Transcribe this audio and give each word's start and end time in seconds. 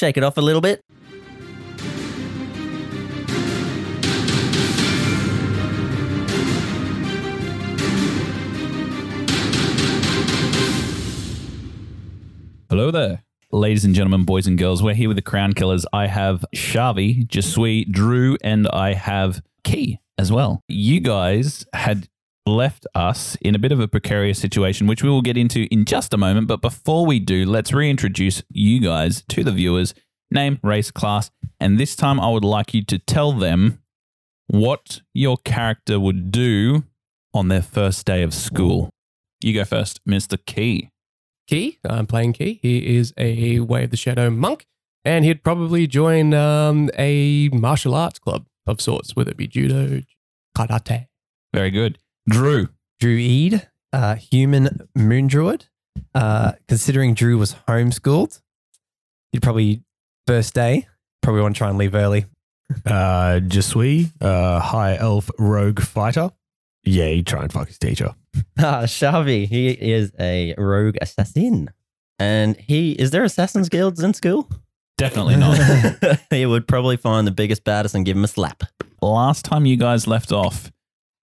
shake 0.00 0.16
it 0.16 0.24
off 0.24 0.38
a 0.38 0.40
little 0.40 0.62
bit. 0.62 0.82
Hello 12.70 12.90
there. 12.90 13.22
Ladies 13.52 13.84
and 13.84 13.94
gentlemen, 13.94 14.24
boys 14.24 14.46
and 14.46 14.56
girls, 14.56 14.82
we're 14.82 14.94
here 14.94 15.08
with 15.08 15.16
the 15.16 15.22
Crown 15.22 15.52
Killers. 15.52 15.84
I 15.92 16.06
have 16.06 16.46
Shavi, 16.54 17.26
Jasui, 17.26 17.84
Drew, 17.90 18.38
and 18.42 18.68
I 18.68 18.94
have 18.94 19.42
Key 19.64 19.98
as 20.16 20.32
well. 20.32 20.62
You 20.66 21.00
guys 21.00 21.66
had 21.74 22.08
left 22.50 22.86
us 22.94 23.36
in 23.40 23.54
a 23.54 23.58
bit 23.58 23.72
of 23.72 23.80
a 23.80 23.88
precarious 23.88 24.38
situation, 24.38 24.86
which 24.86 25.02
we 25.02 25.08
will 25.08 25.22
get 25.22 25.36
into 25.36 25.66
in 25.70 25.84
just 25.84 26.12
a 26.12 26.16
moment. 26.16 26.48
But 26.48 26.60
before 26.60 27.06
we 27.06 27.18
do, 27.18 27.44
let's 27.46 27.72
reintroduce 27.72 28.42
you 28.50 28.80
guys 28.80 29.22
to 29.28 29.44
the 29.44 29.52
viewers 29.52 29.94
name, 30.30 30.58
race, 30.62 30.90
class. 30.90 31.30
And 31.58 31.78
this 31.78 31.96
time 31.96 32.20
I 32.20 32.30
would 32.30 32.44
like 32.44 32.72
you 32.72 32.84
to 32.84 32.98
tell 32.98 33.32
them 33.32 33.82
what 34.46 35.00
your 35.12 35.36
character 35.38 35.98
would 35.98 36.30
do 36.30 36.84
on 37.34 37.48
their 37.48 37.62
first 37.62 38.06
day 38.06 38.22
of 38.22 38.34
school. 38.34 38.90
You 39.40 39.54
go 39.54 39.64
first, 39.64 40.04
Mr. 40.06 40.38
Key. 40.44 40.90
Key. 41.48 41.78
I'm 41.84 42.06
playing 42.06 42.34
Key. 42.34 42.60
He 42.62 42.96
is 42.96 43.12
a 43.16 43.60
Way 43.60 43.84
of 43.84 43.90
the 43.90 43.96
Shadow 43.96 44.30
monk, 44.30 44.66
and 45.04 45.24
he'd 45.24 45.42
probably 45.42 45.86
join 45.86 46.34
um, 46.34 46.90
a 46.96 47.48
martial 47.52 47.94
arts 47.94 48.18
club 48.18 48.46
of 48.66 48.80
sorts, 48.80 49.16
whether 49.16 49.30
it 49.30 49.36
be 49.36 49.48
judo, 49.48 50.02
karate. 50.56 51.06
Very 51.52 51.70
good. 51.70 51.98
Drew. 52.30 52.68
Druid, 52.98 53.68
uh, 53.92 54.14
human 54.14 54.88
moon 54.94 55.26
druid. 55.26 55.66
Uh, 56.14 56.52
considering 56.68 57.14
Drew 57.14 57.36
was 57.36 57.56
homeschooled, 57.68 58.40
he'd 59.32 59.42
probably 59.42 59.82
first 60.26 60.54
day 60.54 60.86
probably 61.22 61.42
want 61.42 61.54
to 61.54 61.58
try 61.58 61.68
and 61.68 61.78
leave 61.78 61.94
early. 61.94 62.26
Uh, 62.86 63.40
Jasui, 63.42 64.10
uh, 64.20 64.60
high 64.60 64.96
elf 64.96 65.30
rogue 65.38 65.80
fighter. 65.80 66.30
Yeah, 66.84 67.08
he'd 67.08 67.26
try 67.26 67.42
and 67.42 67.52
fuck 67.52 67.68
his 67.68 67.78
teacher. 67.78 68.14
Ah, 68.58 68.82
Shavi, 68.82 69.48
he 69.48 69.70
is 69.70 70.12
a 70.20 70.54
rogue 70.56 70.96
assassin. 71.00 71.70
And 72.20 72.56
he, 72.56 72.92
is 72.92 73.10
there 73.10 73.24
assassin's 73.24 73.68
guilds 73.68 74.02
in 74.02 74.14
school? 74.14 74.48
Definitely 74.98 75.36
not. 75.36 75.58
he 76.30 76.46
would 76.46 76.68
probably 76.68 76.96
find 76.96 77.26
the 77.26 77.32
biggest, 77.32 77.64
baddest 77.64 77.94
and 77.94 78.04
give 78.04 78.16
him 78.16 78.22
a 78.22 78.28
slap. 78.28 78.62
Last 79.02 79.46
time 79.46 79.66
you 79.66 79.76
guys 79.76 80.06
left 80.06 80.30
off, 80.30 80.70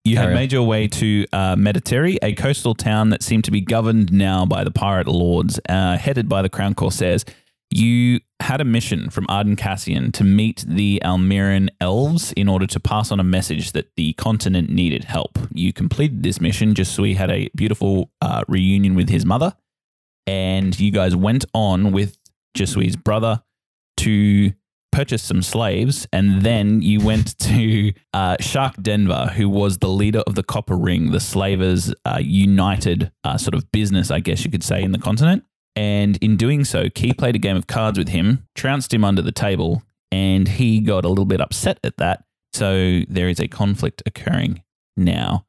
you 0.06 0.18
on. 0.20 0.34
made 0.34 0.52
your 0.52 0.64
way 0.64 0.88
to 0.88 1.26
uh, 1.34 1.56
Mediteri, 1.56 2.18
a 2.22 2.34
coastal 2.34 2.76
town 2.76 3.10
that 3.10 3.24
seemed 3.24 3.44
to 3.46 3.52
be 3.52 3.62
governed 3.62 4.14
now 4.14 4.46
by 4.46 4.64
the 4.64 4.72
pirate 4.72 5.08
lords, 5.08 5.60
uh, 5.68 5.98
headed 5.98 6.30
by 6.30 6.42
the 6.42 6.50
Crown 6.50 6.76
Corsairs. 6.76 7.26
You 7.72 8.20
had 8.40 8.62
a 8.62 8.66
mission 8.66 9.10
from 9.10 9.26
Arden 9.28 9.56
Cassian 9.56 10.12
to 10.14 10.24
meet 10.24 10.64
the 10.68 11.02
Almiran 11.04 11.70
elves 11.82 12.32
in 12.34 12.48
order 12.48 12.68
to 12.68 12.80
pass 12.80 13.12
on 13.12 13.20
a 13.20 13.24
message 13.24 13.72
that 13.72 13.90
the 13.96 14.14
continent 14.14 14.70
needed 14.70 15.06
help. 15.06 15.40
You 15.52 15.74
completed 15.74 16.22
this 16.22 16.40
mission. 16.40 16.76
Jasui 16.76 17.16
had 17.16 17.32
a 17.32 17.50
beautiful 17.56 18.12
uh, 18.22 18.44
reunion 18.48 18.94
with 18.94 19.10
his 19.10 19.26
mother, 19.26 19.56
and 20.28 20.80
you 20.80 20.92
guys 20.92 21.16
went 21.16 21.46
on 21.54 21.92
with 21.92 22.18
Jasui's 22.56 22.96
brother 22.96 23.42
to 23.98 24.54
purchase 24.96 25.24
some 25.24 25.42
slaves, 25.42 26.08
and 26.14 26.42
then 26.42 26.82
you 26.82 27.02
went 27.02 27.38
to 27.40 27.92
uh, 28.14 28.38
Shark 28.40 28.76
Denver, 28.82 29.34
who 29.36 29.50
was 29.50 29.80
the 29.80 29.90
leader 29.90 30.24
of 30.26 30.36
the 30.36 30.44
Copper 30.44 30.78
Ring, 30.78 31.12
the 31.12 31.20
slavers' 31.20 31.94
uh, 32.06 32.20
united 32.22 33.12
uh, 33.26 33.38
sort 33.38 33.56
of 33.56 33.70
business, 33.72 34.10
I 34.10 34.22
guess 34.22 34.46
you 34.46 34.52
could 34.52 34.64
say, 34.64 34.82
in 34.82 34.94
the 34.94 34.98
continent. 34.98 35.44
And 35.76 36.16
in 36.18 36.38
doing 36.38 36.64
so, 36.64 36.90
Key 36.90 37.12
played 37.14 37.36
a 37.36 37.40
game 37.40 37.58
of 37.58 37.68
cards 37.68 37.98
with 37.98 38.08
him, 38.08 38.48
trounced 38.56 38.94
him 38.94 39.04
under 39.04 39.22
the 39.22 39.34
table, 39.34 39.84
and 40.12 40.48
he 40.48 40.80
got 40.80 41.04
a 41.04 41.10
little 41.10 41.26
bit 41.26 41.42
upset 41.42 41.78
at 41.84 41.98
that. 41.98 42.24
So 42.54 43.02
there 43.10 43.28
is 43.28 43.42
a 43.42 43.50
conflict 43.50 44.02
occurring 44.06 44.64
now. 44.96 45.46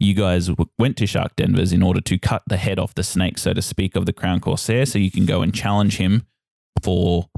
You 0.00 0.14
guys 0.14 0.46
w- 0.46 0.70
went 0.78 0.96
to 0.98 1.06
Shark 1.06 1.36
Denver's 1.36 1.74
in 1.74 1.82
order 1.82 2.00
to 2.00 2.18
cut 2.18 2.42
the 2.46 2.56
head 2.56 2.78
off 2.78 2.94
the 2.94 3.02
snake, 3.02 3.36
so 3.36 3.52
to 3.52 3.60
speak, 3.60 3.94
of 3.94 4.06
the 4.06 4.14
Crown 4.14 4.40
Corsair, 4.40 4.86
so 4.86 4.98
you 4.98 5.10
can 5.10 5.26
go 5.26 5.42
and 5.42 5.54
challenge 5.54 5.98
him 5.98 6.26
for 6.82 7.28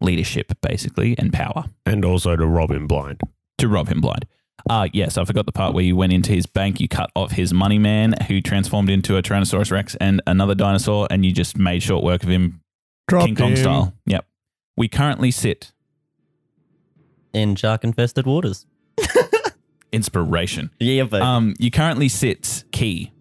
leadership, 0.00 0.52
basically, 0.60 1.16
and 1.18 1.32
power 1.32 1.64
And 1.86 2.04
also 2.04 2.36
to 2.36 2.46
rob 2.46 2.70
him 2.70 2.86
blind. 2.86 3.20
to 3.58 3.68
rob 3.68 3.88
him 3.88 4.00
blind. 4.00 4.26
Ah, 4.70 4.86
yes, 4.92 5.16
I 5.16 5.24
forgot 5.24 5.46
the 5.46 5.52
part 5.52 5.72
where 5.72 5.84
you 5.84 5.94
went 5.96 6.12
into 6.12 6.32
his 6.32 6.46
bank, 6.46 6.80
you 6.80 6.88
cut 6.88 7.10
off 7.14 7.30
his 7.32 7.54
money 7.54 7.78
man, 7.78 8.14
who 8.26 8.40
transformed 8.40 8.90
into 8.90 9.16
a 9.16 9.22
Tyrannosaurus 9.22 9.70
Rex 9.70 9.94
and 10.00 10.20
another 10.26 10.54
dinosaur, 10.54 11.06
and 11.10 11.24
you 11.24 11.32
just 11.32 11.56
made 11.56 11.82
short 11.82 12.02
work 12.04 12.22
of 12.24 12.28
him, 12.28 12.60
King 13.08 13.36
Kong 13.36 13.56
style. 13.56 13.94
Yep. 14.06 14.26
We 14.76 14.88
currently 14.88 15.30
sit 15.30 15.72
In 17.32 17.54
shark 17.56 17.84
infested 17.84 18.26
waters. 18.26 18.66
inspiration. 19.92 20.70
Yeah, 20.80 21.04
but 21.04 21.22
Um, 21.22 21.54
you 21.58 21.70
currently 21.70 22.08
sit 22.08 22.64
key 22.72 23.12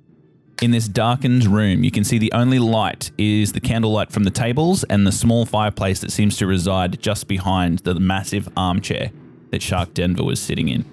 in 0.62 0.72
this 0.72 0.88
darkened 0.88 1.46
room. 1.46 1.84
You 1.84 1.92
can 1.92 2.04
see 2.04 2.18
the 2.18 2.32
only 2.34 2.60
light 2.60 3.12
is 3.18 3.54
the 3.54 3.60
candlelight 3.60 4.12
from 4.12 4.24
the 4.24 4.32
tables 4.32 4.84
and 4.86 5.06
the 5.06 5.12
small 5.12 5.46
fireplace 5.46 6.00
that 6.02 6.12
seems 6.12 6.38
to 6.38 6.48
reside 6.48 7.02
just 7.02 7.28
behind 7.28 7.80
the 7.80 7.96
massive 7.96 8.50
armchair 8.58 9.12
that 9.52 9.62
Shark 9.62 9.94
Denver 9.94 10.24
was 10.24 10.42
sitting 10.42 10.68
in. 10.68 10.86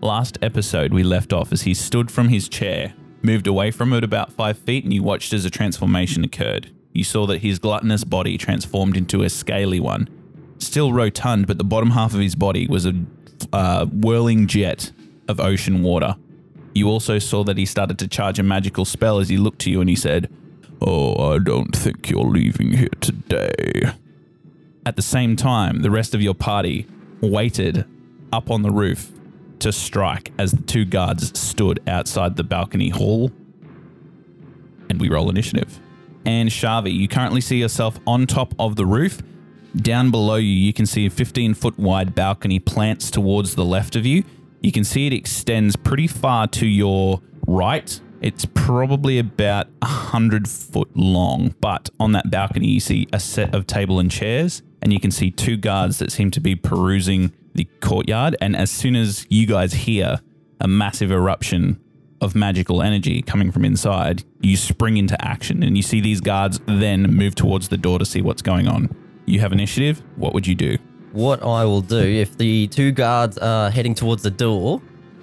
Last 0.00 0.38
episode, 0.42 0.92
we 0.92 1.02
left 1.02 1.32
off 1.32 1.52
as 1.52 1.62
he 1.62 1.74
stood 1.74 2.10
from 2.10 2.28
his 2.28 2.48
chair, 2.48 2.94
moved 3.22 3.46
away 3.46 3.70
from 3.70 3.92
it 3.92 4.04
about 4.04 4.32
five 4.32 4.58
feet, 4.58 4.84
and 4.84 4.92
you 4.92 5.02
watched 5.02 5.32
as 5.32 5.44
a 5.44 5.50
transformation 5.50 6.24
occurred. 6.24 6.70
You 6.92 7.04
saw 7.04 7.26
that 7.26 7.38
his 7.38 7.58
gluttonous 7.58 8.04
body 8.04 8.38
transformed 8.38 8.96
into 8.96 9.22
a 9.22 9.30
scaly 9.30 9.78
one, 9.78 10.08
still 10.58 10.92
rotund, 10.92 11.46
but 11.46 11.58
the 11.58 11.64
bottom 11.64 11.90
half 11.90 12.14
of 12.14 12.20
his 12.20 12.34
body 12.34 12.66
was 12.66 12.86
a 12.86 12.94
uh, 13.52 13.86
whirling 13.86 14.46
jet 14.46 14.92
of 15.28 15.40
ocean 15.40 15.82
water. 15.82 16.16
You 16.74 16.88
also 16.88 17.18
saw 17.18 17.44
that 17.44 17.58
he 17.58 17.66
started 17.66 17.98
to 17.98 18.08
charge 18.08 18.38
a 18.38 18.42
magical 18.42 18.84
spell 18.84 19.18
as 19.18 19.28
he 19.28 19.36
looked 19.36 19.60
to 19.60 19.70
you 19.70 19.80
and 19.80 19.90
he 19.90 19.96
said, 19.96 20.32
Oh, 20.80 21.34
I 21.34 21.38
don't 21.38 21.76
think 21.76 22.08
you're 22.08 22.24
leaving 22.24 22.72
here 22.72 22.88
today. 23.00 23.92
At 24.86 24.96
the 24.96 25.02
same 25.02 25.36
time, 25.36 25.82
the 25.82 25.90
rest 25.90 26.14
of 26.14 26.22
your 26.22 26.34
party 26.34 26.86
waited 27.20 27.84
up 28.32 28.50
on 28.50 28.62
the 28.62 28.70
roof 28.70 29.12
to 29.58 29.72
strike 29.72 30.32
as 30.38 30.52
the 30.52 30.62
two 30.62 30.84
guards 30.84 31.38
stood 31.38 31.80
outside 31.86 32.36
the 32.36 32.44
balcony 32.44 32.88
hall. 32.88 33.30
And 34.88 35.00
we 35.00 35.10
roll 35.10 35.28
initiative. 35.28 35.78
And 36.24 36.48
Shavi, 36.48 36.94
you 36.94 37.08
currently 37.08 37.40
see 37.40 37.58
yourself 37.58 37.98
on 38.06 38.26
top 38.26 38.54
of 38.58 38.76
the 38.76 38.86
roof. 38.86 39.22
Down 39.76 40.10
below 40.10 40.36
you, 40.36 40.48
you 40.50 40.72
can 40.72 40.86
see 40.86 41.06
a 41.06 41.10
15 41.10 41.54
foot 41.54 41.78
wide 41.78 42.14
balcony 42.14 42.58
plants 42.58 43.10
towards 43.10 43.54
the 43.54 43.64
left 43.64 43.96
of 43.96 44.04
you. 44.04 44.24
You 44.60 44.72
can 44.72 44.84
see 44.84 45.06
it 45.06 45.12
extends 45.12 45.76
pretty 45.76 46.06
far 46.06 46.46
to 46.48 46.66
your 46.66 47.22
right. 47.46 47.98
It's 48.20 48.44
probably 48.44 49.18
about 49.18 49.68
100 49.80 50.46
foot 50.46 50.94
long, 50.94 51.54
but 51.60 51.88
on 51.98 52.12
that 52.12 52.30
balcony, 52.30 52.68
you 52.68 52.80
see 52.80 53.06
a 53.12 53.20
set 53.20 53.54
of 53.54 53.66
table 53.66 53.98
and 53.98 54.10
chairs, 54.10 54.62
and 54.82 54.92
you 54.92 55.00
can 55.00 55.10
see 55.10 55.30
two 55.30 55.56
guards 55.56 55.98
that 55.98 56.12
seem 56.12 56.30
to 56.32 56.40
be 56.40 56.54
perusing 56.54 57.32
the 57.54 57.64
courtyard. 57.80 58.36
And 58.42 58.54
as 58.54 58.70
soon 58.70 58.96
as 58.96 59.26
you 59.30 59.46
guys 59.46 59.72
hear 59.72 60.20
a 60.60 60.68
massive 60.68 61.10
eruption 61.10 61.80
of 62.20 62.34
magical 62.34 62.82
energy 62.82 63.22
coming 63.22 63.50
from 63.50 63.64
inside, 63.64 64.24
you 64.42 64.56
spring 64.58 64.98
into 64.98 65.22
action 65.24 65.62
and 65.62 65.76
you 65.76 65.82
see 65.82 66.02
these 66.02 66.20
guards 66.20 66.60
then 66.66 67.04
move 67.04 67.34
towards 67.34 67.68
the 67.68 67.78
door 67.78 67.98
to 67.98 68.04
see 68.04 68.20
what's 68.20 68.42
going 68.42 68.68
on. 68.68 68.94
You 69.24 69.40
have 69.40 69.52
initiative. 69.52 70.02
What 70.16 70.34
would 70.34 70.46
you 70.46 70.54
do? 70.54 70.76
What 71.12 71.42
I 71.42 71.64
will 71.64 71.82
do, 71.82 71.98
if 71.98 72.36
the 72.36 72.68
two 72.68 72.92
guards 72.92 73.38
are 73.38 73.70
heading 73.70 73.94
towards 73.94 74.22
the 74.22 74.30
door, 74.30 74.80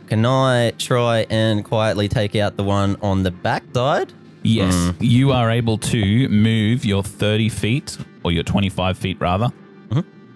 can 0.07 0.25
I 0.25 0.71
try 0.71 1.25
and 1.29 1.63
quietly 1.63 2.07
take 2.07 2.35
out 2.35 2.55
the 2.57 2.63
one 2.63 2.97
on 3.01 3.23
the 3.23 3.31
back 3.31 3.63
side? 3.73 4.13
Yes, 4.43 4.93
you 4.99 5.31
are 5.31 5.51
able 5.51 5.77
to 5.79 6.29
move 6.29 6.85
your 6.85 7.03
30 7.03 7.49
feet, 7.49 7.97
or 8.23 8.31
your 8.31 8.43
25 8.43 8.97
feet 8.97 9.19
rather. 9.19 9.51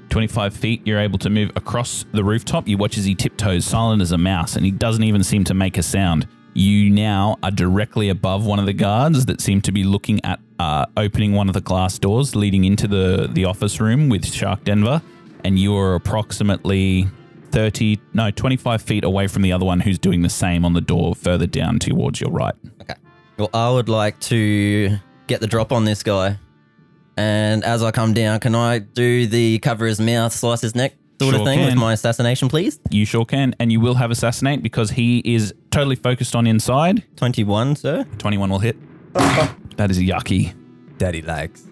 25 0.10 0.54
feet, 0.54 0.86
you're 0.86 1.00
able 1.00 1.18
to 1.18 1.30
move 1.30 1.52
across 1.56 2.06
the 2.12 2.24
rooftop. 2.24 2.68
You 2.68 2.78
watch 2.78 2.98
as 2.98 3.06
he 3.06 3.16
tiptoes, 3.16 3.66
silent 3.66 4.02
as 4.02 4.12
a 4.12 4.18
mouse, 4.18 4.58
and 4.58 4.66
he 4.66 4.72
doesn't 4.72 5.04
even 5.04 5.24
seem 5.24 5.46
to 5.46 5.54
make 5.54 5.78
a 5.78 5.84
sound. 5.84 6.28
You 6.54 6.90
now 6.90 7.38
are 7.42 7.52
directly 7.52 8.10
above 8.10 8.46
one 8.46 8.60
of 8.60 8.66
the 8.66 8.74
guards 8.74 9.26
that 9.28 9.40
seem 9.40 9.62
to 9.62 9.72
be 9.72 9.86
looking 9.86 10.24
at 10.26 10.42
uh, 10.60 10.86
opening 10.98 11.34
one 11.34 11.48
of 11.48 11.54
the 11.54 11.62
glass 11.62 11.98
doors 11.98 12.36
leading 12.36 12.66
into 12.66 12.88
the, 12.88 13.30
the 13.32 13.46
office 13.46 13.80
room 13.80 14.10
with 14.10 14.26
Shark 14.26 14.66
Denver, 14.66 15.02
and 15.44 15.60
you 15.60 15.76
are 15.76 15.96
approximately 15.96 17.08
30, 17.52 18.00
no, 18.14 18.32
25 18.32 18.82
feet 18.82 19.04
away 19.04 19.28
from 19.28 19.42
the 19.42 19.52
other 19.52 19.66
one 19.66 19.80
who's 19.80 20.00
doing 20.00 20.22
the 20.22 20.30
same 20.30 20.66
on 20.66 20.74
the 20.74 20.82
door 20.82 21.16
further 21.16 21.48
down 21.48 21.80
towards 21.80 22.22
your 22.22 22.32
right. 22.32 22.56
Okay. 22.82 22.96
Well, 23.38 23.50
I 23.54 23.70
would 23.70 23.90
like 23.90 24.20
to 24.22 24.98
get 25.28 25.42
the 25.42 25.48
drop 25.48 25.72
on 25.72 25.86
this 25.86 26.04
guy. 26.04 26.38
And 27.18 27.64
as 27.64 27.84
I 27.84 27.92
come 27.92 28.14
down, 28.14 28.40
can 28.40 28.56
I 28.56 28.80
do 28.80 29.28
the 29.28 29.60
cover 29.60 29.86
his 29.86 30.00
mouth, 30.00 30.34
slice 30.34 30.62
his 30.62 30.76
neck 30.76 30.94
sort 31.22 31.36
Sure 31.36 31.42
of 31.42 31.48
thing 31.48 31.66
with 31.66 31.76
my 31.76 31.94
assassination, 31.94 32.50
please? 32.50 32.80
You 32.90 33.06
sure 33.06 33.26
can, 33.26 33.56
and 33.60 33.72
you 33.72 33.80
will 33.80 33.96
have 33.96 34.12
assassinate 34.12 34.64
because 34.64 34.92
he 34.92 35.20
is 35.20 35.54
totally 35.70 35.96
focused 35.96 36.36
on 36.36 36.48
inside. 36.48 37.04
21, 37.18 37.76
sir. 37.76 38.06
21 38.18 38.50
will 38.50 38.60
hit. 38.60 38.78
Uh-huh. 39.14 39.54
that 39.76 39.92
is 39.92 40.00
yucky. 40.00 40.54
Daddy 40.98 41.22
likes. 41.22 41.64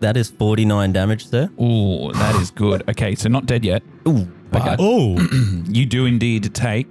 That 0.00 0.16
is 0.16 0.30
49 0.30 0.92
damage, 0.92 1.26
sir. 1.26 1.50
Ooh, 1.60 2.12
that 2.12 2.34
is 2.36 2.50
good. 2.50 2.88
Okay, 2.88 3.14
so 3.14 3.28
not 3.28 3.46
dead 3.46 3.64
yet. 3.64 3.82
Ooh, 4.06 4.30
okay. 4.54 4.76
Oh, 4.78 5.18
you 5.68 5.86
do 5.86 6.06
indeed 6.06 6.54
take 6.54 6.86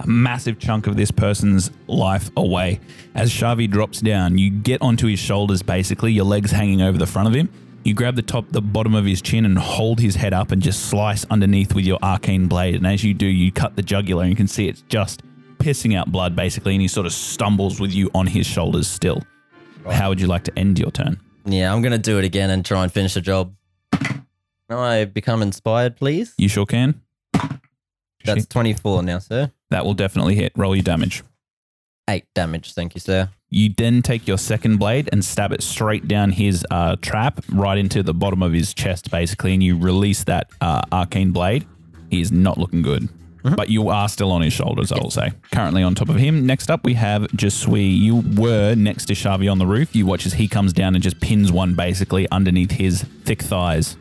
a 0.00 0.06
massive 0.06 0.58
chunk 0.58 0.86
of 0.86 0.96
this 0.96 1.10
person's 1.10 1.70
life 1.86 2.30
away. 2.36 2.80
As 3.14 3.30
Shavi 3.32 3.70
drops 3.70 4.00
down, 4.00 4.36
you 4.36 4.50
get 4.50 4.82
onto 4.82 5.06
his 5.06 5.18
shoulders 5.18 5.62
basically, 5.62 6.12
your 6.12 6.26
legs 6.26 6.50
hanging 6.50 6.82
over 6.82 6.98
the 6.98 7.06
front 7.06 7.28
of 7.28 7.34
him. 7.34 7.48
You 7.84 7.94
grab 7.94 8.16
the 8.16 8.22
top, 8.22 8.46
the 8.50 8.60
bottom 8.60 8.94
of 8.94 9.04
his 9.04 9.22
chin 9.22 9.44
and 9.44 9.56
hold 9.56 10.00
his 10.00 10.16
head 10.16 10.34
up 10.34 10.50
and 10.50 10.60
just 10.60 10.86
slice 10.86 11.24
underneath 11.26 11.72
with 11.72 11.84
your 11.84 11.98
arcane 12.02 12.48
blade. 12.48 12.74
And 12.74 12.86
as 12.86 13.04
you 13.04 13.14
do, 13.14 13.26
you 13.26 13.52
cut 13.52 13.76
the 13.76 13.82
jugular 13.82 14.22
and 14.22 14.30
you 14.30 14.36
can 14.36 14.48
see 14.48 14.68
it's 14.68 14.82
just 14.82 15.22
pissing 15.58 15.96
out 15.96 16.10
blood 16.10 16.34
basically. 16.34 16.74
And 16.74 16.82
he 16.82 16.88
sort 16.88 17.06
of 17.06 17.12
stumbles 17.12 17.80
with 17.80 17.92
you 17.94 18.10
on 18.12 18.26
his 18.26 18.44
shoulders 18.44 18.88
still. 18.88 19.22
How 19.88 20.08
would 20.08 20.20
you 20.20 20.26
like 20.26 20.42
to 20.44 20.58
end 20.58 20.80
your 20.80 20.90
turn? 20.90 21.20
Yeah, 21.46 21.72
I'm 21.72 21.80
going 21.80 21.92
to 21.92 21.98
do 21.98 22.18
it 22.18 22.24
again 22.24 22.50
and 22.50 22.64
try 22.64 22.82
and 22.82 22.92
finish 22.92 23.14
the 23.14 23.20
job. 23.20 23.54
Can 23.92 24.24
I 24.70 25.04
become 25.04 25.42
inspired, 25.42 25.96
please? 25.96 26.34
You 26.38 26.48
sure 26.48 26.66
can? 26.66 27.00
That's 28.24 28.46
24 28.46 29.04
now, 29.04 29.20
sir. 29.20 29.52
That 29.70 29.84
will 29.84 29.94
definitely 29.94 30.34
hit. 30.34 30.52
Roll 30.56 30.74
your 30.74 30.82
damage. 30.82 31.22
Eight 32.10 32.24
damage. 32.34 32.74
Thank 32.74 32.94
you, 32.94 33.00
sir. 33.00 33.30
You 33.48 33.70
then 33.76 34.02
take 34.02 34.26
your 34.26 34.38
second 34.38 34.78
blade 34.78 35.08
and 35.12 35.24
stab 35.24 35.52
it 35.52 35.62
straight 35.62 36.08
down 36.08 36.32
his 36.32 36.66
uh, 36.70 36.96
trap, 37.00 37.44
right 37.52 37.78
into 37.78 38.02
the 38.02 38.12
bottom 38.14 38.42
of 38.42 38.52
his 38.52 38.74
chest, 38.74 39.10
basically, 39.10 39.54
and 39.54 39.62
you 39.62 39.78
release 39.78 40.24
that 40.24 40.50
uh, 40.60 40.82
arcane 40.90 41.30
blade. 41.30 41.64
He 42.10 42.20
is 42.20 42.32
not 42.32 42.58
looking 42.58 42.82
good. 42.82 43.08
But 43.54 43.68
you 43.68 43.88
are 43.90 44.08
still 44.08 44.32
on 44.32 44.42
his 44.42 44.52
shoulders, 44.52 44.90
I 44.90 44.98
will 44.98 45.10
say. 45.10 45.32
Currently 45.52 45.82
on 45.82 45.94
top 45.94 46.08
of 46.08 46.16
him. 46.16 46.46
Next 46.46 46.70
up, 46.70 46.84
we 46.84 46.94
have 46.94 47.22
Jasui. 47.28 47.96
You 47.98 48.24
were 48.36 48.74
next 48.74 49.06
to 49.06 49.12
Shavi 49.14 49.50
on 49.50 49.58
the 49.58 49.66
roof. 49.66 49.94
You 49.94 50.06
watch 50.06 50.26
as 50.26 50.34
he 50.34 50.48
comes 50.48 50.72
down 50.72 50.94
and 50.94 51.02
just 51.02 51.20
pins 51.20 51.52
one 51.52 51.74
basically 51.74 52.28
underneath 52.30 52.72
his 52.72 53.02
thick 53.24 53.42
thighs. 53.42 53.96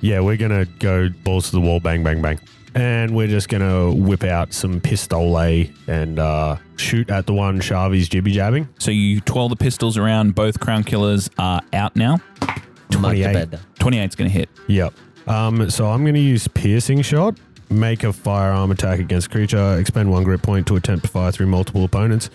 yeah, 0.00 0.20
we're 0.20 0.36
gonna 0.36 0.64
go 0.78 1.08
balls 1.24 1.46
to 1.50 1.52
the 1.52 1.60
wall, 1.60 1.80
bang, 1.80 2.02
bang, 2.02 2.22
bang, 2.22 2.38
and 2.74 3.14
we're 3.14 3.26
just 3.26 3.48
gonna 3.48 3.90
whip 3.92 4.22
out 4.24 4.52
some 4.52 4.80
pistole 4.80 5.36
and 5.88 6.18
uh, 6.18 6.56
shoot 6.76 7.10
at 7.10 7.26
the 7.26 7.32
one 7.34 7.60
Shavi's 7.60 8.08
jibby 8.08 8.30
jabbing. 8.32 8.68
So 8.78 8.90
you 8.90 9.20
twirl 9.20 9.48
the 9.48 9.56
pistols 9.56 9.96
around. 9.98 10.34
Both 10.34 10.60
crown 10.60 10.84
killers 10.84 11.28
are 11.38 11.60
out 11.72 11.96
now. 11.96 12.18
28. 12.90 13.32
better. 13.32 13.60
28's 13.80 14.14
going 14.14 14.30
to 14.30 14.36
hit. 14.36 14.48
Yep. 14.66 14.94
Um, 15.26 15.68
so 15.68 15.88
I'm 15.88 16.04
gonna 16.06 16.18
use 16.18 16.48
piercing 16.48 17.02
shot. 17.02 17.38
Make 17.70 18.02
a 18.02 18.12
firearm 18.12 18.70
attack 18.70 18.98
against 18.98 19.30
creature. 19.30 19.78
Expend 19.78 20.10
one 20.10 20.24
grit 20.24 20.42
point 20.42 20.66
to 20.68 20.76
attempt 20.76 21.04
to 21.04 21.10
fire 21.10 21.30
through 21.30 21.48
multiple 21.48 21.84
opponents. 21.84 22.30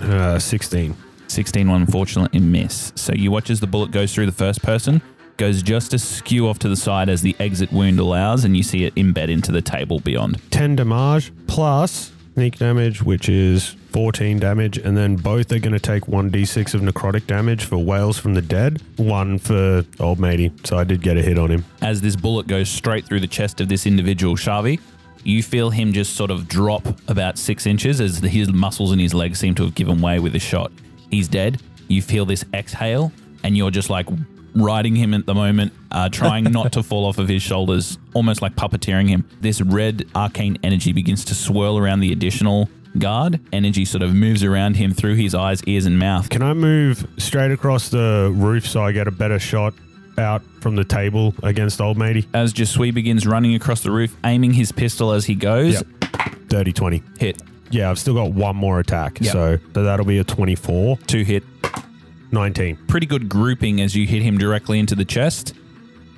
Uh, 0.00 0.38
16. 0.38 0.96
16 1.28 1.68
will 1.68 1.76
unfortunately 1.76 2.40
miss. 2.40 2.92
So 2.96 3.12
you 3.12 3.30
watch 3.30 3.50
as 3.50 3.60
the 3.60 3.66
bullet 3.66 3.92
goes 3.92 4.12
through 4.12 4.26
the 4.26 4.32
first 4.32 4.62
person, 4.62 5.00
goes 5.36 5.62
just 5.62 5.94
askew 5.94 6.48
off 6.48 6.58
to 6.60 6.68
the 6.68 6.76
side 6.76 7.08
as 7.08 7.22
the 7.22 7.36
exit 7.38 7.72
wound 7.72 8.00
allows, 8.00 8.44
and 8.44 8.56
you 8.56 8.62
see 8.64 8.84
it 8.84 8.94
embed 8.96 9.28
into 9.28 9.52
the 9.52 9.62
table 9.62 10.00
beyond. 10.00 10.40
10 10.50 10.76
damage 10.76 11.32
plus 11.46 12.12
sneak 12.34 12.58
damage, 12.58 13.02
which 13.02 13.28
is 13.28 13.76
14 13.90 14.38
damage, 14.38 14.78
and 14.78 14.96
then 14.96 15.16
both 15.16 15.52
are 15.52 15.58
going 15.58 15.72
to 15.72 15.80
take 15.80 16.04
1d6 16.04 16.74
of 16.74 16.80
necrotic 16.80 17.26
damage 17.26 17.64
for 17.64 17.78
wails 17.78 18.18
from 18.18 18.34
the 18.34 18.42
dead, 18.42 18.82
one 18.96 19.38
for 19.38 19.84
old 19.98 20.18
matey. 20.18 20.52
So 20.64 20.78
I 20.78 20.84
did 20.84 21.02
get 21.02 21.16
a 21.16 21.22
hit 21.22 21.38
on 21.38 21.50
him. 21.50 21.64
As 21.82 22.00
this 22.00 22.16
bullet 22.16 22.46
goes 22.46 22.68
straight 22.68 23.04
through 23.04 23.20
the 23.20 23.26
chest 23.26 23.60
of 23.60 23.68
this 23.68 23.86
individual, 23.86 24.36
Shavi, 24.36 24.80
you 25.24 25.42
feel 25.42 25.70
him 25.70 25.92
just 25.92 26.14
sort 26.14 26.30
of 26.30 26.48
drop 26.48 26.86
about 27.08 27.38
six 27.38 27.66
inches 27.66 28.00
as 28.00 28.18
his 28.18 28.52
muscles 28.52 28.92
in 28.92 28.98
his 28.98 29.12
legs 29.12 29.38
seem 29.38 29.54
to 29.56 29.64
have 29.64 29.74
given 29.74 30.00
way 30.00 30.18
with 30.18 30.32
the 30.32 30.38
shot. 30.38 30.72
He's 31.10 31.28
dead. 31.28 31.60
You 31.88 32.02
feel 32.02 32.24
this 32.24 32.44
exhale, 32.54 33.12
and 33.42 33.56
you're 33.56 33.70
just 33.70 33.90
like 33.90 34.06
riding 34.54 34.96
him 34.96 35.14
at 35.14 35.26
the 35.26 35.34
moment, 35.34 35.72
uh, 35.90 36.08
trying 36.08 36.44
not 36.52 36.72
to 36.72 36.82
fall 36.82 37.06
off 37.06 37.18
of 37.18 37.28
his 37.28 37.42
shoulders, 37.42 37.98
almost 38.14 38.42
like 38.42 38.54
puppeteering 38.54 39.08
him. 39.08 39.28
This 39.40 39.60
red 39.60 40.06
arcane 40.14 40.58
energy 40.62 40.92
begins 40.92 41.24
to 41.26 41.34
swirl 41.34 41.78
around 41.78 42.00
the 42.00 42.12
additional 42.12 42.68
guard. 42.98 43.40
Energy 43.52 43.84
sort 43.84 44.02
of 44.02 44.14
moves 44.14 44.42
around 44.44 44.76
him 44.76 44.92
through 44.92 45.14
his 45.16 45.34
eyes, 45.34 45.62
ears, 45.64 45.86
and 45.86 45.98
mouth. 45.98 46.28
Can 46.28 46.42
I 46.42 46.54
move 46.54 47.06
straight 47.18 47.50
across 47.52 47.88
the 47.88 48.30
roof 48.34 48.66
so 48.66 48.82
I 48.82 48.92
get 48.92 49.06
a 49.08 49.10
better 49.10 49.38
shot 49.38 49.74
out 50.18 50.42
from 50.60 50.76
the 50.76 50.84
table 50.84 51.34
against 51.42 51.80
old 51.80 51.96
matey? 51.96 52.26
As 52.34 52.52
Jasui 52.52 52.92
begins 52.92 53.26
running 53.26 53.54
across 53.54 53.82
the 53.82 53.90
roof, 53.90 54.16
aiming 54.24 54.52
his 54.52 54.72
pistol 54.72 55.12
as 55.12 55.24
he 55.26 55.34
goes, 55.34 55.74
Yep. 55.74 55.86
30 56.50 56.72
20. 56.72 57.02
hit, 57.18 57.40
Yeah, 57.70 57.90
I've 57.90 57.98
still 57.98 58.14
got 58.14 58.32
one 58.32 58.56
more 58.56 58.80
attack. 58.80 59.20
Yep. 59.20 59.32
So 59.32 59.56
th- 59.56 59.70
that'll 59.74 60.04
be 60.06 60.18
a 60.18 60.24
24. 60.24 60.98
two 61.06 61.22
hit, 61.22 61.44
19. 62.32 62.76
pretty 62.88 63.06
good 63.06 63.28
grouping 63.28 63.80
as 63.80 63.94
you 63.96 64.06
hit 64.06 64.22
him 64.22 64.38
directly 64.38 64.78
into 64.78 64.94
the 64.94 65.04
chest. 65.04 65.54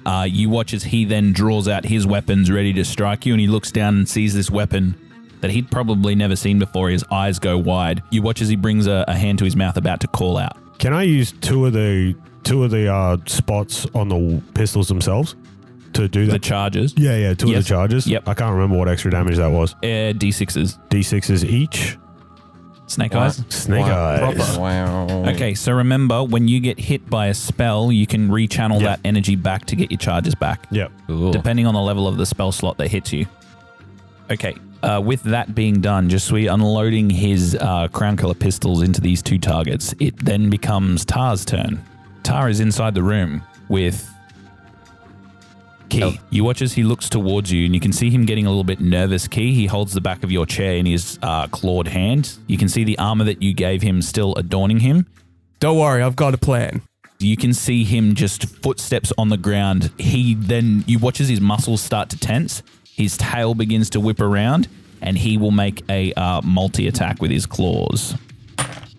Uh, 0.04 0.26
you 0.28 0.48
watch 0.50 0.74
as 0.74 0.82
he 0.84 1.04
then 1.04 1.32
draws 1.32 1.68
out 1.68 1.84
his 1.84 2.06
weapons 2.06 2.50
ready 2.50 2.72
to 2.72 2.84
strike 2.84 3.24
you, 3.24 3.34
and 3.34 3.40
he 3.40 3.46
looks 3.46 3.70
down 3.70 3.94
and 3.98 4.08
sees 4.08 4.34
this 4.34 4.50
weapon 4.50 4.96
that 5.42 5.50
he'd 5.50 5.70
probably 5.70 6.14
never 6.14 6.34
seen 6.34 6.58
before. 6.58 6.88
His 6.88 7.04
eyes 7.10 7.38
go 7.38 7.58
wide. 7.58 8.02
You 8.10 8.22
watch 8.22 8.40
as 8.40 8.48
he 8.48 8.56
brings 8.56 8.86
a, 8.86 9.04
a 9.06 9.14
hand 9.14 9.38
to 9.40 9.44
his 9.44 9.54
mouth, 9.54 9.76
about 9.76 10.00
to 10.00 10.08
call 10.08 10.38
out. 10.38 10.56
Can 10.78 10.92
I 10.94 11.02
use 11.02 11.32
two 11.32 11.66
of 11.66 11.74
the 11.74 12.16
two 12.42 12.64
of 12.64 12.70
the 12.70 12.92
uh, 12.92 13.18
spots 13.26 13.86
on 13.94 14.08
the 14.08 14.42
pistols 14.54 14.88
themselves 14.88 15.36
to 15.92 16.08
do 16.08 16.24
The 16.26 16.32
that? 16.32 16.42
charges, 16.42 16.94
yeah, 16.96 17.16
yeah, 17.16 17.34
two 17.34 17.50
Yes. 17.50 17.58
of 17.58 17.64
the 17.64 17.68
charges. 17.68 18.06
Yep. 18.06 18.26
I 18.28 18.34
can't 18.34 18.52
remember 18.54 18.78
what 18.78 18.88
extra 18.88 19.10
damage 19.10 19.36
that 19.36 19.50
was. 19.52 19.74
uh, 19.74 20.12
d6s, 20.16 20.78
D6s 20.88 21.44
each. 21.44 21.98
snake 22.86 23.14
eyes. 23.14 23.44
Snake 23.48 23.84
eyes. 23.86 24.58
Wow. 24.58 25.06
Okay, 25.28 25.54
so 25.54 25.72
remember 25.72 26.24
when 26.24 26.48
you 26.48 26.60
get 26.60 26.78
hit 26.80 27.08
by 27.08 27.26
a 27.28 27.34
spell, 27.34 27.92
you 27.92 28.06
can 28.06 28.28
rechannel 28.28 28.80
Yep. 28.80 28.82
that 28.82 29.00
energy 29.04 29.36
back 29.36 29.66
to 29.66 29.76
get 29.76 29.90
your 29.90 29.98
charges 29.98 30.34
back. 30.34 30.66
Yep. 30.70 30.90
Cool. 31.06 31.30
depending 31.32 31.66
on 31.66 31.74
the 31.74 31.80
level 31.80 32.08
of 32.08 32.16
the 32.16 32.26
spell 32.26 32.52
slot 32.52 32.76
that 32.78 32.88
hits 32.88 33.12
you. 33.12 33.26
Okay, 34.30 34.54
uh, 34.82 35.00
with 35.04 35.22
that 35.24 35.54
being 35.54 35.80
done, 35.80 36.08
Jasui 36.08 36.52
unloading 36.52 37.10
his 37.10 37.56
uh, 37.60 37.88
Crown 37.88 38.16
Killer 38.16 38.34
pistols 38.34 38.82
into 38.82 39.00
these 39.00 39.22
two 39.22 39.38
targets, 39.38 39.94
it 40.00 40.16
then 40.16 40.50
becomes 40.50 41.04
Tar's 41.04 41.44
turn. 41.44 41.82
Tar 42.22 42.48
is 42.48 42.60
inside 42.60 42.94
the 42.94 43.02
room 43.02 43.42
with 43.68 44.08
Key. 45.92 46.02
Oh. 46.04 46.14
You 46.30 46.42
watch 46.42 46.62
as 46.62 46.72
he 46.72 46.84
looks 46.84 47.10
towards 47.10 47.52
you, 47.52 47.66
and 47.66 47.74
you 47.74 47.80
can 47.80 47.92
see 47.92 48.08
him 48.08 48.24
getting 48.24 48.46
a 48.46 48.48
little 48.48 48.64
bit 48.64 48.80
nervous. 48.80 49.28
Key, 49.28 49.52
he 49.52 49.66
holds 49.66 49.92
the 49.92 50.00
back 50.00 50.24
of 50.24 50.32
your 50.32 50.46
chair 50.46 50.76
in 50.76 50.86
his 50.86 51.18
uh, 51.22 51.48
clawed 51.48 51.86
hand. 51.86 52.38
You 52.46 52.56
can 52.56 52.70
see 52.70 52.82
the 52.82 52.96
armor 52.98 53.24
that 53.24 53.42
you 53.42 53.52
gave 53.52 53.82
him 53.82 54.00
still 54.00 54.34
adorning 54.36 54.80
him. 54.80 55.06
Don't 55.60 55.78
worry, 55.78 56.02
I've 56.02 56.16
got 56.16 56.32
a 56.32 56.38
plan. 56.38 56.80
You 57.18 57.36
can 57.36 57.52
see 57.52 57.84
him 57.84 58.14
just 58.14 58.46
footsteps 58.62 59.12
on 59.18 59.28
the 59.28 59.36
ground. 59.36 59.92
He 59.98 60.34
then, 60.34 60.82
you 60.86 60.98
watch 60.98 61.20
as 61.20 61.28
his 61.28 61.42
muscles 61.42 61.82
start 61.82 62.08
to 62.10 62.18
tense. 62.18 62.62
His 62.94 63.16
tail 63.16 63.54
begins 63.54 63.90
to 63.90 64.00
whip 64.00 64.20
around, 64.20 64.68
and 65.00 65.16
he 65.16 65.38
will 65.38 65.50
make 65.50 65.82
a 65.88 66.12
uh, 66.14 66.40
multi 66.42 66.86
attack 66.86 67.20
with 67.20 67.30
his 67.30 67.46
claws. 67.46 68.14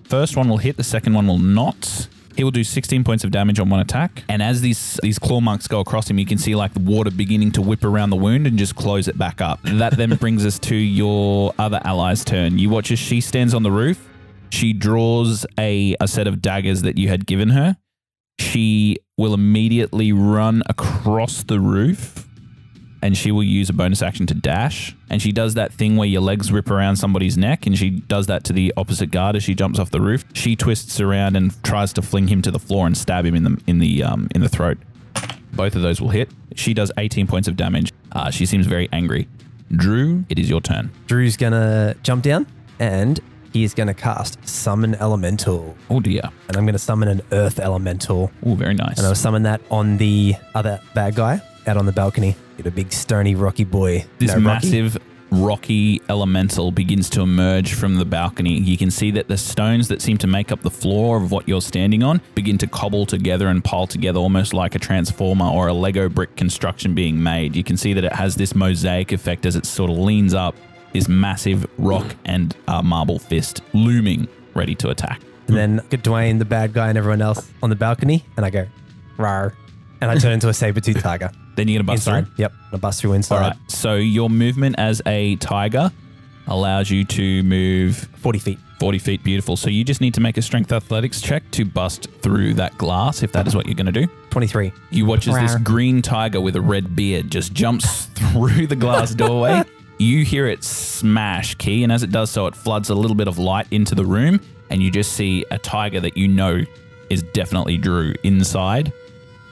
First 0.06 0.36
one 0.36 0.50
will 0.50 0.58
hit, 0.58 0.78
the 0.78 0.84
second 0.84 1.14
one 1.14 1.28
will 1.28 1.40
not. 1.40 2.08
He 2.36 2.44
will 2.44 2.52
do 2.52 2.64
16 2.64 3.04
points 3.04 3.24
of 3.24 3.32
damage 3.32 3.60
on 3.60 3.70
one 3.70 3.80
attack. 3.80 4.24
And 4.28 4.42
as 4.42 4.62
these 4.62 5.00
these 5.04 5.20
claw 5.20 5.40
marks 5.40 5.68
go 5.68 5.80
across 5.80 6.10
him, 6.10 6.18
you 6.18 6.26
can 6.26 6.38
see 6.38 6.56
like 6.56 6.74
the 6.74 6.80
water 6.80 7.12
beginning 7.12 7.52
to 7.54 7.62
whip 7.62 7.84
around 7.84 8.10
the 8.10 8.16
wound 8.16 8.48
and 8.48 8.58
just 8.58 8.76
close 8.76 9.08
it 9.08 9.18
back 9.18 9.42
up. 9.42 9.60
That 9.64 9.98
then 9.98 10.16
brings 10.20 10.46
us 10.46 10.58
to 10.60 10.76
your 10.76 11.54
other 11.60 11.80
ally's 11.84 12.24
turn. 12.26 12.58
You 12.58 12.70
watch 12.70 12.92
as 12.92 13.00
she 13.00 13.22
stands 13.22 13.54
on 13.54 13.64
the 13.64 13.72
roof. 13.72 14.10
She 14.50 14.74
draws 14.74 15.46
a, 15.60 15.96
a 16.00 16.08
set 16.08 16.28
of 16.28 16.42
daggers 16.42 16.82
that 16.84 16.98
you 16.98 17.08
had 17.08 17.26
given 17.26 17.50
her. 17.50 17.78
She 18.40 18.98
will 19.18 19.34
immediately 19.34 20.12
run 20.12 20.64
across 20.68 21.44
the 21.44 21.60
roof 21.60 22.28
and 23.04 23.18
she 23.18 23.32
will 23.34 23.44
use 23.44 23.70
a 23.70 23.74
bonus 23.74 24.02
action 24.02 24.26
to 24.26 24.34
dash. 24.34 24.96
And 25.10 25.22
she 25.22 25.34
does 25.34 25.56
that 25.56 25.74
thing 25.74 25.98
where 25.98 26.08
your 26.08 26.22
legs 26.22 26.54
rip 26.54 26.72
around 26.72 26.96
somebody's 26.96 27.38
neck, 27.38 27.68
and 27.68 27.78
she 27.78 27.90
does 27.90 28.28
that 28.28 28.46
to 28.46 28.54
the 28.54 28.74
opposite 28.78 29.12
guard 29.12 29.36
as 29.36 29.44
she 29.44 29.54
jumps 29.54 29.78
off 29.78 29.92
the 29.92 30.00
roof. 30.00 30.24
She 30.34 30.56
twists 30.56 31.02
around 31.02 31.36
and 31.36 31.62
tries 31.64 31.92
to 31.94 32.02
fling 32.02 32.30
him 32.30 32.42
to 32.44 32.50
the 32.50 32.60
floor 32.60 32.88
and 32.88 32.98
stab 32.98 33.26
him 33.26 33.36
in 33.36 33.44
the 33.44 33.62
in 33.68 33.80
the 33.80 34.04
um, 34.04 34.30
in 34.34 34.40
the 34.40 34.48
throat. 34.48 34.78
Both 35.52 35.76
of 35.76 35.82
those 35.82 36.00
will 36.00 36.10
hit. 36.10 36.32
She 36.56 36.74
does 36.74 36.92
18 36.98 37.28
points 37.28 37.50
of 37.50 37.58
damage. 37.58 37.92
Uh, 38.14 38.32
she 38.32 38.46
seems 38.46 38.68
very 38.68 38.88
angry. 38.94 39.28
Drew, 39.76 40.24
it 40.30 40.40
is 40.40 40.50
your 40.50 40.62
turn. 40.62 40.90
Drew's 41.06 41.36
gonna 41.36 41.96
jump 42.04 42.24
down 42.24 42.48
and 42.80 43.20
he 43.52 43.64
is 43.64 43.74
gonna 43.74 43.94
cast 43.94 44.48
Summon 44.48 44.96
Elemental. 44.96 45.76
Oh 45.90 46.00
dear. 46.00 46.22
And 46.48 46.58
I'm 46.58 46.66
gonna 46.66 46.80
summon 46.80 47.10
an 47.10 47.22
Earth 47.34 47.60
Elemental. 47.60 48.32
Oh, 48.46 48.56
very 48.56 48.74
nice. 48.74 48.98
And 48.98 49.06
I'll 49.06 49.14
summon 49.14 49.44
that 49.44 49.62
on 49.70 49.98
the 49.98 50.36
other 50.56 50.80
bad 50.96 51.16
guy 51.16 51.42
out 51.68 51.78
on 51.78 51.86
the 51.86 51.92
balcony. 51.92 52.36
Get 52.58 52.68
a 52.68 52.72
big 52.72 52.92
stony 52.94 53.36
rocky 53.36 53.64
boy. 53.64 54.06
This 54.20 54.30
No, 54.30 54.36
rocky. 54.36 54.44
massive 54.46 54.98
rocky 55.32 56.00
elemental 56.10 56.72
begins 56.72 57.10
to 57.10 57.22
emerge 57.22 57.74
from 57.74 57.96
the 57.96 58.06
balcony. 58.06 58.60
You 58.60 58.78
can 58.78 58.92
see 58.92 59.10
that 59.12 59.28
the 59.28 59.38
stones 59.38 59.88
that 59.88 60.00
seem 60.02 60.18
to 60.20 60.28
make 60.28 60.52
up 60.52 60.62
the 60.62 60.70
floor 60.70 61.18
of 61.18 61.32
what 61.32 61.48
you're 61.48 61.62
standing 61.62 62.04
on 62.04 62.22
begin 62.36 62.58
to 62.60 62.68
cobble 62.68 63.08
together 63.08 63.48
and 63.48 63.64
pile 63.64 63.88
together 63.88 64.20
almost 64.20 64.54
like 64.54 64.76
a 64.76 64.80
transformer 64.80 65.46
or 65.48 65.68
a 65.68 65.74
Lego 65.74 66.08
brick 66.08 66.36
construction 66.36 66.94
being 66.94 67.22
made. 67.22 67.56
You 67.56 67.64
can 67.64 67.78
see 67.78 67.94
that 67.94 68.04
it 68.04 68.14
has 68.14 68.36
this 68.36 68.54
mosaic 68.54 69.12
effect 69.12 69.48
as 69.48 69.56
it 69.56 69.66
sort 69.66 69.90
of 69.90 69.98
leans 69.98 70.36
up, 70.36 70.56
this 70.94 71.08
massive 71.08 71.66
rock 71.80 72.16
and 72.26 72.56
uh, 72.68 72.84
marble 72.84 73.18
fist 73.18 73.62
looming, 73.74 74.28
ready 74.54 74.76
to 74.76 74.90
attack. 74.90 75.20
And 75.48 75.58
then 75.58 75.82
get 75.90 76.04
Dwayne, 76.04 76.38
the 76.38 76.46
bad 76.46 76.74
guy, 76.74 76.90
and 76.90 76.98
everyone 76.98 77.22
else 77.24 77.52
on 77.64 77.72
the 77.72 77.76
balcony. 77.76 78.24
And 78.38 78.46
I 78.46 78.52
go, 78.52 78.68
Rar. 79.18 79.56
And 80.04 80.12
I 80.12 80.16
turn 80.18 80.34
into 80.34 80.50
a 80.50 80.54
saber 80.54 80.80
tooth 80.82 81.02
tiger. 81.02 81.32
Then 81.56 81.68
you're 81.68 81.80
gonna 81.80 81.86
bust 81.88 82.08
inside. 82.08 82.26
through. 82.28 82.36
Yep. 82.38 82.54
I 82.74 82.78
bust 82.78 83.02
through 83.02 83.14
inside. 83.14 83.36
All 83.36 83.42
right. 83.50 83.58
So 83.68 83.96
your 83.96 84.30
movement 84.30 84.76
as 84.78 85.02
a 85.06 85.36
tiger 85.38 85.92
allows 86.48 86.90
you 86.90 87.06
to 87.06 87.42
move 87.44 87.98
40 88.18 88.40
feet. 88.40 88.60
40 88.80 89.00
feet. 89.00 89.24
Beautiful. 89.24 89.56
So 89.56 89.70
you 89.70 89.86
just 89.86 90.02
need 90.02 90.14
to 90.16 90.20
make 90.22 90.36
a 90.36 90.42
strength 90.42 90.74
athletics 90.74 91.22
check 91.22 91.50
to 91.52 91.64
bust 91.64 92.08
through 92.22 92.56
that 92.56 92.78
glass 92.78 93.24
if 93.24 93.32
that 93.32 93.48
is 93.48 93.56
what 93.56 93.66
you're 93.66 93.76
going 93.76 93.86
to 93.86 93.94
do. 93.94 94.08
23. 94.32 94.74
You 94.92 95.06
watch 95.06 95.26
as 95.30 95.36
this 95.36 95.56
Rawr. 95.56 95.64
green 95.64 96.02
tiger 96.02 96.42
with 96.42 96.58
a 96.58 96.62
red 96.62 96.94
beard 96.94 97.32
just 97.32 97.54
jumps 97.54 98.08
through 98.08 98.68
the 98.68 98.76
glass 98.76 99.14
doorway. 99.16 99.64
You 100.00 100.26
hear 100.26 100.48
it 100.48 100.64
smash 100.64 101.54
key, 101.56 101.84
and 101.84 101.92
as 101.92 102.02
it 102.02 102.10
does 102.12 102.30
so, 102.32 102.48
it 102.48 102.56
floods 102.56 102.90
a 102.90 102.96
little 102.96 103.16
bit 103.16 103.28
of 103.28 103.38
light 103.38 103.68
into 103.70 103.94
the 103.94 104.04
room, 104.04 104.42
and 104.72 104.82
you 104.82 104.90
just 104.90 105.14
see 105.14 105.46
a 105.52 105.58
tiger 105.58 106.00
that 106.02 106.18
you 106.18 106.28
know 106.28 106.62
is 107.12 107.22
definitely 107.32 107.78
Drew 107.78 108.14
inside. 108.24 108.92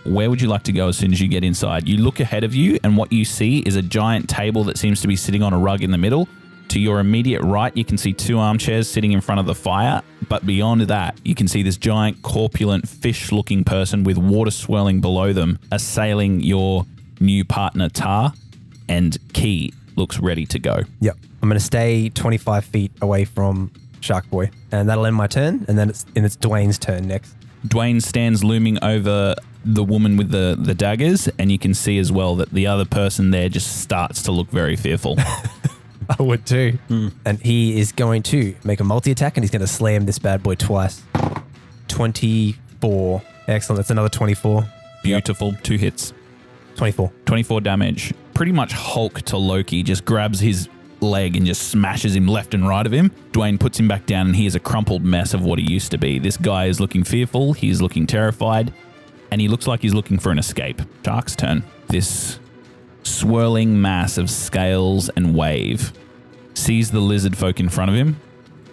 Where 0.03 0.29
would 0.29 0.41
you 0.41 0.47
like 0.47 0.63
to 0.63 0.71
go 0.71 0.87
as 0.87 0.97
soon 0.97 1.11
as 1.11 1.21
you 1.21 1.27
get 1.27 1.43
inside? 1.43 1.87
You 1.87 1.97
look 1.97 2.19
ahead 2.19 2.43
of 2.43 2.55
you, 2.55 2.79
and 2.83 2.97
what 2.97 3.11
you 3.11 3.23
see 3.23 3.59
is 3.59 3.75
a 3.75 3.81
giant 3.81 4.29
table 4.29 4.63
that 4.65 4.77
seems 4.77 5.01
to 5.01 5.07
be 5.07 5.15
sitting 5.15 5.43
on 5.43 5.53
a 5.53 5.57
rug 5.57 5.83
in 5.83 5.91
the 5.91 5.97
middle. 5.97 6.27
To 6.69 6.79
your 6.79 6.99
immediate 6.99 7.41
right, 7.41 7.75
you 7.75 7.83
can 7.83 7.97
see 7.97 8.13
two 8.13 8.39
armchairs 8.39 8.89
sitting 8.89 9.11
in 9.11 9.21
front 9.21 9.39
of 9.39 9.45
the 9.45 9.53
fire, 9.53 10.01
but 10.29 10.45
beyond 10.45 10.81
that, 10.81 11.19
you 11.23 11.35
can 11.35 11.47
see 11.47 11.63
this 11.63 11.77
giant, 11.77 12.21
corpulent, 12.21 12.87
fish 12.87 13.31
looking 13.31 13.63
person 13.63 14.03
with 14.03 14.17
water 14.17 14.51
swirling 14.51 15.01
below 15.01 15.33
them 15.33 15.59
assailing 15.71 16.39
your 16.39 16.85
new 17.19 17.43
partner, 17.43 17.89
Tar, 17.89 18.33
and 18.87 19.17
Key 19.33 19.73
looks 19.95 20.19
ready 20.19 20.45
to 20.47 20.59
go. 20.59 20.79
Yep. 21.01 21.17
I'm 21.43 21.49
going 21.49 21.59
to 21.59 21.63
stay 21.63 22.09
25 22.09 22.65
feet 22.65 22.91
away 23.01 23.25
from 23.25 23.71
Shark 23.99 24.29
Boy. 24.29 24.49
And 24.71 24.89
that'll 24.89 25.05
end 25.05 25.15
my 25.15 25.27
turn. 25.27 25.65
And 25.67 25.77
then 25.77 25.89
it's, 25.89 26.05
and 26.15 26.25
it's 26.25 26.37
Dwayne's 26.37 26.77
turn 26.77 27.07
next. 27.07 27.35
Dwayne 27.67 28.01
stands 28.01 28.43
looming 28.43 28.83
over 28.83 29.35
the 29.63 29.83
woman 29.83 30.17
with 30.17 30.31
the, 30.31 30.57
the 30.59 30.73
daggers, 30.73 31.27
and 31.37 31.51
you 31.51 31.59
can 31.59 31.73
see 31.73 31.97
as 31.97 32.11
well 32.11 32.35
that 32.35 32.49
the 32.51 32.67
other 32.67 32.85
person 32.85 33.31
there 33.31 33.49
just 33.49 33.81
starts 33.81 34.21
to 34.23 34.31
look 34.31 34.49
very 34.49 34.75
fearful. 34.75 35.17
I 36.19 36.23
would 36.23 36.45
too. 36.45 36.77
Hmm. 36.87 37.09
And 37.25 37.39
he 37.39 37.79
is 37.79 37.91
going 37.91 38.23
to 38.23 38.55
make 38.63 38.79
a 38.79 38.83
multi 38.83 39.11
attack 39.11 39.37
and 39.37 39.43
he's 39.43 39.51
going 39.51 39.61
to 39.61 39.67
slam 39.67 40.05
this 40.05 40.19
bad 40.19 40.43
boy 40.43 40.55
twice. 40.55 41.01
24. 41.87 43.21
Excellent. 43.47 43.77
That's 43.77 43.91
another 43.91 44.09
24. 44.09 44.65
Beautiful. 45.03 45.53
Two 45.63 45.77
hits. 45.77 46.13
24. 46.75 47.11
24 47.25 47.61
damage. 47.61 48.13
Pretty 48.33 48.51
much 48.51 48.73
Hulk 48.73 49.21
to 49.23 49.37
Loki 49.37 49.83
just 49.83 50.03
grabs 50.03 50.39
his 50.39 50.67
leg 51.01 51.35
and 51.35 51.45
just 51.45 51.69
smashes 51.69 52.15
him 52.15 52.27
left 52.27 52.53
and 52.53 52.67
right 52.67 52.85
of 52.85 52.91
him. 52.91 53.11
Dwayne 53.31 53.59
puts 53.59 53.79
him 53.79 53.87
back 53.87 54.05
down 54.05 54.27
and 54.27 54.35
he 54.35 54.45
is 54.45 54.55
a 54.55 54.59
crumpled 54.59 55.03
mess 55.03 55.33
of 55.33 55.43
what 55.43 55.59
he 55.59 55.71
used 55.71 55.91
to 55.91 55.97
be. 55.97 56.19
This 56.19 56.37
guy 56.37 56.65
is 56.65 56.79
looking 56.79 57.03
fearful, 57.03 57.53
he's 57.53 57.81
looking 57.81 58.05
terrified, 58.07 58.73
and 59.31 59.41
he 59.41 59.47
looks 59.47 59.65
like 59.65 59.81
he's 59.81 59.93
looking 59.93 60.19
for 60.19 60.31
an 60.31 60.37
escape. 60.37 60.81
Shark's 61.05 61.35
turn. 61.35 61.63
This 61.87 62.39
swirling 63.03 63.81
mass 63.81 64.17
of 64.17 64.29
scales 64.29 65.09
and 65.09 65.35
wave 65.35 65.93
sees 66.53 66.91
the 66.91 66.99
lizard 66.99 67.37
folk 67.37 67.59
in 67.59 67.69
front 67.69 67.89
of 67.89 67.97
him. 67.97 68.19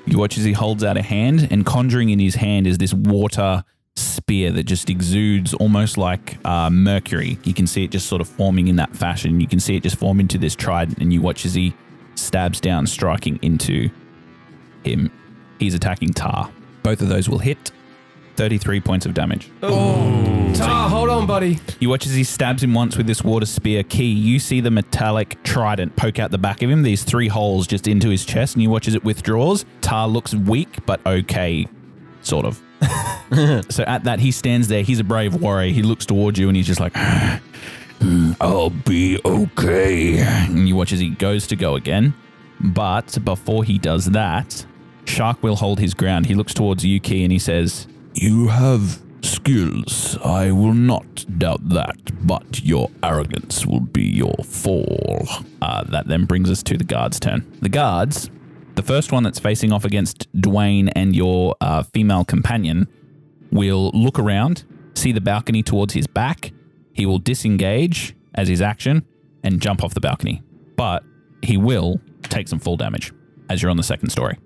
You 0.07 0.19
watch 0.19 0.37
as 0.38 0.45
he 0.45 0.53
holds 0.53 0.83
out 0.83 0.97
a 0.97 1.03
hand, 1.03 1.49
and 1.50 1.65
conjuring 1.65 2.11
in 2.11 2.19
his 2.19 2.35
hand 2.35 2.67
is 2.67 2.79
this 2.79 2.95
water 2.95 3.65
spear 3.95 4.50
that 4.53 4.65
just 4.65 4.88
exudes 4.91 5.55
almost 5.55 5.99
like 5.99 6.38
uh, 6.47 6.71
mercury. 6.71 7.38
You 7.45 7.53
can 7.55 7.67
see 7.67 7.85
it 7.85 7.91
just 7.91 8.07
sort 8.07 8.21
of 8.21 8.29
forming 8.29 8.69
in 8.69 8.77
that 8.77 8.95
fashion. 8.97 9.41
You 9.41 9.47
can 9.47 9.61
see 9.61 9.77
it 9.77 9.83
just 9.83 9.97
form 9.97 10.21
into 10.21 10.38
this 10.38 10.55
trident, 10.55 10.99
and 10.99 11.12
you 11.12 11.21
watch 11.21 11.45
as 11.45 11.55
he 11.55 11.75
stabs 12.15 12.61
down, 12.61 12.87
striking 12.87 13.38
into 13.43 13.91
him. 14.83 15.11
He's 15.59 15.75
attacking 15.75 16.15
Tar. 16.15 16.50
Both 16.83 17.03
of 17.03 17.09
those 17.09 17.29
will 17.29 17.38
hit. 17.38 17.71
33 18.38 18.80
points 18.80 19.04
of 19.04 19.14
damage. 19.14 19.50
Oh, 19.64 20.52
Tar, 20.54 20.88
hold 20.88 21.11
on, 21.11 21.26
buddy. 21.26 21.59
You 21.80 21.88
watch 21.88 22.07
as 22.07 22.14
he 22.14 22.23
stabs 22.23 22.62
him 22.62 22.73
once 22.73 22.97
with 22.97 23.09
this 23.09 23.25
water 23.25 23.47
spear 23.47 23.83
key. 23.83 24.12
You 24.12 24.38
see 24.38 24.61
the 24.61 24.71
metallic 24.71 25.42
trident 25.42 25.97
poke 25.97 26.21
out 26.21 26.30
the 26.30 26.38
back 26.38 26.62
of 26.62 26.71
him, 26.71 26.85
these 26.85 27.02
three 27.02 27.26
holes 27.26 27.66
just 27.66 27.88
into 27.88 28.09
his 28.09 28.25
chest, 28.25 28.54
and 28.54 28.62
you 28.62 28.71
watch 28.71 28.87
as 28.87 28.95
it 28.95 29.02
withdraws. 29.02 29.64
Tar 29.80 30.07
looks 30.07 30.37
weak, 30.37 30.87
but 30.87 31.04
okay, 31.04 31.66
sort 32.23 32.47
of. 32.47 32.62
so 33.71 33.83
at 33.88 34.04
that, 34.04 34.21
he 34.21 34.30
stands 34.30 34.68
there. 34.68 34.85
He's 34.85 35.00
a 35.00 35.04
brave 35.04 35.35
warrior. 35.35 35.73
He 35.73 35.83
looks 35.83 36.07
towards 36.07 36.38
you 36.38 36.47
and 36.47 36.57
he's 36.57 36.68
just 36.68 36.78
like, 36.78 36.97
"Hmm, 36.97 38.35
I'll 38.40 38.71
be 38.71 39.18
okay. 39.25 40.21
And 40.21 40.68
you 40.68 40.76
watch 40.76 40.92
as 40.92 41.00
he 41.00 41.11
goes 41.11 41.49
to 41.49 41.57
go 41.57 41.75
again. 41.75 42.14
But 42.61 43.18
before 43.25 43.64
he 43.64 43.78
does 43.78 44.07
that, 44.12 44.64
Shark 45.07 45.42
will 45.42 45.57
hold 45.57 45.80
his 45.80 45.92
ground. 45.92 46.26
He 46.26 46.37
looks 46.37 46.54
towards 46.54 46.85
Yuki 46.85 47.25
and 47.25 47.33
he 47.33 47.40
says, 47.40 47.88
You 48.15 48.49
have 48.49 49.00
skills. 49.23 50.19
I 50.25 50.50
will 50.50 50.75
not 50.75 51.25
doubt 51.38 51.69
that, 51.71 52.27
but 52.27 52.62
your 52.62 52.91
arrogance 53.03 53.67
will 53.67 53.81
be 53.81 54.05
your 54.05 54.35
fall. 54.45 55.27
Uh, 55.62 55.85
that 55.85 56.09
then 56.09 56.25
brings 56.25 56.50
us 56.50 56.62
to 56.65 56.77
the 56.77 56.85
guards' 56.85 57.21
turn. 57.21 57.50
The 57.61 57.69
guards, 57.69 58.31
the 58.75 58.83
first 58.83 59.12
one 59.12 59.23
that's 59.23 59.38
facing 59.38 59.73
off 59.73 59.85
against 59.85 60.31
Dwayne 60.33 60.91
and 60.95 61.15
your 61.15 61.55
uh, 61.61 61.83
female 61.83 62.25
companion, 62.25 62.88
will 63.50 63.91
look 63.95 64.19
around, 64.19 64.65
see 64.95 65.12
the 65.12 65.21
balcony 65.21 65.62
towards 65.62 65.95
his 65.95 66.07
back. 66.07 66.53
He 66.93 67.07
will 67.07 67.19
disengage 67.19 68.15
as 68.35 68.49
his 68.49 68.61
action 68.61 69.05
and 69.43 69.61
jump 69.61 69.83
off 69.85 69.95
the 69.95 70.00
balcony. 70.00 70.43
But 70.77 71.05
he 71.43 71.57
will 71.57 72.00
take 72.25 72.49
some 72.49 72.59
full 72.59 72.77
damage 72.77 73.12
as 73.49 73.62
you're 73.62 73.71
on 73.71 73.77
the 73.77 73.83
second 73.83 74.11
story. 74.11 74.38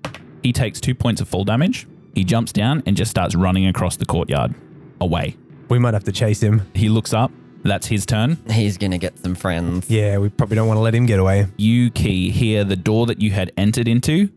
He 0.43 0.53
takes 0.53 0.81
two 0.81 0.95
points 0.95 1.21
of 1.21 1.29
full 1.29 1.45
damage. 1.45 1.87
He 2.15 2.25
jumps 2.25 2.53
down 2.53 2.83
and 2.87 2.97
just 2.97 3.11
starts 3.11 3.35
running 3.35 3.67
across 3.67 3.97
the 3.97 4.07
courtyard 4.07 4.55
away. 5.01 5.37
We 5.69 5.79
might 5.79 5.95
have 5.95 6.05
to 6.05 6.13
chase 6.13 6.43
him. 6.43 6.71
He 6.75 6.89
looks 6.89 7.13
up. 7.13 7.33
That's 7.65 7.87
his 7.87 8.05
turn. 8.05 8.39
He's 8.51 8.77
gonna 8.77 8.99
get 8.99 9.19
some 9.19 9.35
friends. 9.35 9.89
Yeah, 9.89 10.19
we 10.19 10.29
probably 10.29 10.57
don't 10.57 10.67
want 10.67 10.79
to 10.79 10.83
let 10.83 10.95
him 10.95 11.07
get 11.07 11.19
away. 11.21 11.47
You 11.57 11.91
key 11.91 12.31
hear 12.31 12.65
the 12.65 12.77
door 12.77 13.07
that 13.07 13.21
you 13.23 13.31
had 13.31 13.53
entered 13.57 13.87
into 13.89 14.29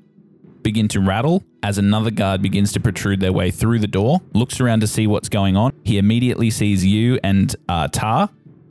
begin 0.65 0.87
to 0.87 0.99
rattle 0.99 1.43
as 1.61 1.77
another 1.77 2.09
guard 2.09 2.41
begins 2.41 2.71
to 2.73 2.79
protrude 2.79 3.19
their 3.19 3.31
way 3.31 3.51
through 3.51 3.77
the 3.77 3.87
door, 3.87 4.19
looks 4.33 4.59
around 4.59 4.79
to 4.81 4.87
see 4.87 5.05
what's 5.05 5.29
going 5.29 5.55
on. 5.55 5.71
He 5.83 5.99
immediately 5.99 6.49
sees 6.49 6.83
you 6.83 7.19
and 7.23 7.55
uh, 7.69 7.87
Tar, 7.87 8.29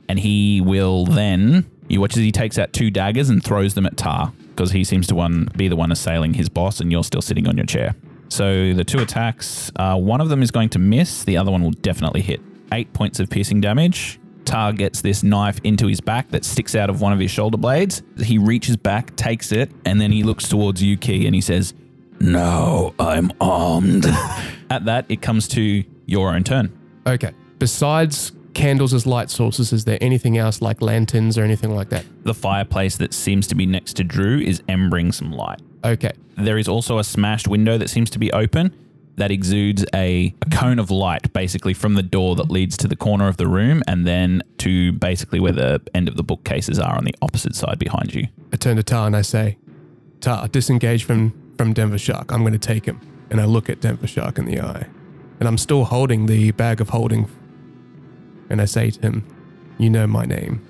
and 0.09 0.19
he 0.19 0.59
will 0.59 1.05
then. 1.05 1.65
You 1.87 2.01
watch 2.01 2.17
as 2.17 2.23
he 2.23 2.31
takes 2.33 2.57
out 2.59 2.73
two 2.73 2.91
daggers 2.91 3.29
and 3.29 3.41
throws 3.41 3.75
them 3.75 3.85
at 3.85 3.95
Tar 3.95 4.33
because 4.49 4.71
he 4.71 4.83
seems 4.83 5.07
to 5.07 5.15
one 5.15 5.47
be 5.55 5.67
the 5.67 5.75
one 5.75 5.91
assailing 5.91 6.33
his 6.33 6.49
boss, 6.49 6.81
and 6.81 6.91
you're 6.91 7.03
still 7.03 7.21
sitting 7.21 7.47
on 7.47 7.55
your 7.55 7.65
chair. 7.65 7.95
So 8.29 8.73
the 8.73 8.83
two 8.83 8.99
attacks, 8.99 9.71
uh, 9.75 9.97
one 9.97 10.21
of 10.21 10.29
them 10.29 10.41
is 10.41 10.51
going 10.51 10.69
to 10.69 10.79
miss, 10.79 11.23
the 11.23 11.37
other 11.37 11.51
one 11.51 11.63
will 11.63 11.71
definitely 11.71 12.21
hit. 12.21 12.41
Eight 12.71 12.91
points 12.93 13.19
of 13.19 13.29
piercing 13.29 13.61
damage. 13.61 14.19
Tar 14.45 14.73
gets 14.73 15.01
this 15.01 15.23
knife 15.23 15.59
into 15.63 15.87
his 15.87 16.01
back 16.01 16.29
that 16.29 16.45
sticks 16.45 16.75
out 16.75 16.89
of 16.89 17.01
one 17.01 17.11
of 17.11 17.19
his 17.19 17.31
shoulder 17.31 17.57
blades. 17.57 18.03
He 18.21 18.37
reaches 18.37 18.77
back, 18.77 19.15
takes 19.15 19.51
it, 19.51 19.71
and 19.85 19.99
then 19.99 20.11
he 20.11 20.23
looks 20.23 20.47
towards 20.47 20.81
Yuki 20.81 21.25
and 21.25 21.33
he 21.33 21.41
says, 21.41 21.73
No, 22.19 22.93
I'm 22.99 23.31
armed. 23.41 24.05
At 24.69 24.85
that, 24.85 25.05
it 25.09 25.21
comes 25.21 25.47
to 25.49 25.83
your 26.05 26.29
own 26.33 26.43
turn. 26.43 26.77
Okay. 27.07 27.31
Besides 27.59 28.31
candles 28.53 28.93
as 28.93 29.05
light 29.05 29.29
sources, 29.29 29.73
is 29.73 29.85
there 29.85 29.97
anything 30.01 30.37
else 30.37 30.61
like 30.61 30.81
lanterns 30.81 31.37
or 31.37 31.43
anything 31.43 31.75
like 31.75 31.89
that? 31.89 32.05
The 32.23 32.33
fireplace 32.33 32.97
that 32.97 33.13
seems 33.13 33.47
to 33.47 33.55
be 33.55 33.65
next 33.65 33.93
to 33.97 34.03
Drew 34.03 34.39
is 34.39 34.61
embering 34.67 35.11
some 35.11 35.31
light. 35.31 35.61
Okay. 35.85 36.11
There 36.35 36.57
is 36.57 36.67
also 36.67 36.97
a 36.97 37.03
smashed 37.03 37.47
window 37.47 37.77
that 37.77 37.89
seems 37.89 38.09
to 38.11 38.19
be 38.19 38.31
open 38.33 38.75
that 39.17 39.31
exudes 39.31 39.85
a, 39.93 40.33
a 40.41 40.49
cone 40.49 40.79
of 40.79 40.91
light 40.91 41.31
basically 41.31 41.73
from 41.73 41.93
the 41.93 42.03
door 42.03 42.35
that 42.35 42.51
leads 42.51 42.75
to 42.77 42.87
the 42.87 42.95
corner 42.95 43.27
of 43.27 43.37
the 43.37 43.47
room 43.47 43.81
and 43.87 44.05
then 44.05 44.41
to 44.57 44.91
basically 44.93 45.39
where 45.39 45.53
the 45.53 45.81
end 45.93 46.07
of 46.07 46.17
the 46.17 46.23
bookcases 46.23 46.79
are 46.79 46.97
on 46.97 47.05
the 47.05 47.15
opposite 47.21 47.55
side 47.55 47.79
behind 47.79 48.13
you. 48.13 48.27
I 48.51 48.57
turn 48.57 48.75
to 48.75 48.83
Tar 48.83 49.07
and 49.07 49.15
I 49.15 49.21
say, 49.21 49.57
Tar, 50.19 50.47
disengage 50.47 51.05
from, 51.05 51.33
from 51.57 51.73
Denver 51.73 51.97
Shark. 51.97 52.33
I'm 52.33 52.41
going 52.41 52.53
to 52.53 52.59
take 52.59 52.85
him. 52.85 52.99
And 53.29 53.39
I 53.39 53.45
look 53.45 53.69
at 53.69 53.81
Denver 53.81 54.07
Shark 54.07 54.37
in 54.37 54.45
the 54.45 54.59
eye. 54.59 54.87
And 55.39 55.47
I'm 55.47 55.57
still 55.57 55.85
holding 55.85 56.25
the 56.25 56.51
bag 56.51 56.81
of 56.81 56.89
holding. 56.89 57.29
And 58.49 58.61
I 58.61 58.65
say 58.65 58.91
to 58.91 59.01
him, 59.01 59.75
You 59.77 59.89
know 59.89 60.07
my 60.07 60.25
name, 60.25 60.65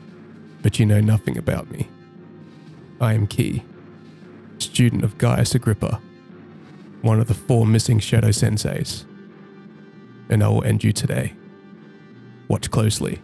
but 0.62 0.80
you 0.80 0.86
know 0.86 1.02
nothing 1.02 1.38
about 1.38 1.70
me. 1.72 1.88
I 3.02 3.14
am 3.14 3.28
Key, 3.28 3.64
student 4.66 5.04
of 5.04 5.18
Gaius 5.18 5.56
Agrippa, 5.56 6.02
one 7.02 7.20
of 7.20 7.28
the 7.28 7.34
four 7.34 7.66
missing 7.66 8.00
Shadow 8.00 8.30
Senseis. 8.30 9.06
And 10.30 10.44
I 10.44 10.48
will 10.48 10.64
end 10.64 10.84
you 10.84 10.92
today. 10.92 11.34
Watch 12.48 12.72
closely. 12.72 13.22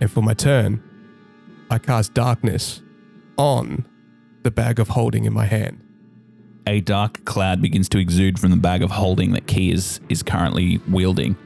And 0.00 0.10
for 0.10 0.22
my 0.22 0.34
turn, 0.34 0.82
I 1.70 1.78
cast 1.78 2.14
darkness 2.14 2.82
on 3.36 3.86
the 4.42 4.50
bag 4.50 4.78
of 4.78 4.88
holding 4.88 5.24
in 5.24 5.32
my 5.32 5.46
hand. 5.46 5.80
A 6.66 6.80
dark 6.80 7.24
cloud 7.24 7.62
begins 7.62 7.88
to 7.90 7.98
exude 7.98 8.38
from 8.38 8.50
the 8.50 8.56
bag 8.56 8.82
of 8.82 8.90
holding 8.90 9.32
that 9.32 9.46
Key 9.46 9.70
is, 9.70 10.00
is 10.08 10.22
currently 10.22 10.80
wielding. 10.88 11.36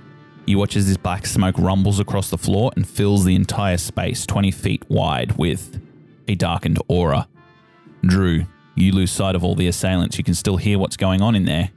You 0.46 0.58
watch 0.58 0.76
as 0.76 0.88
this 0.88 0.96
black 0.96 1.26
smoke 1.26 1.56
rumbles 1.58 2.00
across 2.00 2.30
the 2.30 2.38
floor 2.38 2.72
and 2.74 2.88
fills 2.88 3.24
the 3.24 3.34
entire 3.34 3.76
space 3.76 4.24
20 4.26 4.50
feet 4.50 4.84
wide 4.88 5.36
with 5.36 5.80
a 6.26 6.34
darkened 6.34 6.78
aura. 6.88 7.28
Drew, 8.02 8.46
you 8.74 8.92
lose 8.92 9.10
sight 9.10 9.34
of 9.34 9.44
all 9.44 9.54
the 9.54 9.66
assailants. 9.66 10.18
You 10.18 10.24
can 10.24 10.34
still 10.34 10.56
hear 10.56 10.78
what's 10.78 10.96
going 10.96 11.22
on 11.22 11.34
in 11.34 11.44
there. 11.44 11.70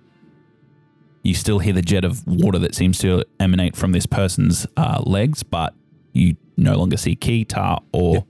You 1.23 1.33
still 1.33 1.59
hear 1.59 1.73
the 1.73 1.81
jet 1.81 2.03
of 2.03 2.25
water 2.27 2.59
that 2.59 2.75
seems 2.75 2.97
to 2.99 3.23
emanate 3.39 3.75
from 3.75 3.93
this 3.93 4.05
person's 4.05 4.67
uh, 4.75 5.01
legs, 5.05 5.41
but 5.41 5.73
you 6.11 6.35
no 6.57 6.75
longer 6.75 6.97
see 6.97 7.15
Key, 7.15 7.45
Tar, 7.45 7.81
or 7.93 8.25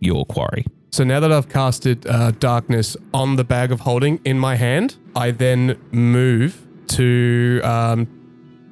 your 0.00 0.26
quarry. 0.26 0.64
So 0.90 1.04
now 1.04 1.20
that 1.20 1.30
I've 1.30 1.48
casted 1.48 2.06
uh, 2.06 2.32
darkness 2.32 2.96
on 3.14 3.36
the 3.36 3.44
bag 3.44 3.70
of 3.70 3.80
holding 3.80 4.20
in 4.24 4.38
my 4.40 4.56
hand, 4.56 4.96
I 5.14 5.30
then 5.30 5.80
move 5.92 6.66
to 6.88 7.60
um, 7.62 8.08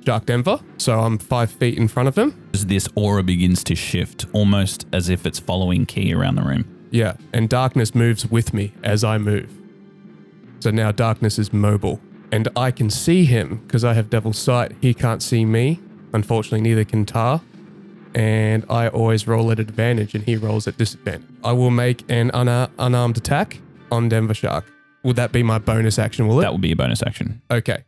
Shark 0.05 0.27
Denver. 0.27 0.59
So 0.79 0.99
I'm 0.99 1.19
five 1.19 1.51
feet 1.51 1.79
in 1.79 1.87
front 1.87 2.09
of 2.09 2.19
him. 2.19 2.51
As 2.55 2.67
this 2.67 2.89
aura 2.97 3.23
begins 3.23 3.63
to 3.65 3.77
shift, 3.77 4.27
almost 4.33 4.87
as 4.93 5.09
if 5.09 5.27
it's 5.27 5.39
following 5.39 5.87
Key 5.87 6.13
around 6.13 6.35
the 6.35 6.43
room. 6.43 6.78
Yeah, 6.91 7.15
and 7.33 7.49
darkness 7.49 7.95
moves 7.95 8.27
with 8.27 8.55
me 8.55 8.73
as 8.83 9.05
I 9.05 9.19
move. 9.19 9.51
So 10.61 10.71
now 10.71 10.91
darkness 10.93 11.39
is 11.39 11.53
mobile. 11.53 12.01
And 12.33 12.49
I 12.57 12.71
can 12.71 12.91
see 12.91 13.25
him 13.25 13.63
because 13.67 13.85
I 13.85 13.95
have 13.95 14.11
Devil's 14.11 14.39
Sight. 14.39 14.73
He 14.81 14.93
can't 14.93 15.23
see 15.23 15.45
me. 15.45 15.81
Unfortunately, 16.13 16.61
neither 16.61 16.85
can 16.85 17.07
Tar. 17.07 17.41
And 18.15 18.65
I 18.69 18.89
always 18.89 19.27
roll 19.27 19.51
at 19.51 19.59
advantage 19.61 20.15
and 20.15 20.25
he 20.25 20.37
rolls 20.37 20.67
at 20.67 20.77
disadvantage. 20.77 21.29
I 21.45 21.53
will 21.53 21.71
make 21.71 22.05
an 22.11 22.31
una- 22.35 22.71
unarmed 22.79 23.17
attack 23.17 23.61
on 23.91 24.09
Denver 24.09 24.35
Shark. 24.35 24.65
Would 25.05 25.17
that 25.17 25.31
be 25.33 25.43
my 25.43 25.59
bonus 25.59 25.99
action, 25.99 26.27
will 26.27 26.39
it? 26.41 26.43
That 26.43 26.51
will 26.51 26.59
be 26.59 26.73
a 26.73 26.77
bonus 26.77 27.03
action. 27.03 27.41
okay. 27.51 27.85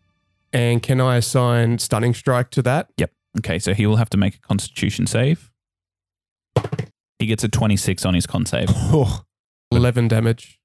And 0.53 0.83
can 0.83 1.01
I 1.01 1.17
assign 1.17 1.79
Stunning 1.79 2.13
Strike 2.13 2.51
to 2.51 2.63
that? 2.63 2.89
Yep. 2.97 3.13
Okay, 3.39 3.61
so 3.61 3.73
he 3.73 3.87
will 3.87 3.97
have 3.97 4.11
to 4.11 4.17
make 4.17 4.35
a 4.35 4.39
constitution 4.41 5.07
save. 5.07 5.50
He 7.21 7.27
gets 7.27 7.45
a 7.45 7.49
26 7.49 8.07
on 8.07 8.15
his 8.15 8.27
con 8.27 8.47
save. 8.47 8.71
11 9.71 10.09
damage. 10.09 10.59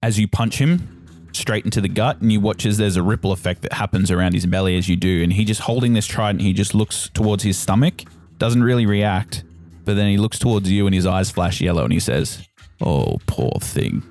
As 0.00 0.20
you 0.20 0.28
punch 0.28 0.58
him 0.58 1.04
straight 1.32 1.64
into 1.64 1.80
the 1.80 1.88
gut, 1.88 2.20
and 2.20 2.32
you 2.32 2.40
watch 2.40 2.64
as 2.64 2.78
there's 2.78 2.96
a 2.96 3.02
ripple 3.02 3.32
effect 3.32 3.62
that 3.62 3.72
happens 3.72 4.10
around 4.10 4.32
his 4.32 4.46
belly 4.46 4.78
as 4.78 4.88
you 4.88 4.94
do. 4.94 5.22
And 5.24 5.32
he 5.32 5.44
just 5.44 5.62
holding 5.62 5.94
this 5.94 6.06
trident, 6.06 6.42
he 6.42 6.52
just 6.52 6.74
looks 6.76 7.10
towards 7.12 7.42
his 7.42 7.58
stomach, 7.58 8.04
doesn't 8.38 8.62
really 8.62 8.86
react, 8.86 9.42
but 9.84 9.96
then 9.96 10.08
he 10.08 10.16
looks 10.16 10.38
towards 10.38 10.70
you 10.70 10.86
and 10.86 10.94
his 10.94 11.06
eyes 11.06 11.30
flash 11.32 11.60
yellow 11.60 11.82
and 11.82 11.92
he 11.92 12.00
says, 12.00 12.46
Oh, 12.80 13.18
poor 13.26 13.58
thing. 13.60 14.02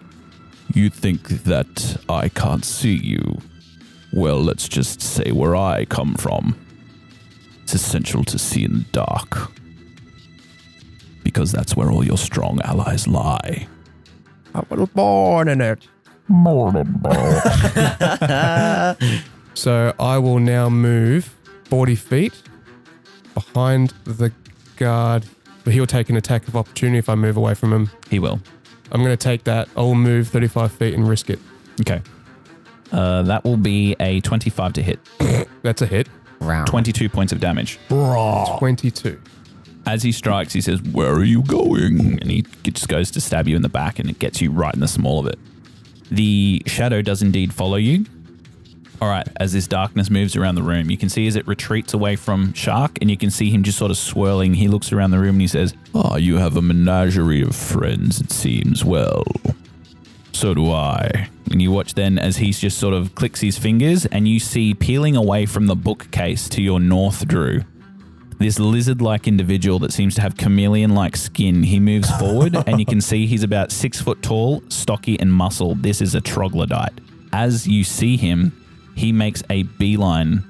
You 0.74 0.90
think 0.90 1.30
that 1.46 1.98
I 2.10 2.28
can't 2.28 2.66
see 2.66 2.96
you? 2.96 3.42
Well, 4.12 4.42
let's 4.42 4.68
just 4.68 5.02
say 5.02 5.32
where 5.32 5.56
I 5.56 5.86
come 5.86 6.16
from. 6.16 6.58
It's 7.64 7.74
essential 7.74 8.26
to 8.26 8.38
see 8.38 8.66
in 8.66 8.74
the 8.74 8.86
dark. 8.92 9.50
Because 11.26 11.52
that's 11.52 11.76
where 11.76 11.92
all 11.92 12.06
your 12.06 12.18
strong 12.18 12.62
allies 12.62 13.06
lie. 13.08 13.68
I 14.54 14.64
was 14.70 14.88
born 14.90 15.50
in 15.50 15.60
it. 15.60 15.86
So 19.56 19.94
I 20.00 20.18
will 20.18 20.40
now 20.40 20.70
move 20.70 21.34
40 21.66 21.96
feet 21.96 22.34
behind 23.34 23.94
the 24.04 24.32
guard. 24.76 25.26
But 25.64 25.74
he'll 25.74 25.88
take 25.88 26.10
an 26.10 26.18
attack 26.18 26.48
of 26.48 26.56
opportunity 26.58 26.98
if 27.00 27.10
I 27.10 27.16
move 27.16 27.38
away 27.38 27.54
from 27.54 27.72
him. 27.74 27.90
He 28.10 28.20
will. 28.20 28.40
I'm 28.92 29.02
going 29.02 29.14
to 29.14 29.18
take 29.18 29.46
that. 29.46 29.68
I'll 29.78 29.96
move 29.96 30.28
35 30.28 30.72
feet 30.74 30.94
and 30.94 31.08
risk 31.08 31.30
it. 31.30 31.40
Okay. 31.82 32.02
Uh, 32.92 33.24
that 33.24 33.44
will 33.44 33.58
be 33.58 33.96
a 34.00 34.22
25 34.22 34.74
to 34.74 34.84
hit. 34.84 35.00
That's 35.64 35.82
a 35.82 35.88
hit. 35.88 36.08
Round. 36.40 36.68
22 36.68 37.10
points 37.10 37.34
of 37.34 37.40
damage. 37.40 37.80
22. 38.60 39.20
As 39.86 40.04
he 40.04 40.12
strikes, 40.12 40.54
he 40.54 40.62
says, 40.62 40.82
Where 40.82 41.14
are 41.14 41.24
you 41.24 41.44
going? 41.44 42.20
And 42.22 42.32
he 42.32 42.46
just 42.64 42.88
goes 42.88 43.12
to 43.12 43.22
stab 43.22 43.48
you 43.48 43.56
in 43.56 43.62
the 43.62 43.70
back 43.70 44.00
and 44.00 44.10
it 44.10 44.20
gets 44.20 44.42
you 44.42 44.52
right 44.52 44.74
in 44.74 44.80
the 44.80 44.88
small 44.88 45.20
of 45.20 45.28
it. 45.28 45.40
The 46.10 46.62
shadow 46.66 47.02
does 47.02 47.22
indeed 47.22 47.54
follow 47.54 47.78
you. 47.78 48.06
All 49.02 49.10
right, 49.10 49.28
as 49.38 49.52
this 49.52 49.68
darkness 49.68 50.10
moves 50.10 50.36
around 50.36 50.56
the 50.56 50.64
room, 50.64 50.90
you 50.90 50.98
can 50.98 51.10
see 51.10 51.28
as 51.28 51.36
it 51.36 51.46
retreats 51.48 51.94
away 51.94 52.16
from 52.16 52.54
Shark 52.54 52.98
and 53.02 53.12
you 53.12 53.18
can 53.18 53.30
see 53.30 53.50
him 53.50 53.62
just 53.62 53.78
sort 53.78 53.92
of 53.92 53.98
swirling. 53.98 54.54
He 54.54 54.68
looks 54.68 54.94
around 54.94 55.12
the 55.12 55.20
room 55.20 55.36
and 55.36 55.42
he 55.42 55.48
says, 55.48 55.74
Ah, 55.94 56.16
you 56.16 56.38
have 56.38 56.56
a 56.56 56.62
menagerie 56.62 57.42
of 57.42 57.56
friends, 57.56 58.22
it 58.22 58.32
seems. 58.32 58.86
Well, 58.86 59.26
so 60.32 60.54
do 60.54 60.72
I. 60.72 61.30
And 61.52 61.62
you 61.62 61.72
watch 61.72 61.94
then 61.94 62.18
as 62.18 62.38
he 62.38 62.52
just 62.52 62.78
sort 62.78 62.94
of 62.94 63.16
clicks 63.16 63.42
his 63.42 63.58
fingers 63.58 64.06
and 64.08 64.28
you 64.28 64.40
see 64.40 64.74
peeling 64.74 65.16
away 65.16 65.46
from 65.46 65.68
the 65.68 65.76
bookcase 65.76 66.48
to 66.50 66.62
your 66.62 66.80
north, 66.80 67.28
Drew, 67.28 67.64
this 68.40 68.60
lizard 68.60 69.02
like 69.02 69.28
individual 69.28 69.80
that 69.80 69.94
seems 69.94 70.16
to 70.16 70.22
have 70.22 70.36
chameleon 70.38 70.94
like 70.94 71.16
skin. 71.16 71.64
He 71.64 71.80
moves 71.80 72.10
forward 72.20 72.56
and 72.68 72.80
you 72.80 72.86
can 72.86 73.02
see 73.02 73.26
he's 73.26 73.44
about 73.44 73.72
six 73.72 74.02
foot 74.02 74.22
tall, 74.22 74.62
stocky, 74.70 75.20
and 75.20 75.32
muscled. 75.34 75.84
This 75.84 76.02
is 76.02 76.16
a 76.16 76.22
troglodyte. 76.22 76.94
As 77.34 77.68
you 77.68 77.84
see 77.84 78.18
him, 78.18 78.52
he 78.96 79.12
makes 79.12 79.44
a 79.50 79.64
beeline 79.64 80.44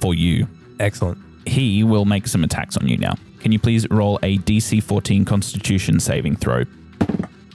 for 0.00 0.14
you. 0.14 0.46
Excellent. 0.80 1.18
He 1.46 1.84
will 1.84 2.04
make 2.04 2.26
some 2.26 2.42
attacks 2.44 2.76
on 2.76 2.88
you 2.88 2.96
now. 2.96 3.14
Can 3.40 3.52
you 3.52 3.58
please 3.58 3.86
roll 3.90 4.18
a 4.22 4.38
DC 4.38 4.82
14 4.82 5.24
Constitution 5.24 6.00
saving 6.00 6.36
throw? 6.36 6.64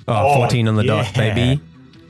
Ah, 0.08 0.24
oh, 0.24 0.36
14 0.36 0.68
on 0.68 0.76
the 0.76 0.84
dot, 0.84 1.14
baby. 1.16 1.62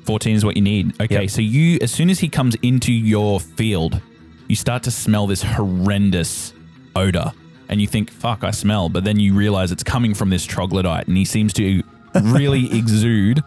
14 0.06 0.36
is 0.36 0.44
what 0.44 0.56
you 0.56 0.62
need. 0.62 1.00
Okay, 1.02 1.22
Yep. 1.22 1.30
so 1.30 1.42
you, 1.42 1.78
as 1.82 1.92
soon 1.92 2.10
as 2.10 2.20
he 2.20 2.30
comes 2.30 2.56
into 2.62 2.92
your 2.92 3.40
field, 3.40 4.02
you 4.48 4.56
start 4.56 4.84
to 4.84 4.92
smell 4.92 5.28
this 5.28 5.44
horrendous 5.44 6.54
odor. 6.96 7.32
And 7.70 7.80
you 7.80 7.88
think, 7.88 8.12
fuck, 8.12 8.44
I 8.44 8.52
smell. 8.52 8.90
But 8.90 9.04
then 9.04 9.20
you 9.20 9.34
realize 9.34 9.72
it's 9.72 9.84
coming 9.84 10.14
from 10.14 10.30
this 10.30 10.46
troglodyte. 10.46 11.08
And 11.08 11.16
he 11.16 11.26
seems 11.26 11.54
to 11.54 11.84
really 12.22 12.66
exude 12.78 13.44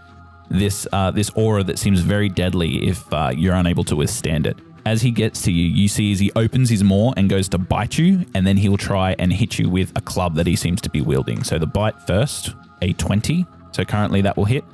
this, 0.48 0.86
uh, 0.92 1.10
this 1.10 1.30
aura 1.30 1.64
that 1.64 1.78
seems 1.78 2.00
very 2.00 2.28
deadly 2.28 2.88
if 2.88 3.12
uh, 3.12 3.32
you're 3.34 3.54
unable 3.54 3.84
to 3.84 3.96
withstand 3.96 4.46
it. 4.46 4.56
As 4.84 5.02
he 5.02 5.10
gets 5.10 5.42
to 5.42 5.52
you, 5.52 5.64
you 5.64 5.88
see 5.88 6.12
as 6.12 6.18
he 6.18 6.32
opens 6.34 6.68
his 6.68 6.82
maw 6.82 7.12
and 7.16 7.30
goes 7.30 7.48
to 7.50 7.58
bite 7.58 7.98
you, 7.98 8.26
and 8.34 8.44
then 8.46 8.56
he'll 8.56 8.76
try 8.76 9.14
and 9.18 9.32
hit 9.32 9.58
you 9.58 9.68
with 9.68 9.92
a 9.96 10.00
club 10.00 10.34
that 10.34 10.46
he 10.46 10.56
seems 10.56 10.80
to 10.80 10.90
be 10.90 11.00
wielding. 11.00 11.44
So 11.44 11.58
the 11.58 11.66
bite 11.66 12.00
first, 12.06 12.54
a 12.80 12.92
20. 12.94 13.46
So 13.70 13.84
currently 13.84 14.22
that 14.22 14.36
will 14.36 14.44
hit. 14.44 14.64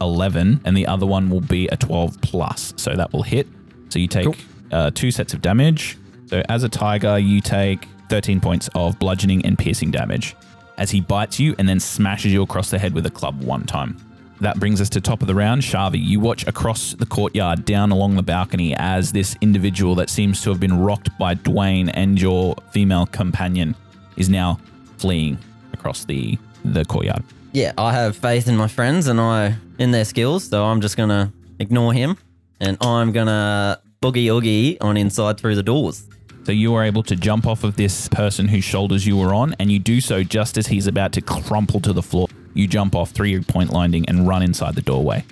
11, 0.00 0.62
and 0.64 0.76
the 0.76 0.86
other 0.86 1.06
one 1.06 1.28
will 1.28 1.42
be 1.42 1.68
a 1.68 1.76
12 1.76 2.20
plus. 2.22 2.72
So 2.76 2.94
that 2.96 3.12
will 3.12 3.22
hit. 3.22 3.46
So 3.90 3.98
you 3.98 4.08
take 4.08 4.44
uh, 4.72 4.90
two 4.92 5.10
sets 5.10 5.34
of 5.34 5.42
damage. 5.42 5.98
So 6.26 6.42
as 6.48 6.64
a 6.64 6.68
tiger, 6.68 7.18
you 7.18 7.40
take 7.40 7.86
13 8.10 8.40
points 8.40 8.68
of 8.74 8.98
bludgeoning 8.98 9.46
and 9.46 9.58
piercing 9.58 9.90
damage 9.90 10.36
as 10.76 10.90
he 10.90 11.00
bites 11.00 11.38
you 11.38 11.54
and 11.58 11.68
then 11.68 11.78
smashes 11.78 12.32
you 12.32 12.42
across 12.42 12.70
the 12.70 12.78
head 12.78 12.92
with 12.92 13.06
a 13.06 13.10
club 13.10 13.42
one 13.42 13.64
time. 13.64 13.96
That 14.40 14.58
brings 14.58 14.80
us 14.80 14.88
to 14.90 15.00
top 15.00 15.20
of 15.20 15.28
the 15.28 15.34
round. 15.34 15.62
Shavi, 15.62 16.02
you 16.02 16.18
watch 16.18 16.46
across 16.46 16.94
the 16.94 17.06
courtyard 17.06 17.66
down 17.66 17.92
along 17.92 18.16
the 18.16 18.22
balcony 18.22 18.74
as 18.76 19.12
this 19.12 19.36
individual 19.42 19.94
that 19.96 20.10
seems 20.10 20.40
to 20.42 20.50
have 20.50 20.58
been 20.58 20.78
rocked 20.78 21.16
by 21.18 21.34
Dwayne 21.34 21.90
and 21.94 22.20
your 22.20 22.56
female 22.72 23.06
companion 23.06 23.76
is 24.16 24.28
now 24.28 24.58
fleeing 24.96 25.38
across 25.72 26.04
the, 26.04 26.38
the 26.64 26.84
courtyard. 26.86 27.22
Yeah, 27.52 27.72
I 27.76 27.92
have 27.92 28.16
faith 28.16 28.48
in 28.48 28.56
my 28.56 28.68
friends 28.68 29.06
and 29.06 29.20
I 29.20 29.56
in 29.78 29.90
their 29.90 30.04
skills, 30.04 30.44
so 30.44 30.64
I'm 30.64 30.80
just 30.80 30.96
gonna 30.96 31.32
ignore 31.58 31.92
him 31.92 32.16
and 32.58 32.78
I'm 32.80 33.12
gonna 33.12 33.80
boogie 34.00 34.32
oogie 34.32 34.80
on 34.80 34.96
inside 34.96 35.38
through 35.38 35.56
the 35.56 35.62
doors. 35.62 36.08
So 36.44 36.52
you 36.52 36.74
are 36.74 36.84
able 36.84 37.02
to 37.04 37.16
jump 37.16 37.46
off 37.46 37.64
of 37.64 37.76
this 37.76 38.08
person 38.08 38.48
whose 38.48 38.64
shoulders 38.64 39.06
you 39.06 39.16
were 39.16 39.34
on, 39.34 39.54
and 39.58 39.70
you 39.70 39.78
do 39.78 40.00
so 40.00 40.22
just 40.22 40.56
as 40.56 40.68
he's 40.68 40.86
about 40.86 41.12
to 41.12 41.20
crumple 41.20 41.80
to 41.80 41.92
the 41.92 42.02
floor. 42.02 42.28
You 42.54 42.66
jump 42.66 42.94
off 42.94 43.10
three 43.10 43.40
point 43.42 43.72
landing 43.72 44.04
and 44.08 44.26
run 44.26 44.42
inside 44.42 44.74
the 44.74 44.82
doorway. 44.82 45.24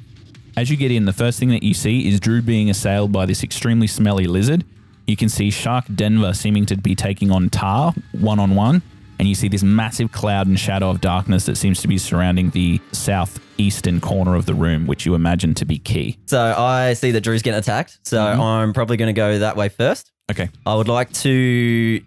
As 0.57 0.71
you 0.71 0.77
get 0.77 0.90
in, 0.90 1.05
the 1.05 1.12
first 1.12 1.38
thing 1.38 1.51
that 1.51 1.62
you 1.62 1.73
see 1.73 2.09
is 2.09 2.21
Drew 2.21 2.42
being 2.42 2.68
assailed 2.68 3.12
by 3.12 3.27
this 3.27 3.42
extremely 3.42 3.87
smelly 3.87 4.27
lizard. 4.27 4.64
You 5.07 5.16
can 5.16 5.29
see 5.29 5.51
Shark 5.51 5.87
Denver 5.94 6.35
seeming 6.35 6.66
to 6.66 6.77
be 6.77 6.94
taking 6.94 7.31
on 7.31 7.49
Tar 7.49 7.94
one 8.12 8.38
on 8.38 8.55
one, 8.55 8.83
and 9.19 9.29
you 9.29 9.35
see 9.35 9.49
this 9.49 9.63
massive 9.63 10.13
cloud 10.13 10.47
and 10.47 10.59
shadow 10.59 10.91
of 10.91 11.01
darkness 11.01 11.47
that 11.47 11.57
seems 11.57 11.81
to 11.83 11.89
be 11.89 11.99
surrounding 11.99 12.51
the 12.51 12.81
southeastern 12.93 14.01
corner 14.01 14.35
of 14.35 14.47
the 14.47 14.55
room, 14.55 14.87
which 14.87 15.05
you 15.07 15.15
imagine 15.15 15.55
to 15.55 15.65
be 15.65 15.79
key. 15.79 16.19
So 16.27 16.41
I 16.57 16.95
see 16.95 17.11
that 17.13 17.21
Drew's 17.23 17.43
getting 17.43 17.59
attacked, 17.59 17.99
so 18.03 18.21
I'm 18.25 18.73
probably 18.73 18.97
gonna 18.97 19.13
go 19.13 19.39
that 19.41 19.57
way 19.57 19.69
first. 19.69 20.13
Okay. 20.31 20.49
I 20.67 20.75
would 20.75 20.89
like 20.89 21.13
to 21.15 22.01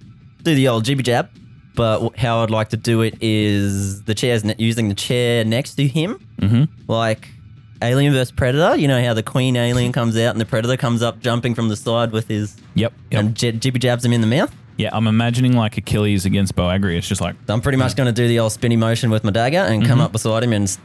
do 0.43 0.55
the 0.55 0.67
old 0.67 0.85
jibby 0.85 1.03
jab, 1.03 1.29
but 1.75 2.15
how 2.17 2.43
I'd 2.43 2.49
like 2.51 2.69
to 2.69 2.77
do 2.77 3.01
it 3.01 3.15
is 3.21 4.03
the 4.03 4.13
chair's 4.15 4.43
ne- 4.43 4.55
using 4.57 4.89
the 4.89 4.95
chair 4.95 5.43
next 5.43 5.75
to 5.75 5.87
him, 5.87 6.19
Mm-hmm. 6.39 6.63
like 6.91 7.27
Alien 7.81 8.13
vs 8.13 8.31
Predator. 8.31 8.75
You 8.77 8.87
know 8.87 9.03
how 9.03 9.13
the 9.15 9.23
Queen 9.23 9.55
Alien 9.55 9.91
comes 9.91 10.15
out 10.17 10.31
and 10.31 10.39
the 10.41 10.45
Predator 10.45 10.77
comes 10.77 11.01
up 11.01 11.19
jumping 11.19 11.55
from 11.55 11.67
the 11.69 11.75
side 11.75 12.11
with 12.11 12.27
his 12.27 12.55
Yep. 12.75 12.93
yep. 13.11 13.19
and 13.19 13.35
j- 13.35 13.51
jibby 13.53 13.79
jabs 13.79 14.05
him 14.05 14.13
in 14.13 14.21
the 14.21 14.27
mouth. 14.27 14.53
Yeah, 14.81 14.89
I'm 14.91 15.05
imagining 15.05 15.53
like 15.53 15.77
Achilles 15.77 16.25
against 16.25 16.55
Boagri. 16.55 16.97
It's 16.97 17.07
just 17.07 17.21
like 17.21 17.35
So 17.45 17.53
I'm 17.53 17.61
pretty 17.61 17.77
much 17.77 17.95
going 17.95 18.07
to 18.07 18.13
do 18.13 18.27
the 18.27 18.39
old 18.39 18.51
spinny 18.51 18.75
motion 18.75 19.11
with 19.11 19.23
my 19.23 19.31
dagger 19.31 19.59
and 19.59 19.83
come 19.83 19.99
mm-hmm. 19.99 20.01
up 20.01 20.11
beside 20.11 20.43
him 20.43 20.53
and 20.53 20.63
s- 20.63 20.79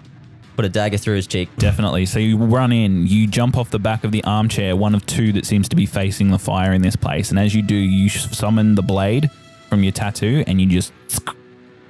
put 0.55 0.67
a 0.67 0.69
dagger 0.69 0.99
through 0.99 1.17
his 1.17 1.27
cheek. 1.27 1.49
Definitely. 1.57 2.05
So 2.05 2.19
you 2.19 2.37
run 2.37 2.73
in, 2.73 3.07
you 3.07 3.27
jump 3.27 3.57
off 3.57 3.71
the 3.71 3.79
back 3.79 4.05
of 4.05 4.13
the 4.13 4.23
armchair, 4.25 4.77
one 4.77 4.95
of 4.95 5.07
two 5.07 5.33
that 5.33 5.47
seems 5.47 5.67
to 5.71 5.77
be 5.77 5.87
facing 5.87 6.31
the 6.31 6.39
fire 6.39 6.73
in 6.73 6.83
this 6.83 6.95
place. 6.95 7.31
And 7.31 7.39
as 7.39 7.55
you 7.55 7.63
do, 7.63 7.75
you 7.75 8.11
summon 8.11 8.75
the 8.75 8.83
blade 8.83 9.31
from 9.71 9.83
your 9.83 9.93
tattoo 9.93 10.45
and 10.47 10.61
you 10.61 10.67
just 10.67 10.93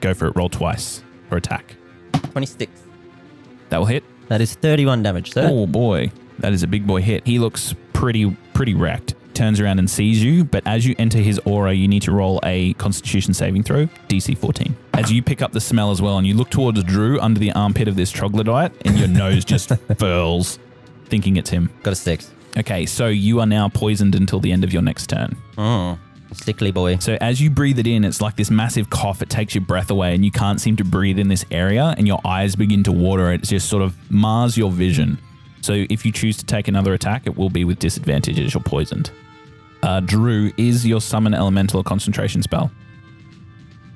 go 0.01 0.15
for 0.15 0.29
it. 0.29 0.37
Roll 0.37 0.49
twice 0.49 1.03
for 1.29 1.37
attack. 1.37 1.75
26. 2.31 2.71
That 3.71 3.79
will 3.79 3.87
hit. 3.87 4.05
That 4.29 4.41
is 4.41 4.55
31 4.55 5.03
damage, 5.03 5.33
sir. 5.33 5.49
Oh 5.51 5.67
boy, 5.67 6.13
that 6.39 6.53
is 6.53 6.63
a 6.63 6.69
big 6.69 6.87
boy 6.87 7.03
hit. 7.03 7.27
He 7.27 7.41
looks 7.41 7.75
pretty 7.93 8.37
pretty 8.55 8.75
wrecked. 8.75 9.15
Turns 9.37 9.61
around 9.61 9.79
and 9.79 9.89
sees 9.89 10.23
you, 10.23 10.45
but 10.45 10.67
as 10.67 10.87
you 10.87 10.95
enter 10.99 11.19
his 11.19 11.39
aura, 11.45 11.73
you 11.73 11.87
need 11.87 12.03
to 12.03 12.13
roll 12.13 12.41
a 12.43 12.73
Constitution 12.75 13.35
saving 13.35 13.63
throw, 13.63 13.87
DC 14.09 14.37
14. 14.37 14.75
As 14.95 15.13
you 15.13 15.23
pick 15.23 15.43
up 15.43 15.53
the 15.53 15.61
smell 15.61 15.91
as 15.91 16.03
well, 16.03 16.19
and 16.19 16.27
you 16.27 16.35
look 16.35 16.51
towards 16.51 16.83
Drew 16.83 17.21
under 17.21 17.39
the 17.39 17.53
armpit 17.53 17.87
of 17.87 17.97
this 17.97 18.11
troglodyte, 18.11 18.73
and 18.85 18.99
your 18.99 19.09
nose 19.09 19.45
just 19.45 19.69
furls, 19.99 20.59
thinking 21.05 21.37
it's 21.37 21.51
him. 21.51 21.71
Got 21.83 21.93
a 21.93 21.97
six. 21.97 22.33
Okay, 22.57 22.87
so 22.87 23.09
you 23.09 23.41
are 23.41 23.47
now 23.47 23.69
poisoned 23.69 24.15
until 24.15 24.41
the 24.41 24.51
end 24.51 24.65
of 24.65 24.73
your 24.73 24.83
next 24.83 25.09
turn. 25.09 25.37
Oh, 25.59 25.99
sickly 26.33 26.71
boy. 26.71 26.97
So 26.99 27.19
as 27.21 27.41
you 27.41 27.51
breathe 27.51 27.79
it 27.79 27.87
in, 27.87 28.05
it's 28.05 28.23
like 28.23 28.37
this 28.37 28.51
massive 28.51 28.89
cough. 28.89 29.21
It 29.21 29.29
takes 29.29 29.55
your 29.55 29.65
breath 29.65 29.91
away, 29.91 30.15
and 30.15 30.25
you 30.25 30.31
can't 30.31 30.61
seem 30.61 30.77
to 30.77 30.85
breathe 30.85 31.19
in 31.19 31.29
this 31.29 31.45
area, 31.51 31.95
and 31.99 32.07
your 32.07 32.21
eyes 32.25 32.57
begin 32.57 32.83
to 32.85 32.93
water. 32.93 33.31
It 33.31 33.43
just 33.43 33.69
sort 33.69 33.83
of 33.83 33.95
mars 34.11 34.57
your 34.57 34.71
vision. 34.71 35.19
So 35.61 35.85
if 35.91 36.07
you 36.07 36.13
choose 36.13 36.37
to 36.39 36.47
take 36.47 36.69
another 36.69 36.95
attack, 36.95 37.27
it 37.27 37.37
will 37.37 37.51
be 37.51 37.65
with 37.65 37.79
disadvantage 37.79 38.39
as 38.41 38.55
you're 38.55 38.63
poisoned. 38.63 39.11
Uh, 39.87 40.01
Drew, 40.01 40.51
is 40.57 40.85
your 40.87 41.01
summon 41.01 41.33
elemental 41.33 41.81
a 41.81 41.85
concentration 41.85 42.43
spell? 42.43 42.71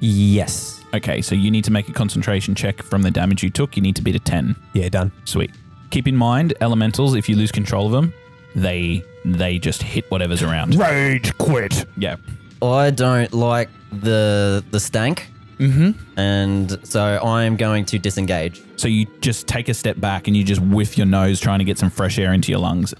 Yes. 0.00 0.83
Okay, 0.94 1.20
so 1.20 1.35
you 1.35 1.50
need 1.50 1.64
to 1.64 1.70
make 1.70 1.88
a 1.88 1.92
concentration 1.92 2.55
check 2.55 2.83
from 2.83 3.03
the 3.03 3.11
damage 3.11 3.42
you 3.42 3.50
took. 3.50 3.76
You 3.76 3.83
need 3.83 3.96
to 3.96 4.03
beat 4.03 4.14
a 4.16 4.18
10. 4.20 4.57
Yeah, 4.72 4.88
done. 4.88 5.12
Sweet. 5.24 5.50
Keep 5.90 6.09
in 6.09 6.16
mind, 6.16 6.55
elementals, 6.61 7.14
if 7.14 7.29
you 7.29 7.37
lose 7.37 7.53
control 7.53 7.87
of 7.87 7.92
them, 7.92 8.12
they 8.55 9.03
they 9.24 9.59
just 9.59 9.83
hit 9.83 10.11
whatever's 10.11 10.42
around. 10.42 10.74
Rage 10.76 11.37
quit. 11.38 11.85
Yeah. 11.96 12.16
I 12.62 12.90
don't 12.90 13.33
like 13.33 13.68
the 13.92 14.64
the 14.70 14.81
stank, 14.81 15.29
Mm-hmm. 15.59 16.18
and 16.18 16.79
so 16.87 17.03
I'm 17.22 17.57
going 17.57 17.85
to 17.87 17.98
disengage. 17.98 18.62
So 18.76 18.88
you 18.88 19.07
just 19.20 19.46
take 19.46 19.68
a 19.68 19.74
step 19.74 20.00
back 20.00 20.26
and 20.26 20.35
you 20.37 20.42
just 20.42 20.61
whiff 20.62 20.96
your 20.96 21.07
nose 21.07 21.38
trying 21.38 21.59
to 21.59 21.64
get 21.66 21.76
some 21.79 21.90
fresh 21.90 22.18
air 22.18 22.33
into 22.33 22.50
your 22.50 22.61
lungs. 22.61 22.94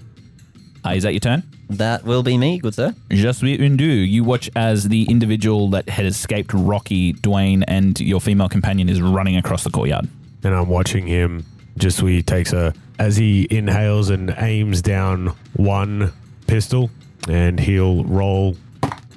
Uh, 0.85 0.91
is 0.91 1.03
that 1.03 1.13
your 1.13 1.19
turn? 1.19 1.43
That 1.69 2.03
will 2.03 2.23
be 2.23 2.37
me, 2.37 2.59
good 2.59 2.73
sir. 2.73 2.93
Just 3.09 3.41
wie 3.43 3.55
undo. 3.63 3.85
You 3.85 4.23
watch 4.23 4.49
as 4.55 4.85
the 4.89 5.03
individual 5.03 5.69
that 5.69 5.87
had 5.89 6.05
escaped 6.05 6.51
Rocky, 6.53 7.13
Dwayne, 7.13 7.63
and 7.67 7.99
your 7.99 8.19
female 8.19 8.49
companion 8.49 8.89
is 8.89 9.01
running 9.01 9.37
across 9.37 9.63
the 9.63 9.69
courtyard. 9.69 10.07
And 10.43 10.53
I'm 10.55 10.67
watching 10.69 11.05
him 11.07 11.45
just 11.77 11.97
so 11.99 12.07
he 12.07 12.21
takes 12.21 12.51
a 12.51 12.73
as 12.99 13.15
he 13.15 13.47
inhales 13.49 14.09
and 14.09 14.33
aims 14.37 14.81
down 14.81 15.27
one 15.53 16.11
pistol 16.47 16.89
and 17.29 17.59
he'll 17.59 18.03
roll 18.03 18.57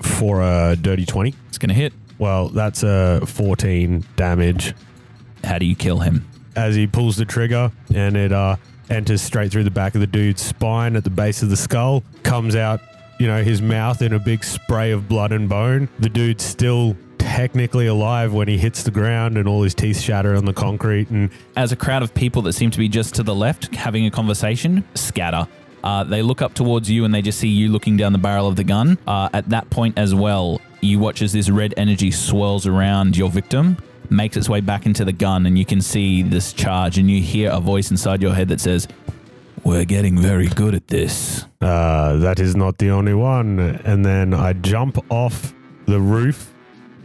for 0.03 0.43
a 0.43 0.77
dirty 0.81 1.05
20. 1.05 1.35
It's 1.49 1.59
going 1.59 1.69
to 1.71 1.75
hit. 1.75 1.93
Well, 2.19 2.49
that's 2.49 2.83
a 2.83 3.21
14 3.27 4.05
damage 4.17 4.75
How 5.43 5.59
do 5.59 5.67
you 5.67 5.75
kill 5.75 5.99
him? 6.01 6.27
as 6.57 6.77
he 6.77 6.87
pulls 6.87 7.17
the 7.17 7.25
trigger 7.25 7.73
and 7.93 8.17
it 8.17 8.33
uh, 8.33 8.55
enters 8.91 9.23
straight 9.23 9.53
through 9.53 9.65
the 9.65 9.71
back 9.71 9.95
of 9.95 10.01
the 10.01 10.07
dude's 10.07 10.43
spine 10.43 10.97
at 10.97 11.05
the 11.05 11.11
base 11.11 11.43
of 11.43 11.51
the 11.51 11.57
skull, 11.57 12.03
comes 12.23 12.57
out, 12.57 12.81
you 13.19 13.27
know, 13.27 13.43
his 13.43 13.63
mouth 13.63 14.03
in 14.03 14.13
a 14.13 14.19
big 14.19 14.45
spray 14.45 14.91
of 14.91 15.09
blood 15.09 15.33
and 15.33 15.49
bone. 15.49 15.89
The 15.99 16.09
dude's 16.09 16.45
still 16.45 16.97
technically 17.19 17.87
alive 17.87 18.33
when 18.33 18.47
he 18.47 18.59
hits 18.59 18.83
the 18.83 18.91
ground 18.91 19.37
and 19.39 19.49
all 19.49 19.63
his 19.63 19.75
teeth 19.75 19.99
shatter 19.99 20.37
on 20.37 20.45
the 20.45 20.53
concrete 20.53 21.09
and 21.11 21.31
As 21.57 21.73
a 21.73 21.77
crowd 21.77 22.03
of 22.03 22.15
people 22.15 22.43
that 22.43 22.53
seem 22.53 22.71
to 22.71 22.79
be 22.79 22.89
just 22.89 23.15
to 23.17 23.23
the 23.23 23.35
left 23.35 23.75
having 23.75 24.07
a 24.07 24.11
conversation 24.11 24.85
scatter. 24.95 25.49
Uh, 25.83 26.05
they 26.05 26.23
look 26.23 26.41
up 26.41 26.55
towards 26.55 26.91
you 26.91 27.05
and 27.05 27.15
they 27.15 27.21
just 27.21 27.39
see 27.39 27.49
you 27.49 27.71
looking 27.71 27.97
down 27.97 28.13
the 28.13 28.19
barrel 28.19 28.47
of 28.47 28.57
the 28.57 28.65
gun. 28.65 28.97
Uh, 29.07 29.29
at 29.33 29.49
that 29.51 29.69
point, 29.69 29.99
as 29.99 30.15
well, 30.15 30.61
you 30.81 30.99
watch 30.99 31.23
as 31.23 31.33
this 31.33 31.51
red 31.51 31.75
energy 31.77 32.11
swirls 32.11 32.67
around 32.67 33.17
your 33.17 33.29
victim, 33.29 33.77
makes 34.11 34.37
its 34.37 34.49
way 34.49 34.61
back 34.61 34.87
into 34.87 35.05
the 35.05 35.13
gun, 35.13 35.47
and 35.47 35.59
you 35.59 35.65
can 35.65 35.81
see 35.81 36.23
this 36.23 36.53
charge. 36.53 36.99
And 36.99 37.11
you 37.11 37.21
hear 37.21 37.51
a 37.51 37.61
voice 37.61 37.91
inside 37.91 38.23
your 38.23 38.35
head 38.35 38.49
that 38.49 38.61
says, 38.61 38.87
We're 39.65 39.85
getting 39.85 40.19
very 40.19 40.49
good 40.49 40.75
at 40.75 40.89
this. 40.89 41.45
Uh, 41.61 42.17
that 42.19 42.39
is 42.41 42.55
not 42.57 42.79
the 42.79 42.91
only 42.91 43.15
one. 43.15 43.59
And 43.59 44.05
then 44.05 44.35
I 44.35 44.53
jump 44.53 44.99
off 45.11 45.55
the 45.87 46.01
roof. 46.01 46.51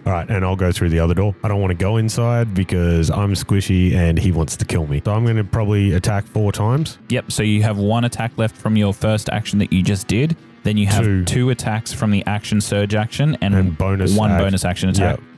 All 0.06 0.14
right, 0.14 0.30
and 0.30 0.44
I'll 0.44 0.56
go 0.56 0.72
through 0.72 0.90
the 0.90 1.00
other 1.00 1.14
door. 1.14 1.36
I 1.44 1.50
don't 1.50 1.60
want 1.62 1.72
to 1.72 1.76
go 1.78 1.98
inside 1.98 2.54
because 2.54 3.12
I'm 3.12 3.34
squishy 3.34 3.94
and 3.94 4.18
he 4.18 4.32
wants 4.32 4.56
to 4.58 4.66
kill 4.66 4.88
me. 4.88 5.02
So 5.06 5.14
I'm 5.14 5.24
going 5.26 5.36
to 5.36 5.44
probably 5.44 5.94
attack 5.94 6.26
four 6.26 6.52
times. 6.52 6.98
Yep, 7.10 7.32
so 7.32 7.44
you 7.44 7.62
have 7.64 7.78
one 7.78 8.06
attack 8.06 8.32
left 8.38 8.56
from 8.56 8.76
your 8.78 8.94
first 8.94 9.30
action 9.30 9.60
that 9.60 9.72
you 9.74 9.84
just 9.84 10.08
did. 10.08 10.36
Then 10.64 10.78
you 10.78 10.88
have 10.88 11.04
Two. 11.04 11.26
two, 11.26 11.50
attacks 11.52 11.94
from 11.94 12.12
the 12.12 12.26
action 12.26 12.60
surge 12.60 12.96
action 12.96 13.38
and, 13.42 13.54
And 13.54 13.78
bonus 13.78 14.16
one 14.16 14.32
act- 14.32 14.42
bonus 14.44 14.66
action 14.66 14.90
attack. 14.90 15.20
Yep. 15.20 15.29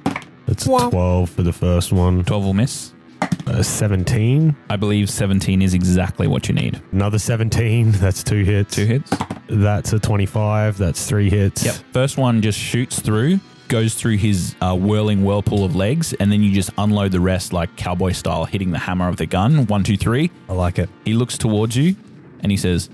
That's 0.47 0.65
a 0.65 0.89
12 0.89 1.29
for 1.29 1.43
the 1.43 1.53
first 1.53 1.91
one. 1.91 2.23
12 2.25 2.45
will 2.45 2.53
miss. 2.53 2.93
Uh, 3.47 3.63
17. 3.63 4.55
I 4.69 4.75
believe 4.75 5.09
17 5.09 5.61
is 5.61 5.73
exactly 5.73 6.27
what 6.27 6.47
you 6.47 6.55
need. 6.55 6.81
Another 6.91 7.19
17. 7.19 7.91
That's 7.93 8.23
two 8.23 8.43
hits. 8.43 8.75
Two 8.75 8.85
hits. 8.85 9.11
That's 9.47 9.93
a 9.93 9.99
25. 9.99 10.77
That's 10.77 11.05
three 11.07 11.29
hits. 11.29 11.65
Yep. 11.65 11.75
First 11.93 12.17
one 12.17 12.41
just 12.41 12.57
shoots 12.57 12.99
through, 12.99 13.39
goes 13.67 13.95
through 13.95 14.17
his 14.17 14.55
uh, 14.61 14.75
whirling 14.75 15.23
whirlpool 15.23 15.63
of 15.63 15.75
legs, 15.75 16.13
and 16.13 16.31
then 16.31 16.41
you 16.41 16.53
just 16.53 16.69
unload 16.77 17.11
the 17.11 17.19
rest 17.19 17.51
like 17.53 17.75
cowboy 17.75 18.11
style, 18.11 18.45
hitting 18.45 18.71
the 18.71 18.79
hammer 18.79 19.07
of 19.07 19.17
the 19.17 19.25
gun. 19.25 19.65
One, 19.67 19.83
two, 19.83 19.97
three. 19.97 20.31
I 20.49 20.53
like 20.53 20.79
it. 20.79 20.89
He 21.05 21.13
looks 21.13 21.37
towards 21.37 21.75
you 21.75 21.95
and 22.41 22.51
he 22.51 22.57
says, 22.57 22.89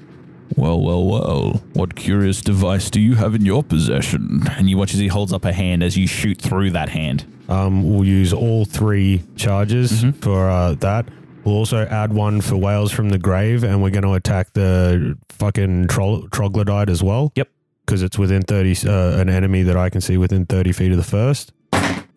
Well, 0.55 0.81
well, 0.81 1.05
well, 1.05 1.63
what 1.73 1.95
curious 1.95 2.41
device 2.41 2.89
do 2.89 2.99
you 2.99 3.15
have 3.15 3.35
in 3.35 3.45
your 3.45 3.63
possession? 3.63 4.41
And 4.51 4.69
you 4.69 4.77
watch 4.77 4.93
as 4.93 4.99
he 4.99 5.07
holds 5.07 5.31
up 5.33 5.45
a 5.45 5.53
hand 5.53 5.83
as 5.83 5.97
you 5.97 6.07
shoot 6.07 6.41
through 6.41 6.71
that 6.71 6.89
hand. 6.89 7.25
Um, 7.49 7.89
we'll 7.93 8.05
use 8.05 8.33
all 8.33 8.65
three 8.65 9.23
charges 9.35 9.91
Mm-hmm. 10.03 10.19
for 10.19 10.49
uh, 10.49 10.73
that. 10.75 11.07
We'll 11.43 11.55
also 11.55 11.85
add 11.85 12.11
one 12.11 12.41
for 12.41 12.57
wails 12.57 12.91
from 12.91 13.09
the 13.09 13.17
grave, 13.17 13.63
and 13.63 13.81
we're 13.81 13.89
going 13.91 14.03
to 14.03 14.13
attack 14.13 14.51
the 14.53 15.17
fucking 15.29 15.87
tro- 15.87 16.27
troglodyte 16.31 16.89
as 16.89 17.01
well. 17.01 17.31
Yep. 17.35 17.49
Because 17.85 18.03
it's 18.03 18.17
within 18.17 18.41
30, 18.41 18.89
uh, 18.89 19.17
an 19.21 19.29
enemy 19.29 19.63
that 19.63 19.77
I 19.77 19.89
can 19.89 20.01
see 20.01 20.17
within 20.17 20.45
30 20.45 20.73
feet 20.73 20.91
of 20.91 20.97
the 20.97 21.03
first. 21.05 21.53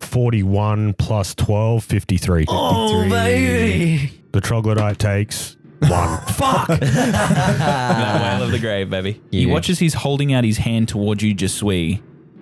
41 0.01 0.93
plus 0.95 1.33
12, 1.35 1.83
53. 1.83 2.45
Oh, 2.49 3.09
baby. 3.09 4.11
The 4.33 4.41
troglodyte 4.41 4.99
takes 4.99 5.55
one. 5.79 6.19
Fuck! 6.27 6.67
that 6.79 8.21
wail 8.21 8.43
of 8.43 8.51
the 8.51 8.59
grave, 8.59 8.89
baby. 8.89 9.21
He 9.31 9.45
watches 9.45 9.79
he's 9.79 9.93
holding 9.93 10.33
out 10.33 10.43
his 10.43 10.57
hand 10.57 10.89
towards 10.89 11.23
you, 11.23 11.33
Jasui. 11.33 12.01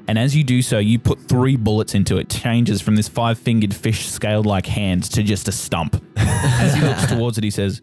And 0.10 0.18
as 0.18 0.36
you 0.36 0.44
do 0.44 0.62
so, 0.64 0.80
you 0.80 0.98
put 0.98 1.20
three 1.22 1.56
bullets 1.56 1.94
into 1.94 2.18
it, 2.18 2.22
It 2.22 2.30
changes 2.42 2.82
from 2.82 2.96
this 2.96 3.08
five 3.08 3.38
fingered 3.38 3.76
fish 3.76 4.08
scaled 4.08 4.48
like 4.48 4.66
hand 4.66 5.04
to 5.12 5.22
just 5.22 5.48
a 5.48 5.52
stump. 5.52 6.02
as 6.18 6.74
he 6.74 6.82
looks 6.82 7.06
towards 7.06 7.38
it, 7.38 7.44
he 7.44 7.52
says, 7.52 7.82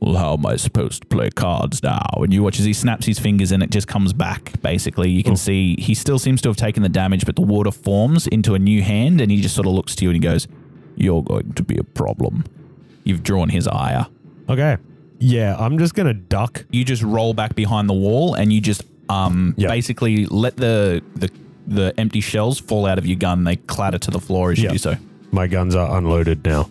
Well, 0.00 0.16
how 0.16 0.32
am 0.34 0.46
I 0.46 0.56
supposed 0.56 1.02
to 1.02 1.06
play 1.08 1.28
cards 1.30 1.82
now? 1.82 2.00
And 2.14 2.32
you 2.32 2.42
watch 2.42 2.58
as 2.58 2.64
he 2.64 2.72
snaps 2.72 3.04
his 3.04 3.18
fingers 3.18 3.52
and 3.52 3.62
it 3.62 3.70
just 3.70 3.88
comes 3.88 4.14
back, 4.14 4.60
basically. 4.62 5.10
You 5.10 5.22
can 5.22 5.36
see 5.36 5.76
he 5.78 5.94
still 5.94 6.18
seems 6.18 6.40
to 6.42 6.48
have 6.48 6.56
taken 6.56 6.82
the 6.82 6.88
damage, 6.88 7.26
but 7.26 7.36
the 7.36 7.42
water 7.42 7.70
forms 7.70 8.26
into 8.26 8.54
a 8.54 8.58
new 8.58 8.80
hand 8.82 9.20
and 9.20 9.30
he 9.30 9.42
just 9.42 9.54
sort 9.54 9.66
of 9.66 9.74
looks 9.74 9.94
to 9.96 10.04
you 10.04 10.10
and 10.10 10.16
he 10.16 10.20
goes, 10.20 10.48
You're 10.96 11.22
going 11.22 11.52
to 11.52 11.62
be 11.62 11.76
a 11.76 11.84
problem. 11.84 12.44
You've 13.04 13.22
drawn 13.22 13.50
his 13.50 13.68
ire. 13.68 14.06
Okay. 14.48 14.78
Yeah, 15.18 15.56
I'm 15.58 15.78
just 15.78 15.94
going 15.94 16.06
to 16.08 16.14
duck. 16.14 16.64
you 16.70 16.84
just 16.84 17.02
roll 17.02 17.34
back 17.34 17.54
behind 17.54 17.88
the 17.88 17.94
wall 17.94 18.32
and 18.34 18.50
you 18.52 18.60
just 18.62 18.82
um 19.10 19.54
Yeah. 19.58 19.68
basically 19.68 20.24
let 20.26 20.56
the 20.56 21.02
the 21.14 21.30
the 21.66 21.94
empty 21.98 22.20
shells 22.20 22.58
fall 22.58 22.86
out 22.86 22.98
of 22.98 23.06
your 23.06 23.16
gun. 23.16 23.44
They 23.44 23.56
clatter 23.56 23.98
to 23.98 24.10
the 24.10 24.20
floor 24.20 24.52
as 24.52 24.60
you 24.60 24.68
do 24.68 24.78
so. 24.78 24.96
My 25.32 25.46
guns 25.46 25.74
are 25.74 25.98
unloaded 25.98 26.44
now. 26.44 26.70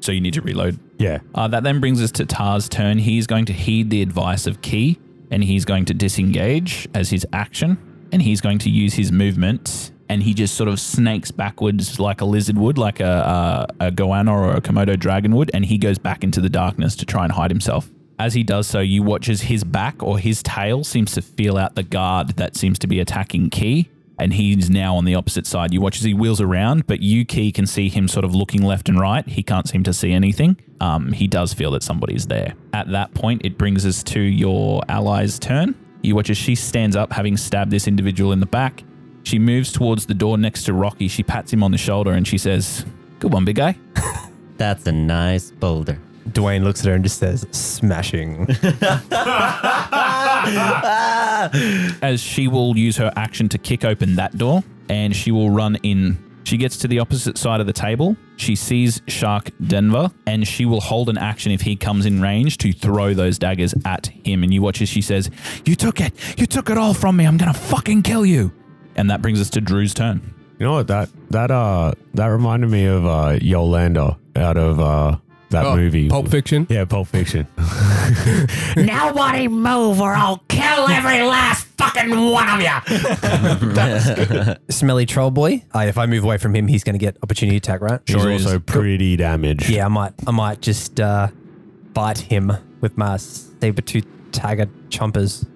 So 0.00 0.12
you 0.12 0.20
need 0.20 0.34
to 0.34 0.40
reload. 0.40 0.78
Yeah. 0.98 1.18
Uh, 1.34 1.48
that 1.48 1.62
then 1.62 1.80
brings 1.80 2.02
us 2.02 2.12
to 2.12 2.26
Tar's 2.26 2.68
turn. 2.68 2.98
He's 2.98 3.26
going 3.26 3.46
to 3.46 3.52
heed 3.52 3.90
the 3.90 4.02
advice 4.02 4.46
of 4.46 4.62
Key 4.62 4.98
and 5.30 5.42
he's 5.42 5.64
going 5.64 5.84
to 5.86 5.94
disengage 5.94 6.88
as 6.94 7.10
his 7.10 7.26
action 7.32 7.78
and 8.12 8.22
he's 8.22 8.40
going 8.40 8.58
to 8.60 8.70
use 8.70 8.94
his 8.94 9.12
movement 9.12 9.92
and 10.08 10.22
he 10.22 10.32
just 10.32 10.54
sort 10.54 10.68
of 10.68 10.80
snakes 10.80 11.30
backwards 11.30 12.00
like 12.00 12.20
a 12.20 12.24
lizard 12.24 12.56
would, 12.56 12.78
like 12.78 13.00
a, 13.00 13.66
a, 13.80 13.86
a 13.86 13.90
goanna 13.90 14.32
or 14.32 14.54
a 14.54 14.60
Komodo 14.60 14.98
dragon 14.98 15.34
would, 15.36 15.50
and 15.52 15.66
he 15.66 15.76
goes 15.76 15.98
back 15.98 16.24
into 16.24 16.40
the 16.40 16.48
darkness 16.48 16.96
to 16.96 17.04
try 17.04 17.24
and 17.24 17.32
hide 17.32 17.50
himself. 17.50 17.90
As 18.18 18.34
he 18.34 18.42
does 18.42 18.66
so, 18.66 18.80
you 18.80 19.02
watch 19.02 19.28
as 19.28 19.42
his 19.42 19.62
back 19.64 20.02
or 20.02 20.18
his 20.18 20.42
tail 20.42 20.82
seems 20.82 21.12
to 21.12 21.22
feel 21.22 21.56
out 21.56 21.74
the 21.74 21.82
guard 21.82 22.30
that 22.36 22.56
seems 22.56 22.78
to 22.80 22.86
be 22.86 23.00
attacking 23.00 23.50
Key, 23.50 23.90
and 24.18 24.32
he's 24.32 24.68
now 24.68 24.96
on 24.96 25.04
the 25.04 25.14
opposite 25.14 25.46
side. 25.46 25.72
You 25.72 25.80
watch 25.80 25.98
as 25.98 26.04
he 26.04 26.14
wheels 26.14 26.40
around, 26.40 26.86
but 26.86 27.00
you, 27.00 27.24
Key, 27.24 27.52
can 27.52 27.66
see 27.66 27.88
him 27.88 28.08
sort 28.08 28.24
of 28.24 28.34
looking 28.34 28.62
left 28.62 28.88
and 28.88 28.98
right. 28.98 29.26
He 29.26 29.42
can't 29.42 29.68
seem 29.68 29.82
to 29.84 29.92
see 29.92 30.12
anything. 30.12 30.56
Um, 30.80 31.12
he 31.12 31.26
does 31.26 31.54
feel 31.54 31.70
that 31.72 31.82
somebody's 31.82 32.26
there. 32.26 32.54
At 32.72 32.90
that 32.90 33.14
point, 33.14 33.42
it 33.44 33.58
brings 33.58 33.86
us 33.86 34.02
to 34.04 34.20
your 34.20 34.82
ally's 34.88 35.38
turn. 35.38 35.74
You 36.02 36.14
watch 36.14 36.30
as 36.30 36.36
she 36.36 36.54
stands 36.54 36.96
up, 36.96 37.12
having 37.12 37.36
stabbed 37.36 37.70
this 37.70 37.88
individual 37.88 38.32
in 38.32 38.40
the 38.40 38.46
back. 38.46 38.84
She 39.24 39.38
moves 39.38 39.72
towards 39.72 40.06
the 40.06 40.14
door 40.14 40.38
next 40.38 40.64
to 40.64 40.72
Rocky. 40.72 41.08
She 41.08 41.22
pats 41.22 41.52
him 41.52 41.62
on 41.62 41.70
the 41.70 41.78
shoulder 41.78 42.12
and 42.12 42.26
she 42.26 42.38
says, 42.38 42.84
Good 43.18 43.32
one, 43.32 43.44
big 43.44 43.56
guy. 43.56 43.76
That's 44.56 44.86
a 44.86 44.92
nice 44.92 45.50
boulder. 45.50 45.98
Dwayne 46.32 46.62
looks 46.62 46.80
at 46.80 46.86
her 46.86 46.94
and 46.94 47.04
just 47.04 47.18
says, 47.18 47.46
smashing. 47.50 48.46
As 52.02 52.20
she 52.20 52.48
will 52.48 52.76
use 52.76 52.96
her 52.96 53.12
action 53.16 53.48
to 53.50 53.58
kick 53.58 53.84
open 53.84 54.16
that 54.16 54.38
door 54.38 54.62
and 54.88 55.14
she 55.14 55.30
will 55.30 55.50
run 55.50 55.76
in. 55.82 56.18
She 56.44 56.56
gets 56.56 56.78
to 56.78 56.88
the 56.88 56.98
opposite 56.98 57.36
side 57.36 57.60
of 57.60 57.66
the 57.66 57.74
table. 57.74 58.16
She 58.36 58.56
sees 58.56 59.02
Shark 59.06 59.50
Denver, 59.66 60.10
and 60.26 60.48
she 60.48 60.64
will 60.64 60.80
hold 60.80 61.10
an 61.10 61.18
action 61.18 61.52
if 61.52 61.60
he 61.60 61.76
comes 61.76 62.06
in 62.06 62.22
range 62.22 62.56
to 62.58 62.72
throw 62.72 63.12
those 63.12 63.38
daggers 63.38 63.74
at 63.84 64.06
him. 64.24 64.42
And 64.42 64.54
you 64.54 64.62
watch 64.62 64.80
as 64.80 64.88
she 64.88 65.02
says, 65.02 65.30
You 65.66 65.74
took 65.74 66.00
it! 66.00 66.14
You 66.38 66.46
took 66.46 66.70
it 66.70 66.78
all 66.78 66.94
from 66.94 67.16
me! 67.18 67.26
I'm 67.26 67.36
gonna 67.36 67.52
fucking 67.52 68.02
kill 68.02 68.24
you! 68.24 68.50
And 68.96 69.10
that 69.10 69.20
brings 69.20 69.42
us 69.42 69.50
to 69.50 69.60
Drew's 69.60 69.92
turn. 69.92 70.34
You 70.58 70.66
know 70.66 70.72
what 70.72 70.88
that 70.88 71.10
that 71.30 71.50
uh 71.50 71.92
that 72.14 72.26
reminded 72.26 72.70
me 72.70 72.86
of 72.86 73.06
uh 73.06 73.38
Yolanda 73.40 74.18
out 74.34 74.56
of 74.56 74.80
uh 74.80 75.16
that 75.50 75.64
Oh, 75.64 75.76
movie. 75.76 76.08
Pulp 76.08 76.28
Fiction. 76.28 76.66
Yeah, 76.68 76.84
Pulp 76.84 77.08
Fiction. 77.08 77.46
Nobody 78.76 79.48
move 79.48 80.00
or 80.00 80.12
I'll 80.14 80.42
kill 80.48 80.88
every 80.88 81.22
last 81.22 81.66
fucking 81.78 82.10
one 82.30 82.48
of 82.48 82.60
you. 82.60 84.54
Smelly 84.70 85.06
troll 85.06 85.30
boy. 85.30 85.64
Uh, 85.74 85.80
if 85.80 85.98
I 85.98 86.06
move 86.06 86.24
away 86.24 86.38
from 86.38 86.54
him, 86.54 86.68
he's 86.68 86.84
going 86.84 86.94
to 86.94 86.98
get 86.98 87.16
opportunity 87.22 87.56
attack, 87.56 87.80
right? 87.80 88.00
He's 88.06 88.20
Sure 88.20 88.30
is. 88.30 88.44
also 88.46 88.58
pretty 88.58 89.16
damaged. 89.16 89.68
Yeah, 89.68 89.86
I 89.86 89.88
might. 89.88 90.12
I 90.26 90.30
might 90.30 90.60
just 90.60 91.00
uh, 91.00 91.28
bite 91.92 92.18
him 92.18 92.52
with 92.80 92.96
my 92.96 93.16
saber 93.16 93.82
tooth 93.82 94.06
tiger 94.32 94.66
chompers. 94.88 95.46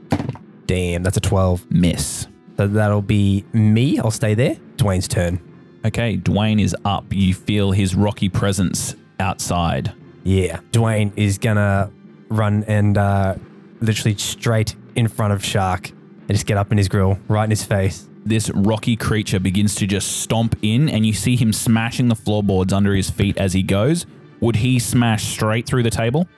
Damn, 0.67 1.03
that's 1.03 1.17
a 1.17 1.21
twelve. 1.21 1.65
Miss. 1.71 2.27
So 2.57 2.67
that'll 2.67 3.03
be 3.03 3.45
me. 3.53 3.99
I'll 3.99 4.11
stay 4.11 4.35
there. 4.35 4.57
Dwayne's 4.77 5.09
turn. 5.09 5.41
Okay, 5.85 6.17
Dwayne 6.17 6.61
is 6.63 6.77
up. 6.85 7.05
You 7.13 7.35
feel 7.35 7.73
his 7.73 7.95
rocky 7.95 8.29
presence 8.29 8.95
outside. 9.23 9.93
Yeah, 10.25 10.61
Dwayne 10.73 11.13
is 11.17 11.39
gonna 11.39 11.91
run 12.29 12.65
and 12.65 12.99
uh, 12.99 13.37
literally 13.81 14.17
straight 14.19 14.77
in 14.95 15.09
front 15.09 15.33
of 15.33 15.43
Shark 15.45 15.89
and 15.91 16.29
just 16.29 16.47
get 16.47 16.59
up 16.59 16.71
in 16.73 16.79
his 16.79 16.89
grill, 16.89 17.19
right 17.29 17.45
in 17.45 17.51
his 17.51 17.65
face. 17.65 18.09
This 18.25 18.51
rocky 18.51 18.95
creature 18.97 19.41
begins 19.41 19.75
to 19.77 19.87
just 19.87 20.21
stomp 20.21 20.57
in, 20.63 20.89
and 20.89 21.05
you 21.05 21.13
see 21.13 21.35
him 21.37 21.53
smashing 21.53 22.09
the 22.09 22.15
floorboards 22.15 22.73
under 22.73 22.95
his 22.95 23.11
feet 23.11 23.37
as 23.39 23.53
he 23.53 23.63
goes. 23.63 24.07
Would 24.41 24.57
he 24.57 24.79
smash 24.79 25.25
straight 25.25 25.67
through 25.67 25.83
the 25.83 25.91
table? 25.91 26.29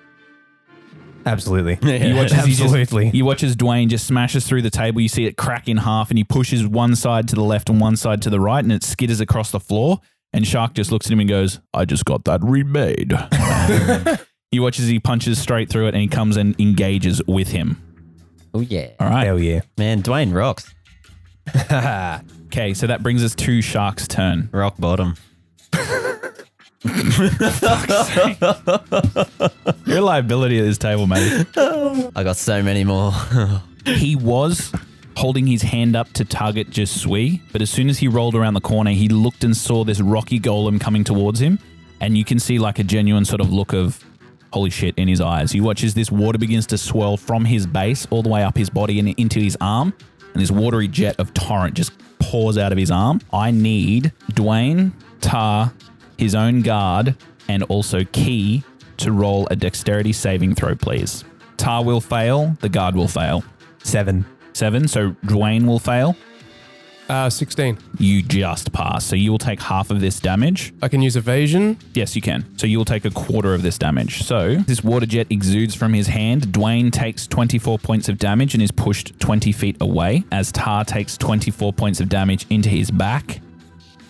Absolutely. 1.26 1.78
You 1.82 2.16
watch 2.16 2.32
as 2.32 2.44
he 2.44 2.52
just- 2.52 2.62
Absolutely. 2.74 3.10
you 3.16 3.24
watch 3.24 3.42
as 3.42 3.56
Dwayne 3.56 3.88
just 3.88 4.06
smashes 4.06 4.46
through 4.46 4.60
the 4.62 4.70
table. 4.70 5.00
You 5.00 5.08
see 5.08 5.24
it 5.24 5.36
crack 5.36 5.68
in 5.68 5.78
half, 5.78 6.10
and 6.10 6.18
he 6.18 6.24
pushes 6.24 6.66
one 6.66 6.96
side 6.96 7.28
to 7.28 7.34
the 7.34 7.42
left 7.42 7.70
and 7.70 7.80
one 7.80 7.96
side 7.96 8.20
to 8.22 8.30
the 8.30 8.40
right, 8.40 8.62
and 8.62 8.72
it 8.72 8.82
skitters 8.82 9.20
across 9.20 9.50
the 9.50 9.60
floor. 9.60 10.00
And 10.34 10.46
Shark 10.46 10.74
just 10.74 10.90
looks 10.92 11.06
at 11.06 11.12
him 11.12 11.20
and 11.20 11.28
goes, 11.28 11.60
"I 11.72 11.84
just 11.84 12.04
got 12.04 12.24
that 12.24 12.42
remade." 12.42 13.12
you 14.52 14.62
watch 14.62 14.80
as 14.80 14.88
he 14.88 14.98
punches 14.98 15.38
straight 15.38 15.70
through 15.70 15.86
it, 15.86 15.94
and 15.94 16.02
he 16.02 16.08
comes 16.08 16.36
and 16.36 16.58
engages 16.60 17.22
with 17.26 17.48
him. 17.48 17.80
Oh 18.52 18.60
yeah, 18.60 18.88
All 19.00 19.08
right. 19.08 19.24
Hell 19.24 19.38
yeah. 19.38 19.60
man, 19.78 20.02
Dwayne 20.02 20.34
rocks. 20.34 20.74
Okay, 22.54 22.72
so 22.72 22.86
that 22.86 23.02
brings 23.02 23.24
us 23.24 23.34
to 23.34 23.60
Shark's 23.60 24.06
turn. 24.06 24.48
Rock 24.52 24.76
bottom. 24.78 25.16
Your 29.86 30.00
liability 30.00 30.60
at 30.60 30.62
this 30.62 30.78
table, 30.78 31.08
mate. 31.08 31.46
I 31.56 32.22
got 32.22 32.36
so 32.36 32.62
many 32.62 32.84
more. 32.84 33.12
he 33.86 34.14
was 34.14 34.72
holding 35.16 35.46
his 35.46 35.62
hand 35.62 35.96
up 35.96 36.12
to 36.14 36.24
target 36.24 36.70
Jasui, 36.70 37.40
but 37.52 37.62
as 37.62 37.70
soon 37.70 37.88
as 37.88 37.98
he 37.98 38.08
rolled 38.08 38.34
around 38.34 38.54
the 38.54 38.60
corner, 38.60 38.90
he 38.90 39.08
looked 39.08 39.44
and 39.44 39.56
saw 39.56 39.84
this 39.84 40.00
rocky 40.00 40.40
golem 40.40 40.80
coming 40.80 41.04
towards 41.04 41.40
him, 41.40 41.58
and 42.00 42.18
you 42.18 42.24
can 42.24 42.38
see 42.38 42.58
like 42.58 42.78
a 42.78 42.84
genuine 42.84 43.24
sort 43.24 43.40
of 43.40 43.52
look 43.52 43.72
of 43.72 44.04
holy 44.52 44.70
shit 44.70 44.94
in 44.96 45.08
his 45.08 45.20
eyes. 45.20 45.50
He 45.52 45.60
watches 45.60 45.94
this 45.94 46.10
water 46.10 46.38
begins 46.38 46.66
to 46.68 46.78
swirl 46.78 47.16
from 47.16 47.44
his 47.44 47.66
base 47.66 48.06
all 48.10 48.22
the 48.22 48.28
way 48.28 48.44
up 48.44 48.56
his 48.56 48.70
body 48.70 48.98
and 48.98 49.08
into 49.18 49.40
his 49.40 49.56
arm, 49.60 49.92
and 50.32 50.42
this 50.42 50.50
watery 50.50 50.88
jet 50.88 51.18
of 51.18 51.32
torrent 51.34 51.74
just 51.74 51.92
pours 52.18 52.58
out 52.58 52.72
of 52.72 52.78
his 52.78 52.90
arm. 52.90 53.20
I 53.32 53.50
need 53.50 54.12
Dwayne, 54.32 54.92
Tar, 55.20 55.72
his 56.18 56.34
own 56.34 56.62
guard, 56.62 57.16
and 57.48 57.62
also 57.64 58.04
Key 58.04 58.62
to 58.98 59.12
roll 59.12 59.46
a 59.50 59.56
dexterity 59.56 60.12
saving 60.12 60.54
throw, 60.54 60.74
please. 60.74 61.24
Tar 61.56 61.84
will 61.84 62.00
fail, 62.00 62.56
the 62.60 62.68
guard 62.68 62.94
will 62.94 63.08
fail. 63.08 63.44
Seven. 63.82 64.24
Seven, 64.54 64.88
so 64.88 65.10
Dwayne 65.26 65.66
will 65.66 65.78
fail. 65.78 66.16
Uh, 67.08 67.28
16. 67.28 67.76
You 67.98 68.22
just 68.22 68.72
pass, 68.72 69.04
so 69.04 69.14
you 69.14 69.30
will 69.30 69.38
take 69.38 69.60
half 69.60 69.90
of 69.90 70.00
this 70.00 70.20
damage. 70.20 70.72
I 70.80 70.88
can 70.88 71.02
use 71.02 71.16
evasion. 71.16 71.76
Yes, 71.92 72.16
you 72.16 72.22
can. 72.22 72.46
So 72.56 72.66
you 72.66 72.78
will 72.78 72.86
take 72.86 73.04
a 73.04 73.10
quarter 73.10 73.52
of 73.52 73.62
this 73.62 73.76
damage. 73.76 74.22
So 74.22 74.56
this 74.56 74.82
water 74.82 75.04
jet 75.04 75.26
exudes 75.28 75.74
from 75.74 75.92
his 75.92 76.06
hand. 76.06 76.44
Dwayne 76.48 76.90
takes 76.90 77.26
24 77.26 77.78
points 77.78 78.08
of 78.08 78.16
damage 78.16 78.54
and 78.54 78.62
is 78.62 78.70
pushed 78.70 79.18
20 79.20 79.52
feet 79.52 79.76
away 79.82 80.24
as 80.32 80.50
Tar 80.50 80.84
takes 80.84 81.18
24 81.18 81.74
points 81.74 82.00
of 82.00 82.08
damage 82.08 82.46
into 82.48 82.70
his 82.70 82.90
back, 82.90 83.40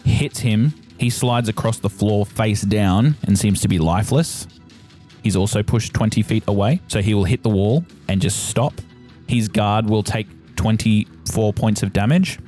hits 0.05 0.39
him. 0.39 0.73
He 0.99 1.11
slides 1.11 1.49
across 1.49 1.79
the 1.79 1.91
floor 1.91 2.25
face 2.25 2.63
down 2.63 3.17
and 3.25 3.37
seems 3.37 3.61
to 3.63 3.69
be 3.69 3.79
lifeless. 3.79 4.47
He's 5.25 5.35
also 5.35 5.63
pushed 5.63 5.95
20 5.95 6.23
feet 6.23 6.45
away, 6.47 6.81
so 6.87 7.01
he 7.03 7.15
will 7.15 7.25
hit 7.25 7.43
the 7.43 7.49
wall 7.49 7.85
and 8.09 8.21
just 8.21 8.49
stop. 8.49 8.75
His 9.27 9.49
guard 9.49 9.89
will 9.89 10.03
take 10.03 10.27
24 10.57 11.53
points 11.53 11.83
of 11.83 11.93
damage 11.93 12.39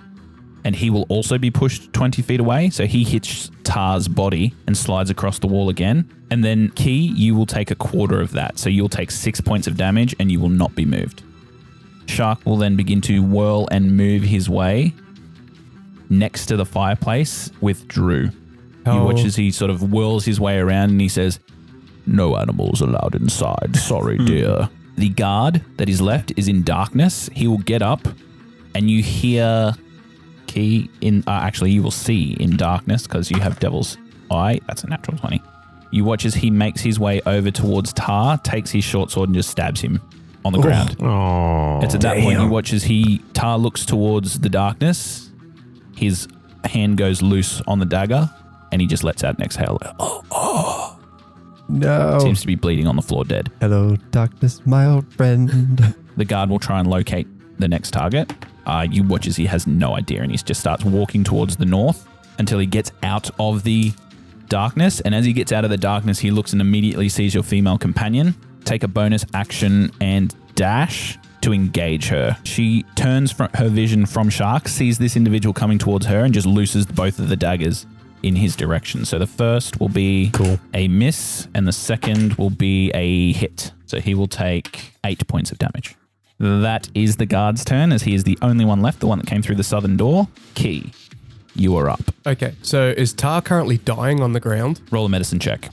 and 0.65 0.75
he 0.75 0.91
will 0.91 1.07
also 1.09 1.39
be 1.39 1.51
pushed 1.51 1.93
20 1.93 2.23
feet 2.23 2.41
away. 2.41 2.71
So 2.71 2.87
he 2.87 3.05
hits 3.05 3.51
Tar's 3.63 4.09
body 4.09 4.53
and 4.67 4.77
slides 4.77 5.11
across 5.11 5.39
the 5.39 5.47
wall 5.47 5.69
again. 5.69 6.11
And 6.31 6.43
then 6.43 6.71
Key, 6.71 7.13
you 7.15 7.35
will 7.37 7.47
take 7.47 7.71
a 7.71 7.77
quarter 7.77 8.21
of 8.21 8.33
that. 8.33 8.59
So 8.59 8.69
you'll 8.69 8.89
take 8.89 9.11
six 9.11 9.41
points 9.41 9.67
of 9.69 9.77
damage 9.77 10.15
and 10.19 10.31
you 10.31 10.41
will 10.41 10.49
not 10.49 10.75
be 10.75 10.85
moved. 10.85 11.23
Shark 12.07 12.45
will 12.45 12.57
then 12.57 12.77
begin 12.77 13.01
to 13.03 13.21
whirl 13.23 13.69
and 13.71 13.97
move 13.97 14.23
his 14.23 14.49
way 14.51 14.93
next 16.09 16.47
to 16.47 16.57
the 16.57 16.65
fireplace 16.67 17.51
with 17.61 17.87
Drew. 17.89 18.25
You 18.25 18.93
Oh. 18.93 19.05
watch 19.05 19.25
as 19.25 19.37
he 19.37 19.51
sort 19.51 19.71
of 19.71 19.81
whirls 19.81 20.25
his 20.25 20.39
way 20.41 20.59
around 20.59 20.91
and 20.91 21.01
he 21.01 21.09
says, 21.09 21.41
No 22.07 22.37
animals 22.37 22.81
allowed 22.81 23.15
inside. 23.17 23.77
Sorry, 23.77 24.17
hmm. 24.17 24.25
dear. 24.27 24.69
The 24.97 25.09
guard 25.11 25.63
that 25.77 25.89
is 25.89 26.01
left 26.01 26.33
is 26.37 26.49
in 26.49 26.63
darkness. 26.63 27.29
He 27.33 27.47
will 27.47 27.59
get 27.59 27.83
up 27.83 28.07
and 28.75 28.91
you 28.91 29.03
hear 29.03 29.75
Key 30.47 30.89
in. 31.01 31.25
Uh, 31.27 31.33
actually, 31.33 31.73
you 31.73 31.83
will 31.83 31.91
see 31.91 32.33
in 32.39 32.57
darkness 32.57 33.03
because 33.07 33.31
you 33.31 33.41
have 33.41 33.59
Devil's 33.59 33.99
Eye. 34.31 34.61
That's 34.67 34.85
a 34.85 34.89
natural 34.89 35.19
20. 35.19 35.43
You 35.91 36.05
watch 36.05 36.25
as 36.25 36.35
he 36.35 36.51
makes 36.51 36.81
his 36.81 36.99
way 36.99 37.21
over 37.27 37.51
towards 37.51 37.93
Tar, 37.93 38.39
takes 38.39 38.71
his 38.71 38.85
short 38.85 39.11
sword, 39.11 39.29
and 39.29 39.37
just 39.37 39.51
stabs 39.51 39.81
him 39.81 40.01
on 40.45 40.53
the 40.53 40.61
ground. 40.61 40.97
Oh, 41.01 41.81
It's 41.83 41.95
at 41.95 42.01
that 42.03 42.19
point 42.23 42.39
you 42.41 42.49
watch 42.49 42.73
as 42.73 42.85
he 42.85 43.19
Tar 43.35 43.59
looks 43.59 43.85
towards 43.85 44.39
the 44.41 44.49
darkness. 44.49 45.31
His 45.97 46.29
hand 46.65 46.97
goes 46.97 47.23
loose 47.23 47.61
on 47.67 47.79
the 47.79 47.87
dagger, 47.87 48.31
and 48.73 48.81
he 48.81 48.87
just 48.87 49.05
lets 49.05 49.25
out 49.25 49.37
an 49.39 49.45
exhale. 49.45 49.79
Oh, 49.99 50.99
No. 51.69 52.19
seems 52.21 52.41
to 52.41 52.47
be 52.47 52.55
bleeding 52.55 52.87
on 52.87 52.97
the 52.97 53.03
floor, 53.03 53.25
dead. 53.25 53.51
Hello, 53.61 53.97
darkness, 54.11 54.65
my 54.67 54.87
old 54.87 55.13
friend. 55.13 55.95
The 56.17 56.25
guard 56.25 56.49
will 56.49 56.59
try 56.59 56.81
and 56.81 56.89
locate 56.89 57.27
the 57.59 57.69
next 57.69 57.91
target. 57.91 58.33
Uh, 58.65 58.87
you 58.91 59.03
watch 59.03 59.27
as 59.27 59.37
he 59.37 59.47
has 59.47 59.67
no 59.67 59.95
idea, 59.95 60.23
and 60.23 60.31
he 60.31 60.37
just 60.39 60.61
starts 60.61 60.85
walking 60.85 61.23
towards 61.25 61.57
the 61.57 61.67
north 61.67 62.09
until 62.39 62.59
he 62.59 62.67
gets 62.67 62.91
out 63.03 63.31
of 63.39 63.63
the 63.63 63.93
darkness. 64.49 65.01
And 65.01 65.15
as 65.15 65.25
he 65.25 65.33
gets 65.33 65.53
out 65.53 65.65
of 65.65 65.71
the 65.71 65.77
darkness, 65.77 66.19
he 66.19 66.31
looks 66.31 66.53
and 66.53 66.61
immediately 66.61 67.09
sees 67.09 67.35
your 67.35 67.43
female 67.43 67.79
companion. 67.79 68.35
Take 68.65 68.83
a 68.83 68.89
bonus 68.89 69.25
action 69.35 69.91
and 70.01 70.35
dash 70.55 71.19
to 71.43 71.53
engage 71.53 72.09
her. 72.09 72.37
She 72.45 72.85
turns 72.97 73.31
from 73.31 73.51
her 73.55 73.69
vision 73.69 74.07
from 74.07 74.31
Shark, 74.31 74.69
sees 74.69 74.99
this 74.99 75.17
individual 75.17 75.53
coming 75.53 75.79
towards 75.79 76.07
her, 76.07 76.25
and 76.25 76.35
just 76.35 76.47
looses 76.47 76.87
both 76.87 77.19
of 77.19 77.29
the 77.29 77.37
daggers 77.37 77.87
in 78.23 78.37
his 78.37 78.57
direction. 78.57 79.05
So 79.05 79.19
the 79.19 79.27
first 79.27 79.81
will 79.81 79.89
be 79.89 80.31
Cool. 80.33 80.59
a 80.75 80.89
miss, 80.89 81.49
and 81.55 81.67
the 81.67 81.73
second 81.73 82.35
will 82.35 82.51
be 82.51 82.91
a 82.93 83.33
hit. 83.33 83.73
So 83.87 84.01
he 84.01 84.15
will 84.15 84.29
take 84.29 84.93
eight 85.05 85.27
points 85.29 85.53
of 85.53 85.59
damage. 85.59 85.95
That 86.39 86.89
is 86.95 87.17
the 87.17 87.27
guard's 87.27 87.65
turn, 87.65 87.93
as 87.93 88.03
he 88.03 88.15
is 88.15 88.25
the 88.25 88.39
only 88.43 88.65
one 88.65 88.83
left, 88.83 89.01
the 89.01 89.07
one 89.07 89.19
that 89.19 89.27
came 89.27 89.43
through 89.43 89.57
the 89.57 89.65
southern 89.65 89.97
door. 89.97 90.29
Key, 90.55 90.93
you 91.55 91.77
are 91.77 91.89
up. 91.89 92.03
Okay, 92.27 92.55
so 92.63 92.89
is 92.97 93.13
Tar 93.15 93.41
currently 93.41 93.79
dying 93.79 94.21
on 94.21 94.33
the 94.33 94.41
ground? 94.41 94.81
Roll 94.91 95.07
a 95.07 95.09
medicine 95.09 95.39
check. 95.39 95.71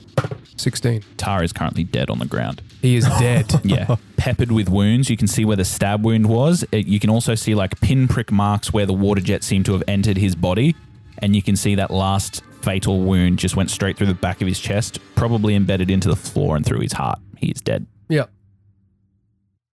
16. 0.56 1.02
Tar 1.16 1.42
is 1.42 1.52
currently 1.52 1.84
dead 1.84 2.08
on 2.08 2.18
the 2.18 2.26
ground. 2.26 2.62
He 2.80 2.96
is 2.96 3.04
dead. 3.18 3.52
Yeah, 3.64 3.96
peppered 4.16 4.52
with 4.52 4.68
wounds. 4.68 5.10
You 5.10 5.16
can 5.16 5.26
see 5.26 5.44
where 5.44 5.56
the 5.56 5.64
stab 5.64 6.04
wound 6.04 6.26
was. 6.28 6.64
Uh, 6.72 6.76
You 6.76 7.00
can 7.00 7.10
also 7.10 7.34
see 7.34 7.54
like 7.54 7.78
pinprick 7.80 8.30
marks 8.30 8.72
where 8.72 8.86
the 8.86 8.92
water 8.92 9.20
jet 9.20 9.42
seemed 9.42 9.66
to 9.66 9.72
have 9.72 9.82
entered 9.88 10.16
his 10.16 10.34
body. 10.36 10.76
And 11.18 11.34
you 11.34 11.42
can 11.42 11.56
see 11.56 11.74
that 11.76 11.90
last 11.90 12.42
fatal 12.62 13.00
wound 13.00 13.38
just 13.38 13.56
went 13.56 13.70
straight 13.70 13.96
through 13.96 14.06
the 14.06 14.14
back 14.14 14.40
of 14.40 14.48
his 14.48 14.58
chest, 14.58 14.98
probably 15.14 15.54
embedded 15.54 15.90
into 15.90 16.08
the 16.08 16.16
floor 16.16 16.56
and 16.56 16.64
through 16.64 16.80
his 16.80 16.92
heart. 16.92 17.18
He 17.36 17.48
is 17.48 17.60
dead. 17.60 17.86
yep. 18.08 18.30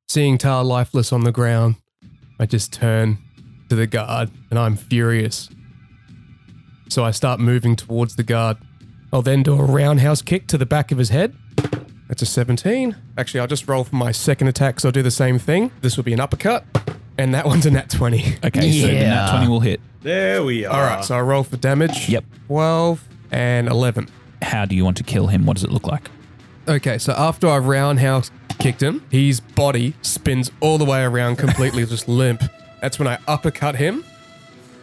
Seeing 0.07 0.37
Tar 0.37 0.63
lifeless 0.63 1.13
on 1.13 1.23
the 1.23 1.31
ground, 1.31 1.75
I 2.39 2.45
just 2.45 2.73
turn 2.73 3.17
to 3.69 3.75
the 3.75 3.87
guard 3.87 4.29
and 4.49 4.59
I'm 4.59 4.75
furious. 4.75 5.49
So 6.89 7.05
I 7.05 7.11
start 7.11 7.39
moving 7.39 7.77
towards 7.77 8.17
the 8.17 8.23
guard. 8.23 8.57
I'll 9.13 9.21
then 9.21 9.43
do 9.43 9.53
a 9.53 9.63
roundhouse 9.63 10.21
kick 10.21 10.47
to 10.47 10.57
the 10.57 10.65
back 10.65 10.91
of 10.91 10.97
his 10.97 11.09
head. 11.09 11.33
That's 12.11 12.23
a 12.23 12.25
17. 12.25 12.93
Actually, 13.17 13.39
I'll 13.39 13.47
just 13.47 13.69
roll 13.69 13.85
for 13.85 13.95
my 13.95 14.11
second 14.11 14.49
attack, 14.49 14.81
so 14.81 14.89
I'll 14.89 14.91
do 14.91 15.01
the 15.01 15.09
same 15.09 15.39
thing. 15.39 15.71
This 15.79 15.95
will 15.95 16.03
be 16.03 16.11
an 16.11 16.19
uppercut. 16.19 16.65
And 17.17 17.33
that 17.33 17.45
one's 17.45 17.65
a 17.65 17.71
nat 17.71 17.89
20. 17.89 18.35
Okay, 18.43 18.81
so 18.81 18.87
the 18.87 18.93
nat 18.95 19.31
20 19.31 19.47
will 19.47 19.61
hit. 19.61 19.79
There 20.01 20.43
we 20.43 20.65
are. 20.65 20.77
All 20.77 20.85
right, 20.85 21.05
so 21.05 21.15
I 21.15 21.21
roll 21.21 21.43
for 21.43 21.55
damage. 21.55 22.09
Yep. 22.09 22.25
12 22.47 23.07
and 23.31 23.69
11. 23.69 24.09
How 24.41 24.65
do 24.65 24.75
you 24.75 24.83
want 24.83 24.97
to 24.97 25.03
kill 25.03 25.27
him? 25.27 25.45
What 25.45 25.55
does 25.55 25.63
it 25.63 25.71
look 25.71 25.87
like? 25.87 26.11
Okay, 26.67 26.97
so 26.97 27.13
after 27.13 27.47
I 27.47 27.59
roundhouse 27.59 28.29
kicked 28.59 28.83
him, 28.83 29.05
his 29.09 29.39
body 29.39 29.93
spins 30.01 30.51
all 30.59 30.77
the 30.77 30.83
way 30.83 31.03
around 31.03 31.37
completely 31.37 31.85
just 31.87 32.09
limp. 32.09 32.43
That's 32.81 32.99
when 32.99 33.07
I 33.07 33.19
uppercut 33.25 33.77
him, 33.77 34.03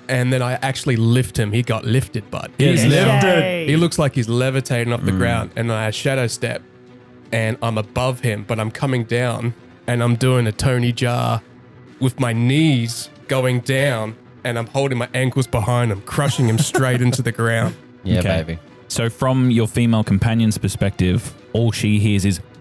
and 0.08 0.32
then 0.32 0.40
I 0.40 0.54
actually 0.54 0.96
lift 0.96 1.38
him. 1.38 1.52
He 1.52 1.62
got 1.62 1.84
lifted, 1.84 2.30
bud. 2.30 2.52
He's 2.56 2.86
lifted. 2.86 3.68
He 3.68 3.76
looks 3.76 3.98
like 3.98 4.14
he's 4.14 4.30
levitating 4.30 4.94
off 4.94 5.04
the 5.04 5.10
mm. 5.10 5.18
ground, 5.18 5.50
and 5.56 5.70
I 5.70 5.90
shadow 5.90 6.26
step, 6.26 6.62
and 7.32 7.56
I'm 7.62 7.78
above 7.78 8.20
him, 8.20 8.44
but 8.46 8.58
I'm 8.60 8.70
coming 8.70 9.04
down, 9.04 9.54
and 9.86 10.02
I'm 10.02 10.16
doing 10.16 10.46
a 10.46 10.52
Tony 10.52 10.92
Jaa 10.92 11.40
with 12.00 12.18
my 12.20 12.32
knees 12.32 13.10
going 13.28 13.60
down, 13.60 14.16
and 14.44 14.58
I'm 14.58 14.66
holding 14.68 14.98
my 14.98 15.08
ankles 15.14 15.46
behind 15.46 15.90
him, 15.92 16.00
crushing 16.02 16.48
him 16.48 16.58
straight 16.58 17.00
into 17.00 17.22
the 17.22 17.32
ground. 17.32 17.74
Yeah, 18.04 18.20
Okay. 18.20 18.42
baby. 18.42 18.58
So, 18.86 19.10
from 19.10 19.50
your 19.50 19.66
female 19.66 20.04
companion's 20.04 20.56
perspective, 20.56 21.34
all 21.52 21.72
she 21.72 21.98
hears 21.98 22.24
is. 22.24 22.40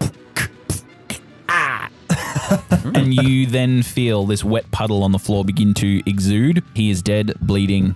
and 2.94 3.14
you 3.14 3.46
then 3.46 3.82
feel 3.82 4.26
this 4.26 4.44
wet 4.44 4.70
puddle 4.70 5.02
on 5.04 5.12
the 5.12 5.18
floor 5.18 5.44
begin 5.44 5.72
to 5.74 6.02
exude. 6.10 6.62
He 6.74 6.90
is 6.90 7.02
dead, 7.02 7.34
bleeding, 7.40 7.94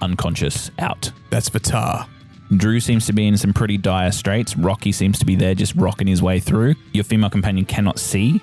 unconscious, 0.00 0.70
out. 0.78 1.12
That's 1.30 1.48
Vitar. 1.50 2.08
Drew 2.56 2.80
seems 2.80 3.06
to 3.06 3.12
be 3.12 3.26
in 3.26 3.36
some 3.36 3.52
pretty 3.52 3.76
dire 3.76 4.12
straits. 4.12 4.56
Rocky 4.56 4.92
seems 4.92 5.18
to 5.18 5.26
be 5.26 5.34
there, 5.36 5.54
just 5.54 5.74
rocking 5.74 6.06
his 6.06 6.22
way 6.22 6.38
through. 6.40 6.74
Your 6.92 7.04
female 7.04 7.30
companion 7.30 7.64
cannot 7.66 7.98
see, 7.98 8.40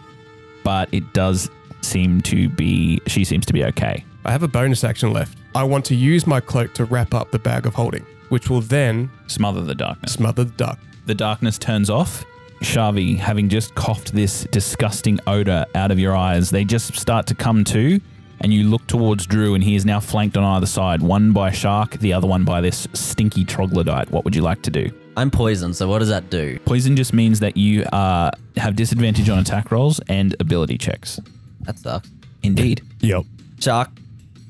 but 0.64 0.90
it 0.92 1.14
does 1.14 1.50
seem 1.82 2.22
to 2.22 2.50
be. 2.50 3.00
She 3.08 3.24
seems 3.24 3.46
to 3.46 3.54
be 3.54 3.64
okay. 3.66 4.04
I 4.26 4.32
have 4.32 4.44
a 4.44 4.48
bonus 4.48 4.84
action 4.84 5.12
left. 5.12 5.38
I 5.56 5.64
want 5.64 5.86
to 5.86 5.96
use 5.96 6.26
my 6.26 6.40
cloak 6.40 6.74
to 6.76 6.86
wrap 6.86 7.14
up 7.14 7.32
the 7.32 7.40
bag 7.40 7.66
of 7.66 7.74
holding, 7.76 8.06
which 8.30 8.50
will 8.50 8.62
then 8.62 9.10
Smother 9.28 9.62
the 9.62 9.76
darkness. 9.76 10.14
smother 10.14 10.44
the 10.44 10.52
duck. 10.52 10.80
The 11.06 11.16
darkness 11.16 11.58
turns 11.58 11.90
off. 11.90 12.26
Shavi, 12.62 13.18
having 13.18 13.50
just 13.50 13.76
coughed 13.76 14.14
this 14.14 14.46
disgusting 14.46 15.20
odor 15.28 15.66
out 15.76 15.92
of 15.92 16.00
your 16.00 16.16
eyes, 16.16 16.50
they 16.50 16.64
just 16.64 16.96
start 16.98 17.28
to 17.28 17.36
come 17.36 17.66
to, 17.66 18.00
and 18.44 18.54
you 18.54 18.66
look 18.66 18.86
towards 18.88 19.26
Drew, 19.26 19.56
and 19.56 19.64
he 19.64 19.76
is 19.76 19.86
now 19.86 20.00
flanked 20.00 20.38
on 20.38 20.44
either 20.44 20.66
side, 20.66 21.02
one 21.02 21.32
by 21.32 21.52
Shark, 21.52 21.98
the 22.00 22.14
other 22.14 22.28
one 22.28 22.44
by 22.44 22.62
this 22.62 22.88
stinky 22.94 23.44
troglodyte. 23.46 24.12
What 24.12 24.26
would 24.26 24.36
you 24.36 24.42
like 24.42 24.62
to 24.64 24.70
do? 24.72 24.92
I'm 25.16 25.32
poisoned, 25.32 25.76
so 25.76 25.88
what 25.88 26.00
does 26.00 26.10
that 26.10 26.30
do? 26.30 26.60
Poison 26.66 26.96
just 26.96 27.14
means 27.14 27.40
that 27.40 27.56
you 27.56 27.84
uh, 27.84 28.32
have 28.58 28.76
disadvantage 28.76 29.30
on 29.30 29.40
attack 29.40 29.72
rolls 29.72 30.00
and 30.08 30.36
ability 30.40 30.78
checks. 30.78 31.20
That 31.62 31.80
sucks. 31.80 32.10
Indeed. 32.42 32.82
Yep. 33.00 33.24
Shark, 33.60 33.90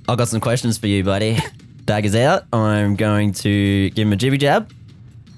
I've 0.07 0.17
got 0.17 0.27
some 0.27 0.41
questions 0.41 0.77
for 0.77 0.87
you, 0.87 1.03
buddy. 1.03 1.37
Dagger's 1.85 2.15
out. 2.15 2.45
I'm 2.53 2.95
going 2.95 3.33
to 3.33 3.89
give 3.91 4.07
him 4.07 4.13
a 4.13 4.15
jibby 4.17 4.39
jab. 4.39 4.71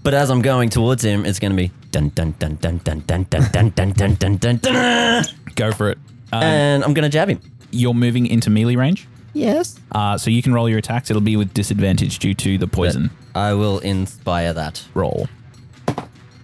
But 0.03 0.13
as 0.13 0.29
I'm 0.29 0.43
going 0.43 0.69
towards 0.69 1.03
him, 1.03 1.25
it's 1.25 1.39
going 1.39 1.51
to 1.51 1.57
be 1.57 1.71
dun 1.89 2.09
dun 2.09 2.35
dun 2.37 2.57
dun 2.57 2.77
dun 2.83 3.03
dun 3.07 3.23
dun 3.23 3.47
dun 3.51 3.69
dun 3.71 3.91
dun 3.91 4.15
dun 4.15 4.37
dun 4.37 4.57
dun 4.57 5.23
Go 5.55 5.71
for 5.71 5.89
it. 5.89 5.97
Um, 6.31 6.43
And 6.43 6.83
I'm 6.83 6.93
going 6.93 7.03
to 7.03 7.09
jab 7.09 7.27
him. 7.29 7.39
You're 7.75 7.93
moving 7.93 8.25
into 8.27 8.49
melee 8.49 8.75
range, 8.75 9.07
Yes. 9.33 9.79
uh, 9.91 10.17
so 10.17 10.29
you 10.31 10.41
can 10.41 10.53
roll 10.53 10.67
your 10.69 10.79
attacks. 10.79 11.09
It'll 11.09 11.21
be 11.21 11.35
with 11.37 11.53
disadvantage 11.53 12.19
due 12.19 12.33
to 12.35 12.57
the 12.57 12.67
poison 12.67 13.11
I 13.35 13.53
will 13.53 13.79
inspire 13.79 14.53
that. 14.53 14.83
roll. 14.93 15.27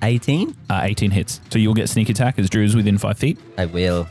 18? 0.03 0.55
Uh, 0.69 0.79
18 0.83 1.11
hits. 1.11 1.41
So 1.51 1.59
you'll 1.59 1.73
get 1.75 1.87
sneak 1.89 2.09
attack 2.09 2.39
as 2.39 2.49
Drew's 2.49 2.75
within 2.75 2.97
five 2.97 3.17
feet. 3.17 3.37
I 3.57 3.65
will. 3.65 4.07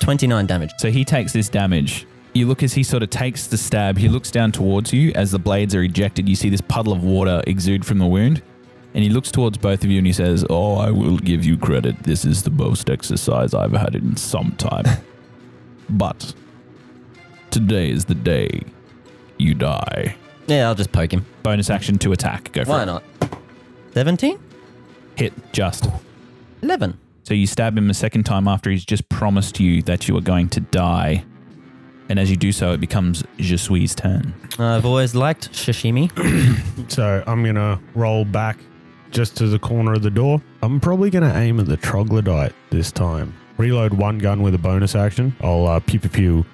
29 0.00 0.46
damage. 0.46 0.70
So 0.78 0.90
he 0.90 1.04
takes 1.04 1.32
this 1.32 1.48
damage. 1.48 2.06
You 2.34 2.46
look 2.46 2.62
as 2.62 2.74
he 2.74 2.82
sort 2.82 3.02
of 3.02 3.10
takes 3.10 3.46
the 3.46 3.56
stab. 3.56 3.98
He 3.98 4.08
looks 4.08 4.30
down 4.30 4.52
towards 4.52 4.92
you 4.92 5.12
as 5.14 5.30
the 5.30 5.38
blades 5.38 5.74
are 5.74 5.82
ejected. 5.82 6.28
You 6.28 6.34
see 6.36 6.50
this 6.50 6.60
puddle 6.60 6.92
of 6.92 7.02
water 7.04 7.42
exude 7.46 7.86
from 7.86 7.98
the 7.98 8.06
wound. 8.06 8.42
And 8.94 9.04
he 9.04 9.10
looks 9.10 9.30
towards 9.30 9.58
both 9.58 9.84
of 9.84 9.90
you 9.90 9.98
and 9.98 10.06
he 10.06 10.12
says, 10.12 10.44
Oh, 10.50 10.76
I 10.76 10.90
will 10.90 11.18
give 11.18 11.44
you 11.44 11.56
credit. 11.56 12.02
This 12.02 12.24
is 12.24 12.42
the 12.42 12.50
most 12.50 12.90
exercise 12.90 13.54
I've 13.54 13.72
had 13.72 13.94
in 13.94 14.16
some 14.16 14.52
time. 14.52 14.84
but 15.90 16.34
today 17.58 17.90
is 17.90 18.04
the 18.04 18.14
day 18.14 18.62
you 19.36 19.52
die. 19.52 20.14
Yeah, 20.46 20.68
I'll 20.68 20.74
just 20.76 20.92
poke 20.92 21.12
him. 21.12 21.26
Bonus 21.42 21.70
action 21.70 21.98
to 21.98 22.12
attack. 22.12 22.52
Go 22.52 22.64
for 22.64 22.70
it. 22.70 22.72
Why 22.72 22.82
it. 22.82 22.86
not? 22.86 23.02
17? 23.94 24.38
Hit 25.16 25.32
just. 25.52 25.88
11. 26.62 26.98
So 27.24 27.34
you 27.34 27.46
stab 27.46 27.76
him 27.76 27.90
a 27.90 27.94
second 27.94 28.24
time 28.24 28.46
after 28.46 28.70
he's 28.70 28.84
just 28.84 29.08
promised 29.08 29.58
you 29.58 29.82
that 29.82 30.06
you 30.08 30.16
are 30.16 30.20
going 30.20 30.48
to 30.50 30.60
die. 30.60 31.24
And 32.08 32.18
as 32.18 32.30
you 32.30 32.36
do 32.36 32.52
so, 32.52 32.72
it 32.72 32.80
becomes 32.80 33.22
Jasui's 33.38 33.94
turn. 33.94 34.32
I've 34.58 34.86
always 34.86 35.14
liked 35.14 35.50
sashimi. 35.52 36.10
So 36.90 37.22
I'm 37.26 37.44
gonna 37.44 37.78
roll 37.94 38.24
back 38.24 38.56
just 39.10 39.36
to 39.38 39.48
the 39.48 39.58
corner 39.58 39.92
of 39.94 40.02
the 40.02 40.10
door. 40.10 40.40
I'm 40.62 40.80
probably 40.80 41.10
gonna 41.10 41.34
aim 41.34 41.60
at 41.60 41.66
the 41.66 41.76
troglodyte 41.76 42.54
this 42.70 42.90
time. 42.90 43.34
Reload 43.58 43.92
one 43.92 44.18
gun 44.18 44.42
with 44.42 44.54
a 44.54 44.58
bonus 44.58 44.94
action. 44.94 45.34
I'll 45.42 45.66
uh, 45.66 45.80
pew 45.80 46.00
pew 46.00 46.08
pew 46.08 46.46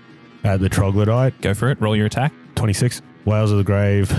at 0.45 0.61
the 0.61 0.69
troglodyte. 0.69 1.41
Go 1.41 1.55
for 1.55 1.71
it. 1.71 1.81
Roll 1.81 1.97
your 1.97 2.07
attack. 2.07 2.33
26. 2.57 3.03
Wails 3.25 3.51
of 3.51 3.59
the 3.59 3.65
grave. 3.65 4.13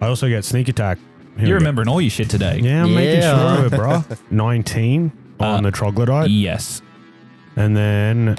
I 0.00 0.06
also 0.06 0.28
get 0.28 0.44
sneak 0.44 0.68
attack. 0.68 0.98
Here 1.36 1.46
You're 1.46 1.46
we 1.46 1.50
go. 1.50 1.54
remembering 1.56 1.88
all 1.88 2.00
your 2.00 2.10
shit 2.10 2.30
today. 2.30 2.60
Yeah, 2.62 2.84
I'm 2.84 2.94
making 2.94 3.20
Yeah. 3.22 3.54
sure 3.56 3.66
of 3.66 3.72
it, 3.72 3.76
bro. 3.76 4.04
19 4.30 5.12
on 5.40 5.46
Uh, 5.48 5.60
the 5.62 5.70
troglodyte, 5.70 6.30
Yes. 6.30 6.82
and 7.56 7.76
then 7.76 8.36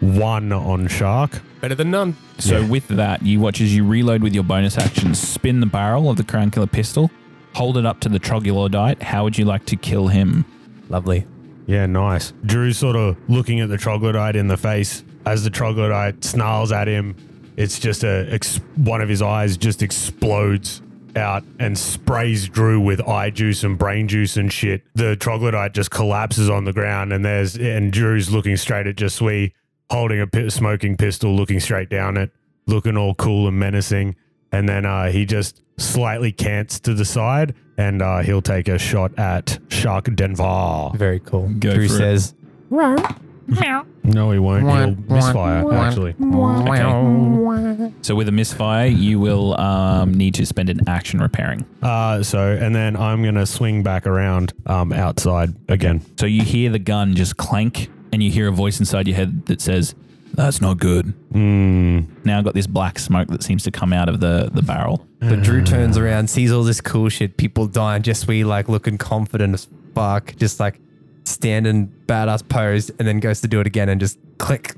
one 0.00 0.52
on 0.52 0.88
shark. 0.88 1.40
Better 1.60 1.74
than 1.74 1.90
none. 1.90 2.16
So 2.38 2.60
Yeah. 2.60 2.66
with 2.68 2.88
that, 2.88 3.22
you 3.24 3.40
watch 3.40 3.60
as 3.60 3.74
you 3.74 3.84
reload 3.84 4.22
with 4.22 4.34
your 4.34 4.44
bonus 4.44 4.76
action, 4.78 5.14
spin 5.14 5.60
the 5.60 5.66
barrel 5.66 6.10
of 6.10 6.16
the 6.16 6.24
crown 6.24 6.50
killer 6.50 6.66
pistol, 6.66 7.10
hold 7.54 7.76
it 7.78 7.86
up 7.86 8.00
to 8.00 8.08
the 8.08 8.18
troglodyte. 8.18 9.02
How 9.02 9.24
would 9.24 9.38
you 9.38 9.44
like 9.44 9.64
to 9.66 9.76
kill 9.76 10.08
him? 10.08 10.44
Lovely. 10.88 11.26
Yeah, 11.66 11.86
nice. 11.86 12.32
Drew's 12.44 12.76
sort 12.76 12.96
of 12.96 13.16
looking 13.28 13.60
at 13.60 13.68
the 13.68 13.78
troglodyte 13.78 14.36
in 14.36 14.48
the 14.48 14.56
face 14.56 15.04
as 15.26 15.44
the 15.44 15.50
troglodyte 15.50 16.24
snarls 16.24 16.72
at 16.72 16.88
him. 16.88 17.16
It's 17.56 17.78
just 17.78 18.04
a 18.04 18.26
ex- 18.30 18.60
one 18.76 19.00
of 19.00 19.08
his 19.08 19.22
eyes 19.22 19.56
just 19.56 19.82
explodes 19.82 20.82
out 21.16 21.44
and 21.60 21.78
sprays 21.78 22.48
Drew 22.48 22.80
with 22.80 23.00
eye 23.06 23.30
juice 23.30 23.62
and 23.62 23.78
brain 23.78 24.08
juice 24.08 24.36
and 24.36 24.52
shit. 24.52 24.82
The 24.94 25.16
troglodyte 25.16 25.72
just 25.72 25.90
collapses 25.90 26.50
on 26.50 26.64
the 26.64 26.72
ground, 26.72 27.12
and 27.12 27.24
there's 27.24 27.56
and 27.56 27.92
Drew's 27.92 28.30
looking 28.30 28.56
straight 28.56 28.86
at 28.86 28.96
Jasui, 28.96 29.52
holding 29.90 30.20
a 30.20 30.50
smoking 30.50 30.96
pistol, 30.96 31.34
looking 31.34 31.60
straight 31.60 31.88
down 31.88 32.16
it, 32.16 32.30
looking 32.66 32.96
all 32.96 33.14
cool 33.14 33.48
and 33.48 33.58
menacing. 33.58 34.16
And 34.52 34.68
then 34.68 34.86
uh, 34.86 35.10
he 35.10 35.24
just 35.24 35.62
slightly 35.78 36.32
cants 36.32 36.78
to 36.80 36.94
the 36.94 37.04
side, 37.04 37.54
and 37.76 38.02
uh, 38.02 38.20
he'll 38.20 38.42
take 38.42 38.68
a 38.68 38.78
shot 38.78 39.16
at 39.18 39.58
Shark 39.68 40.14
Denver. 40.14 40.90
Very 40.94 41.20
cool. 41.20 41.48
Go 41.58 41.74
Drew 41.74 41.88
says, 41.88 42.34
it. 42.70 43.16
Says, 43.52 43.84
No, 44.04 44.30
he 44.30 44.38
won't. 44.38 44.62
He'll 45.08 45.16
misfire, 45.16 45.72
actually. 45.74 46.14
Okay. 46.20 47.92
So 48.02 48.14
with 48.14 48.28
a 48.28 48.32
misfire, 48.32 48.86
you 48.86 49.18
will 49.18 49.58
um, 49.60 50.14
need 50.14 50.34
to 50.34 50.46
spend 50.46 50.70
an 50.70 50.88
action 50.88 51.20
repairing. 51.20 51.64
Uh, 51.82 52.22
so, 52.22 52.52
and 52.60 52.74
then 52.74 52.96
I'm 52.96 53.22
going 53.22 53.34
to 53.34 53.46
swing 53.46 53.82
back 53.82 54.06
around 54.06 54.52
um, 54.66 54.92
outside 54.92 55.54
again. 55.68 56.02
So 56.18 56.26
you 56.26 56.42
hear 56.42 56.70
the 56.70 56.78
gun 56.78 57.14
just 57.14 57.36
clank, 57.36 57.90
and 58.12 58.22
you 58.22 58.30
hear 58.30 58.48
a 58.48 58.52
voice 58.52 58.78
inside 58.80 59.06
your 59.08 59.16
head 59.16 59.46
that 59.46 59.60
says, 59.60 59.94
"That's 60.34 60.60
not 60.60 60.78
good." 60.78 61.12
Mm, 61.32 62.06
Now 62.24 62.38
I've 62.38 62.44
got 62.44 62.54
this 62.54 62.66
black 62.66 62.98
smoke 62.98 63.28
that 63.28 63.42
seems 63.42 63.62
to 63.64 63.70
come 63.70 63.92
out 63.92 64.08
of 64.08 64.20
the 64.20 64.50
the 64.52 64.62
barrel. 64.62 65.06
but 65.20 65.42
Drew 65.42 65.62
turns 65.62 65.96
around, 65.98 66.28
sees 66.30 66.52
all 66.52 66.62
this 66.64 66.80
cool 66.80 67.08
shit, 67.08 67.36
people 67.36 67.66
dying, 67.66 68.02
just 68.02 68.26
we 68.28 68.44
like 68.44 68.68
looking 68.68 68.98
confident 68.98 69.54
as 69.54 69.66
fuck, 69.94 70.34
just 70.36 70.60
like 70.60 70.78
standing 71.24 71.92
badass 72.06 72.46
pose, 72.48 72.90
and 72.90 73.08
then 73.08 73.20
goes 73.20 73.40
to 73.40 73.48
do 73.48 73.60
it 73.60 73.66
again 73.66 73.88
and 73.88 74.00
just 74.00 74.18
click, 74.38 74.74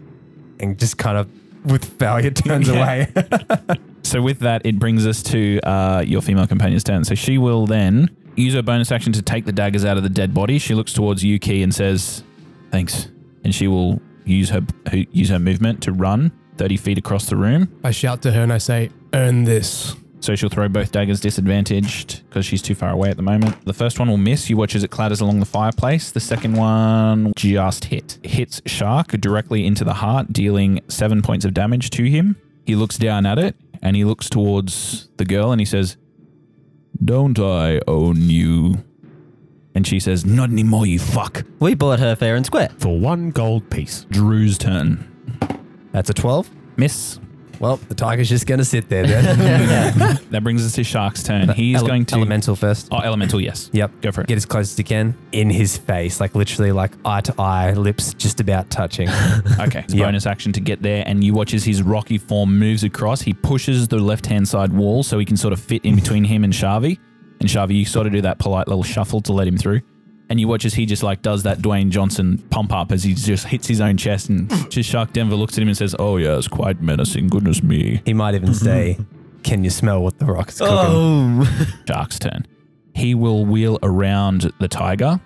and 0.61 0.79
just 0.79 0.99
kind 0.99 1.19
of 1.19 1.29
with 1.65 1.85
failure 1.99 2.31
turns 2.33 2.69
away. 2.69 3.13
So 4.07 4.23
with 4.23 4.39
that, 4.39 4.65
it 4.65 4.79
brings 4.79 5.05
us 5.05 5.21
to 5.25 5.59
uh, 5.63 6.05
your 6.07 6.23
female 6.23 6.47
companion's 6.47 6.85
turn. 6.85 7.05
So 7.05 7.17
she 7.17 7.39
will 7.39 7.67
then 7.67 8.17
use 8.37 8.55
her 8.55 8.63
bonus 8.63 8.93
action 8.93 9.13
to 9.15 9.21
take 9.21 9.47
the 9.47 9.53
daggers 9.53 9.85
out 9.85 9.97
of 9.97 10.05
the 10.05 10.09
dead 10.09 10.33
body. 10.33 10.59
She 10.61 10.75
looks 10.75 10.93
towards 10.93 11.25
Yuki 11.25 11.61
and 11.65 11.75
says, 11.75 12.23
"Thanks," 12.71 13.09
and 13.43 13.53
she 13.53 13.67
will 13.67 14.01
use 14.25 14.51
her 14.51 14.65
use 14.93 15.29
her 15.31 15.41
movement 15.41 15.83
to 15.83 15.93
run 15.93 16.31
thirty 16.57 16.77
feet 16.77 16.99
across 16.99 17.27
the 17.27 17.35
room. 17.35 17.81
I 17.83 17.91
shout 17.91 18.23
to 18.23 18.31
her 18.31 18.43
and 18.43 18.53
I 18.53 18.59
say, 18.59 18.91
earn 19.12 19.43
this. 19.43 19.97
So 20.21 20.35
she'll 20.35 20.49
throw 20.49 20.69
both 20.69 20.93
daggers 20.93 21.21
disadvantaged 21.21 22.29
because 22.29 22.45
she's 22.45 22.62
too 22.62 22.75
far 22.75 22.91
away 22.91 23.11
at 23.11 23.17
the 23.17 23.23
moment. 23.23 23.64
The 23.64 23.73
first 23.75 23.99
one 23.99 24.09
will 24.09 24.17
miss. 24.17 24.49
You 24.51 24.57
watch 24.57 24.75
as 24.75 24.83
it 24.83 24.91
clatters 24.91 25.21
along 25.21 25.41
the 25.41 25.47
fireplace. 25.47 26.11
The 26.11 26.21
second 26.21 26.55
one 26.55 27.33
just 27.37 27.85
hit. 27.87 28.19
Hits 28.23 28.61
Shark 28.67 29.09
directly 29.21 29.67
into 29.67 29.85
the 29.85 29.95
heart, 29.95 30.33
dealing 30.33 30.81
seven 30.89 31.23
points 31.23 31.45
of 31.45 31.55
damage 31.55 31.91
to 31.91 32.05
him. 32.05 32.37
He 32.64 32.75
looks 32.75 32.99
down 32.99 33.27
at 33.27 33.39
it 33.39 33.55
and 33.83 33.95
he 33.95 34.05
looks 34.05 34.29
towards 34.29 35.09
the 35.19 35.25
girl 35.25 35.53
and 35.53 35.61
he 35.61 35.64
says, 35.67 35.97
Don't 37.05 37.39
I 37.39 37.81
own 37.87 38.29
you? 38.31 38.83
And 39.77 39.87
she 39.87 40.01
says, 40.01 40.25
Not 40.25 40.49
anymore, 40.51 40.87
you 40.87 40.99
fuck. 40.99 41.45
We 41.61 41.75
bought 41.75 42.01
her 42.01 42.17
fair 42.17 42.35
and 42.35 42.47
square. 42.47 42.71
for 42.79 42.99
one 42.99 43.31
gold 43.31 43.71
piece. 43.71 44.07
Drew's 44.11 44.57
turn. 44.59 45.12
That's 45.93 46.11
a 46.11 46.14
12. 46.14 46.51
Miss. 46.79 47.21
Well, 47.61 47.77
the 47.77 47.95
tiger's 47.95 48.29
just 48.29 48.47
going 48.47 48.59
to 48.59 48.65
sit 48.65 48.89
there 48.89 49.07
then. 49.07 50.19
That 50.31 50.43
brings 50.43 50.65
us 50.67 50.73
to 50.75 50.85
Shark's 50.85 51.23
turn. 51.23 51.49
He's 51.51 51.77
Ele- 51.79 51.87
going 51.87 52.05
to 52.07 52.17
Elemental 52.17 52.57
first. 52.57 52.89
Oh, 52.91 52.99
elemental. 52.99 53.41
Yes. 53.41 53.71
Yep. 53.73 54.01
Go 54.03 54.13
for 54.13 54.21
it. 54.23 54.27
Get 54.27 54.37
as 54.37 54.45
close 54.45 54.73
as 54.73 54.79
you 54.79 54.85
can. 54.85 55.17
In 55.33 55.49
his 55.51 55.77
face, 55.77 56.21
like 56.21 56.35
literally 56.35 56.73
like 56.73 56.93
eye 57.05 57.21
to 57.23 57.35
eye, 57.41 57.73
lips 57.73 58.13
just 58.15 58.41
about 58.41 58.71
touching. 58.71 59.09
Okay. 59.61 59.81
It's 59.81 59.95
Yeah. 59.95 60.05
bonus 60.07 60.27
action 60.27 60.53
to 60.53 60.61
get 60.61 60.83
there, 60.83 61.03
and 61.07 61.23
you 61.25 61.33
watch 61.33 61.55
as 61.55 61.65
his 61.65 61.83
rocky 61.83 62.19
form 62.19 62.59
moves 62.59 62.85
across. 62.85 63.23
He 63.23 63.33
pushes 63.33 63.89
the 63.89 63.99
left 63.99 64.27
hand 64.27 64.47
side 64.49 64.73
wall 64.73 65.03
so 65.03 65.19
he 65.19 65.25
can 65.25 65.37
sort 65.37 65.53
of 65.53 65.61
fit 65.61 65.85
in 65.85 65.95
between 65.97 66.25
him 66.25 66.45
and 66.45 66.53
Shavi. 66.53 66.99
And 67.41 67.49
Shavi, 67.49 67.77
you 67.77 67.85
sort 67.85 68.07
of 68.07 68.13
do 68.13 68.21
that 68.23 68.39
polite 68.39 68.69
little 68.69 68.83
shuffle 68.83 69.21
to 69.23 69.33
let 69.33 69.47
him 69.49 69.57
through. 69.57 69.81
And 70.29 70.41
you 70.41 70.49
watch 70.49 70.64
as 70.64 70.74
he 70.74 70.87
just 70.87 71.03
like 71.03 71.22
does 71.22 71.45
that 71.45 71.59
Dwayne 71.59 71.91
Johnson 71.91 72.39
pump 72.51 72.72
up 72.72 72.91
as 72.91 73.05
he 73.05 73.14
just 73.14 73.47
hits 73.47 73.68
his 73.68 73.81
own 73.81 73.97
chest. 73.97 74.29
And 74.29 74.51
just 74.70 74.91
Shark 74.91 75.12
Denver 75.12 75.37
looks 75.37 75.57
at 75.57 75.62
him 75.62 75.68
and 75.68 75.77
says, 75.77 75.95
Oh, 75.99 76.16
yeah, 76.16 76.37
it's 76.37 76.49
quite 76.49 76.83
menacing. 76.83 77.29
Goodness 77.29 77.62
me. 77.62 78.03
He 78.05 78.12
might 78.12 78.35
even 78.35 78.51
mm-hmm. 78.51 78.64
say, 78.64 78.99
Can 79.43 79.62
you 79.62 79.70
smell 79.70 80.03
what 80.03 80.18
the 80.18 80.27
rock's 80.27 80.59
cooking? 80.59 80.74
Oh. 80.77 81.66
Shark's 81.89 82.18
turn. 82.18 82.47
He 82.95 83.14
will 83.14 83.45
wheel 83.45 83.79
around 83.83 84.53
the 84.59 84.68
tiger, 84.68 85.20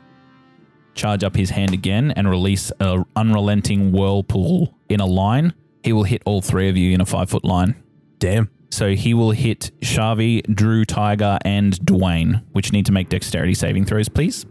charge 0.94 1.22
up 1.22 1.36
his 1.36 1.51
hand 1.51 1.72
again, 1.72 2.11
and 2.11 2.28
release 2.28 2.72
a 2.80 3.05
unrelenting 3.14 3.92
whirlpool 3.92 4.74
in 4.88 5.01
a 5.01 5.07
line. 5.07 5.55
He 5.84 5.92
will 5.92 6.03
hit 6.03 6.22
all 6.26 6.42
three 6.42 6.68
of 6.68 6.76
you 6.76 6.92
in 6.92 7.01
a 7.01 7.07
five 7.07 7.30
foot 7.30 7.44
line. 7.44 7.76
Damn. 8.18 8.51
So 8.70 8.94
he 8.94 9.14
will 9.14 9.32
hit 9.32 9.70
Shavi, 9.80 10.42
Drew, 10.55 10.84
Tiger, 10.84 11.38
and 11.44 11.74
Dwayne, 11.80 12.42
which 12.53 12.72
need 12.72 12.86
to 12.86 12.92
make 12.92 13.09
dexterity 13.09 13.55
saving 13.55 13.84
throws, 13.84 14.09
please. 14.09 14.46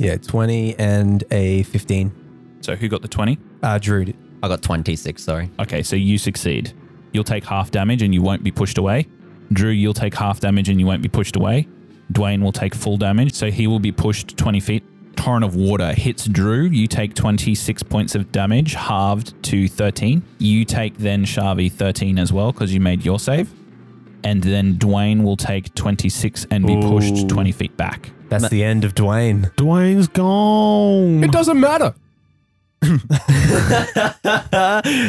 Yeah, 0.00 0.16
20 0.16 0.78
and 0.78 1.22
a 1.30 1.62
15. 1.64 2.58
So 2.62 2.74
who 2.74 2.88
got 2.88 3.02
the 3.02 3.08
20? 3.08 3.38
Uh, 3.62 3.78
Drew. 3.78 4.06
did. 4.06 4.16
I 4.42 4.48
got 4.48 4.62
26, 4.62 5.22
sorry. 5.22 5.50
Okay, 5.58 5.82
so 5.82 5.94
you 5.94 6.16
succeed. 6.16 6.72
You'll 7.12 7.24
take 7.24 7.44
half 7.44 7.70
damage 7.70 8.00
and 8.00 8.14
you 8.14 8.22
won't 8.22 8.42
be 8.42 8.50
pushed 8.50 8.78
away. 8.78 9.06
Drew, 9.52 9.68
you'll 9.70 9.92
take 9.92 10.14
half 10.14 10.40
damage 10.40 10.70
and 10.70 10.80
you 10.80 10.86
won't 10.86 11.02
be 11.02 11.08
pushed 11.10 11.36
away. 11.36 11.68
Dwayne 12.10 12.42
will 12.42 12.52
take 12.52 12.74
full 12.74 12.96
damage, 12.96 13.34
so 13.34 13.50
he 13.50 13.66
will 13.66 13.78
be 13.78 13.92
pushed 13.92 14.38
20 14.38 14.60
feet. 14.60 14.84
Torrent 15.16 15.44
of 15.44 15.54
water 15.54 15.92
hits 15.92 16.24
Drew. 16.24 16.62
You 16.62 16.86
take 16.86 17.14
26 17.14 17.82
points 17.82 18.14
of 18.14 18.32
damage, 18.32 18.72
halved 18.72 19.40
to 19.44 19.68
13. 19.68 20.22
You 20.38 20.64
take 20.64 20.96
then 20.96 21.26
Shavi 21.26 21.70
13 21.70 22.18
as 22.18 22.32
well 22.32 22.52
because 22.52 22.72
you 22.72 22.80
made 22.80 23.04
your 23.04 23.18
save. 23.18 23.52
And 24.24 24.42
then 24.42 24.76
Dwayne 24.76 25.24
will 25.24 25.36
take 25.36 25.74
26 25.74 26.46
and 26.50 26.66
be 26.66 26.80
pushed 26.80 27.28
20 27.28 27.52
feet 27.52 27.76
back. 27.76 28.10
That's 28.30 28.48
the 28.48 28.62
end 28.64 28.84
of 28.84 28.94
Dwayne. 28.94 29.52
Dwayne's 29.56 30.08
gone. 30.08 31.22
It 31.24 31.30
doesn't 31.32 31.58
matter. 31.60 31.94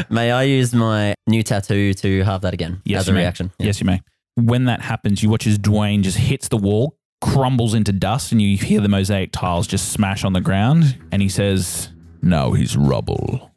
May 0.10 0.32
I 0.32 0.44
use 0.44 0.74
my 0.74 1.14
new 1.28 1.44
tattoo 1.44 1.94
to 1.96 2.24
have 2.24 2.42
that 2.42 2.54
again 2.54 2.82
Yes, 2.84 3.02
as 3.02 3.08
a 3.08 3.12
you 3.12 3.16
may. 3.16 3.22
reaction? 3.22 3.52
Yeah. 3.60 3.66
Yes, 3.68 3.80
you 3.80 3.86
may. 3.86 4.02
When 4.36 4.66
that 4.66 4.82
happens, 4.82 5.22
you 5.24 5.30
watch 5.30 5.48
as 5.48 5.58
Dwayne 5.60 6.02
just 6.04 6.18
hits 6.18 6.48
the 6.48 6.58
wall, 6.58 6.98
crumbles 7.22 7.74
into 7.74 7.92
dust, 7.92 8.32
and 8.32 8.42
you 8.42 8.58
hear 8.58 8.82
the 8.82 8.90
mosaic 8.90 9.32
tiles 9.32 9.68
just 9.68 9.92
smash 9.92 10.24
on 10.24 10.34
the 10.34 10.42
ground. 10.42 10.98
And 11.12 11.22
he 11.22 11.30
says, 11.30 11.90
Now 12.22 12.52
he's 12.52 12.76
rubble. 12.76 13.52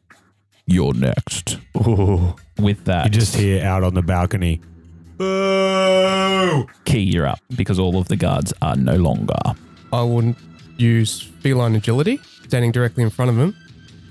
You're 0.65 0.93
next. 0.93 1.59
Ooh. 1.77 2.35
With 2.57 2.85
that, 2.85 3.05
You 3.05 3.11
just 3.11 3.35
hear 3.35 3.63
out 3.65 3.83
on 3.83 3.93
the 3.93 4.01
balcony. 4.01 4.61
Boo! 5.17 6.67
Key, 6.85 6.99
you're 6.99 7.27
up 7.27 7.39
because 7.55 7.79
all 7.79 7.97
of 7.97 8.07
the 8.07 8.15
guards 8.15 8.53
are 8.61 8.75
no 8.75 8.95
longer. 8.95 9.35
I 9.93 10.01
wouldn't 10.03 10.37
use 10.77 11.21
feline 11.21 11.75
agility. 11.75 12.19
Standing 12.43 12.71
directly 12.71 13.03
in 13.03 13.09
front 13.09 13.31
of 13.31 13.37
him, 13.37 13.55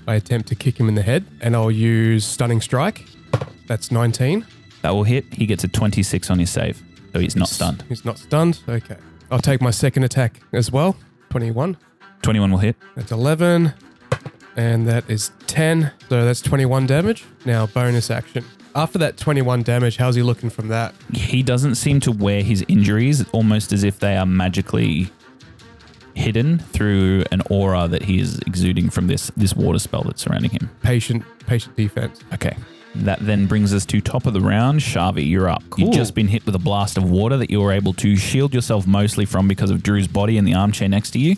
I 0.07 0.15
attempt 0.15 0.47
to 0.49 0.55
kick 0.55 0.79
him 0.79 0.89
in 0.89 0.95
the 0.95 1.01
head, 1.01 1.25
and 1.41 1.55
I'll 1.55 1.71
use 1.71 2.25
stunning 2.25 2.61
strike. 2.61 3.05
That's 3.67 3.91
19. 3.91 4.45
That 4.81 4.91
will 4.91 5.03
hit. 5.03 5.25
He 5.33 5.45
gets 5.45 5.63
a 5.63 5.67
26 5.67 6.29
on 6.29 6.39
his 6.39 6.49
save, 6.49 6.81
so 7.13 7.19
he's 7.19 7.35
not 7.35 7.49
stunned. 7.49 7.83
He's 7.87 8.05
not 8.05 8.17
stunned. 8.17 8.59
Okay. 8.67 8.97
I'll 9.31 9.39
take 9.39 9.61
my 9.61 9.71
second 9.71 10.03
attack 10.03 10.41
as 10.53 10.71
well. 10.71 10.95
21. 11.29 11.77
21 12.21 12.51
will 12.51 12.59
hit. 12.59 12.75
That's 12.95 13.11
11. 13.11 13.73
And 14.55 14.87
that 14.87 15.09
is 15.09 15.31
10. 15.47 15.91
So 16.09 16.23
that's 16.23 16.41
21 16.41 16.85
damage. 16.85 17.25
Now, 17.45 17.65
bonus 17.67 18.11
action. 18.11 18.45
After 18.75 18.99
that 18.99 19.15
21 19.15 19.63
damage, 19.63 19.95
how's 19.95 20.15
he 20.15 20.21
looking 20.21 20.49
from 20.49 20.67
that? 20.67 20.93
He 21.13 21.41
doesn't 21.41 21.75
seem 21.75 22.01
to 22.01 22.11
wear 22.11 22.43
his 22.43 22.65
injuries, 22.67 23.23
almost 23.31 23.71
as 23.71 23.85
if 23.85 23.99
they 23.99 24.17
are 24.17 24.25
magically 24.25 25.09
hidden 26.13 26.59
through 26.59 27.23
an 27.31 27.41
aura 27.49 27.87
that 27.87 28.03
he 28.03 28.19
is 28.19 28.39
exuding 28.39 28.89
from 28.89 29.07
this 29.07 29.31
this 29.35 29.53
water 29.53 29.79
spell 29.79 30.03
that's 30.03 30.21
surrounding 30.21 30.51
him. 30.51 30.69
Patient, 30.83 31.23
patient 31.45 31.75
defense. 31.77 32.19
Okay. 32.33 32.55
That 32.95 33.19
then 33.19 33.45
brings 33.47 33.73
us 33.73 33.85
to 33.87 34.01
top 34.01 34.25
of 34.25 34.33
the 34.33 34.41
round. 34.41 34.79
Shavi, 34.79 35.29
you're 35.29 35.49
up. 35.49 35.63
You've 35.77 35.93
just 35.93 36.13
been 36.13 36.29
hit 36.29 36.45
with 36.45 36.55
a 36.55 36.59
blast 36.59 36.97
of 36.97 37.09
water 37.09 37.35
that 37.37 37.49
you 37.49 37.61
were 37.61 37.73
able 37.73 37.93
to 37.93 38.15
shield 38.15 38.53
yourself 38.53 38.87
mostly 38.87 39.25
from 39.25 39.49
because 39.49 39.69
of 39.69 39.83
Drew's 39.83 40.07
body 40.07 40.37
in 40.37 40.45
the 40.45 40.53
armchair 40.53 40.87
next 40.87 41.11
to 41.11 41.19
you, 41.19 41.35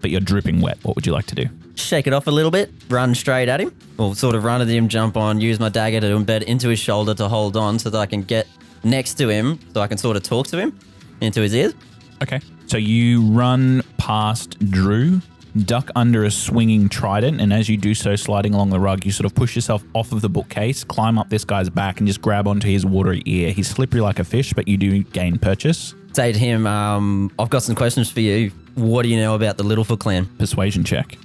but 0.00 0.10
you're 0.10 0.22
dripping 0.22 0.62
wet. 0.62 0.78
What 0.82 0.96
would 0.96 1.06
you 1.06 1.12
like 1.12 1.26
to 1.26 1.34
do? 1.34 1.48
Shake 1.76 2.06
it 2.06 2.12
off 2.12 2.26
a 2.26 2.30
little 2.30 2.50
bit, 2.50 2.72
run 2.88 3.14
straight 3.14 3.48
at 3.48 3.60
him, 3.60 3.74
or 3.98 4.14
sort 4.16 4.34
of 4.34 4.44
run 4.44 4.60
at 4.60 4.68
him, 4.68 4.88
jump 4.88 5.16
on, 5.16 5.40
use 5.40 5.60
my 5.60 5.68
dagger 5.68 6.00
to 6.00 6.06
embed 6.06 6.42
into 6.42 6.68
his 6.68 6.78
shoulder 6.78 7.14
to 7.14 7.28
hold 7.28 7.56
on 7.56 7.78
so 7.78 7.90
that 7.90 7.98
I 7.98 8.06
can 8.06 8.22
get 8.22 8.46
next 8.82 9.14
to 9.14 9.28
him 9.28 9.58
so 9.74 9.80
I 9.80 9.86
can 9.86 9.98
sort 9.98 10.16
of 10.16 10.22
talk 10.22 10.46
to 10.48 10.58
him 10.58 10.78
into 11.20 11.40
his 11.40 11.54
ears. 11.54 11.74
Okay. 12.22 12.40
So 12.66 12.78
you 12.78 13.22
run 13.22 13.82
past 13.98 14.58
Drew, 14.70 15.20
duck 15.64 15.90
under 15.94 16.24
a 16.24 16.30
swinging 16.30 16.88
trident, 16.88 17.40
and 17.40 17.52
as 17.52 17.68
you 17.68 17.76
do 17.76 17.94
so, 17.94 18.16
sliding 18.16 18.54
along 18.54 18.70
the 18.70 18.80
rug, 18.80 19.04
you 19.04 19.12
sort 19.12 19.26
of 19.26 19.34
push 19.34 19.54
yourself 19.54 19.84
off 19.94 20.12
of 20.12 20.22
the 20.22 20.28
bookcase, 20.28 20.82
climb 20.82 21.18
up 21.18 21.28
this 21.28 21.44
guy's 21.44 21.70
back, 21.70 21.98
and 21.98 22.06
just 22.06 22.22
grab 22.22 22.48
onto 22.48 22.68
his 22.68 22.84
watery 22.84 23.22
ear. 23.26 23.52
He's 23.52 23.68
slippery 23.68 24.00
like 24.00 24.18
a 24.18 24.24
fish, 24.24 24.52
but 24.52 24.66
you 24.66 24.76
do 24.76 25.02
gain 25.02 25.38
purchase. 25.38 25.94
Say 26.12 26.32
to 26.32 26.38
him, 26.38 26.66
um, 26.66 27.30
I've 27.38 27.50
got 27.50 27.62
some 27.62 27.74
questions 27.74 28.10
for 28.10 28.20
you. 28.20 28.50
What 28.74 29.02
do 29.02 29.08
you 29.08 29.18
know 29.18 29.34
about 29.34 29.58
the 29.58 29.64
Littlefoot 29.64 30.00
clan? 30.00 30.26
Persuasion 30.38 30.82
check. 30.82 31.18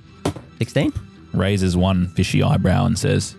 16? 0.62 0.94
Raises 1.34 1.76
one 1.76 2.06
fishy 2.10 2.44
eyebrow 2.44 2.86
and 2.86 3.00
says, 3.00 3.36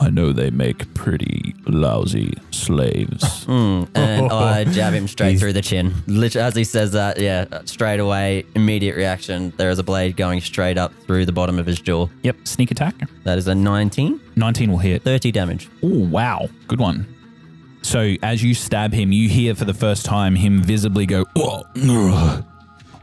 I 0.00 0.10
know 0.10 0.32
they 0.32 0.50
make 0.50 0.92
pretty 0.92 1.54
lousy 1.66 2.34
slaves. 2.50 3.22
Mm, 3.44 3.88
and 3.94 4.32
I 4.32 4.64
jab 4.78 4.94
him 4.94 5.06
straight 5.06 5.38
through 5.38 5.52
the 5.52 5.62
chin. 5.62 5.92
Literally, 6.06 6.44
as 6.44 6.56
he 6.56 6.64
says 6.64 6.92
that, 6.92 7.20
yeah, 7.20 7.44
straight 7.66 8.00
away, 8.00 8.46
immediate 8.56 8.96
reaction. 8.96 9.52
There 9.58 9.70
is 9.70 9.78
a 9.78 9.84
blade 9.84 10.16
going 10.16 10.40
straight 10.40 10.76
up 10.78 10.92
through 11.06 11.26
the 11.26 11.32
bottom 11.32 11.58
of 11.58 11.66
his 11.66 11.78
jaw. 11.78 12.08
yep, 12.22 12.36
sneak 12.44 12.70
attack. 12.72 12.94
That 13.22 13.36
is 13.38 13.46
a 13.46 13.54
19, 13.54 14.18
19 14.34 14.72
will 14.72 14.78
hit. 14.78 15.02
30 15.02 15.30
damage. 15.30 15.68
Oh, 15.84 16.08
wow. 16.08 16.48
Good 16.66 16.80
one. 16.80 17.06
So 17.82 18.14
as 18.22 18.42
you 18.42 18.54
stab 18.54 18.92
him, 18.92 19.12
you 19.12 19.28
hear 19.28 19.54
for 19.54 19.66
the 19.66 19.74
first 19.74 20.04
time 20.04 20.34
him 20.34 20.62
visibly 20.62 21.06
go, 21.06 21.26
Oh, 21.36 21.62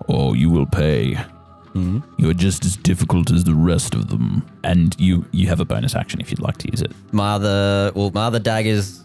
oh 0.10 0.34
you 0.34 0.50
will 0.50 0.66
pay. 0.66 1.18
Mm-hmm. 1.74 2.00
You 2.18 2.30
are 2.30 2.34
just 2.34 2.66
as 2.66 2.76
difficult 2.78 3.32
as 3.32 3.44
the 3.44 3.56
rest 3.56 3.94
of 3.94 4.10
them. 4.10 4.46
And 4.64 4.96
you, 5.00 5.26
you 5.32 5.48
have 5.48 5.60
a 5.60 5.66
bonus 5.66 5.96
action 5.96 6.20
if 6.20 6.32
you'd 6.32 6.42
like 6.42 6.58
to 6.58 6.72
use 6.72 6.82
it. 6.82 6.92
My 7.12 7.34
other, 7.34 7.92
well, 7.96 8.12
my 8.12 8.26
other 8.26 8.40
dagger's 8.40 9.04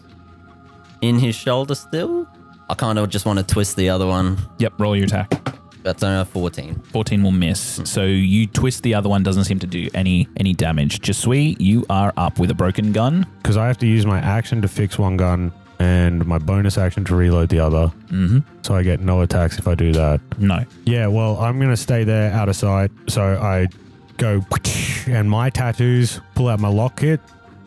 in 1.01 1.19
his 1.19 1.35
shoulder 1.35 1.75
still. 1.75 2.27
I 2.69 2.73
kind 2.75 2.99
of 2.99 3.09
just 3.09 3.25
want 3.25 3.39
to 3.39 3.45
twist 3.45 3.75
the 3.77 3.89
other 3.89 4.05
one. 4.05 4.37
Yep, 4.59 4.73
roll 4.79 4.95
your 4.95 5.05
attack. 5.05 5.31
That's 5.83 6.03
only 6.03 6.19
a 6.19 6.25
14. 6.25 6.75
14 6.91 7.23
will 7.23 7.31
miss. 7.31 7.77
Hmm. 7.77 7.85
So 7.85 8.03
you 8.03 8.45
twist 8.47 8.83
the 8.83 8.93
other 8.93 9.07
one, 9.07 9.23
doesn't 9.23 9.45
seem 9.45 9.59
to 9.59 9.67
do 9.67 9.87
any 9.93 10.27
any 10.35 10.53
damage. 10.53 10.99
Jasui, 10.99 11.55
you 11.61 11.85
are 11.89 12.13
up 12.17 12.39
with 12.39 12.51
a 12.51 12.53
broken 12.53 12.91
gun. 12.91 13.25
Because 13.37 13.55
I 13.55 13.67
have 13.67 13.77
to 13.77 13.87
use 13.87 14.05
my 14.05 14.19
action 14.19 14.61
to 14.61 14.67
fix 14.67 14.99
one 14.99 15.15
gun 15.15 15.53
and 15.79 16.25
my 16.25 16.37
bonus 16.37 16.77
action 16.77 17.03
to 17.05 17.15
reload 17.15 17.49
the 17.49 17.59
other. 17.59 17.91
Mm-hmm. 18.07 18.39
So 18.63 18.75
I 18.75 18.83
get 18.83 18.99
no 18.99 19.21
attacks 19.21 19.59
if 19.59 19.67
I 19.67 19.75
do 19.75 19.91
that. 19.93 20.21
No. 20.37 20.63
Yeah, 20.85 21.07
well, 21.07 21.37
I'm 21.37 21.59
going 21.59 21.71
to 21.71 21.77
stay 21.77 22.03
there 22.03 22.31
out 22.33 22.49
of 22.49 22.55
sight. 22.55 22.91
So 23.07 23.21
I 23.21 23.67
go 24.17 24.41
and 25.07 25.29
my 25.29 25.49
tattoos 25.49 26.19
pull 26.35 26.47
out 26.47 26.59
my 26.59 26.67
lock 26.67 26.99
kit, 26.99 27.19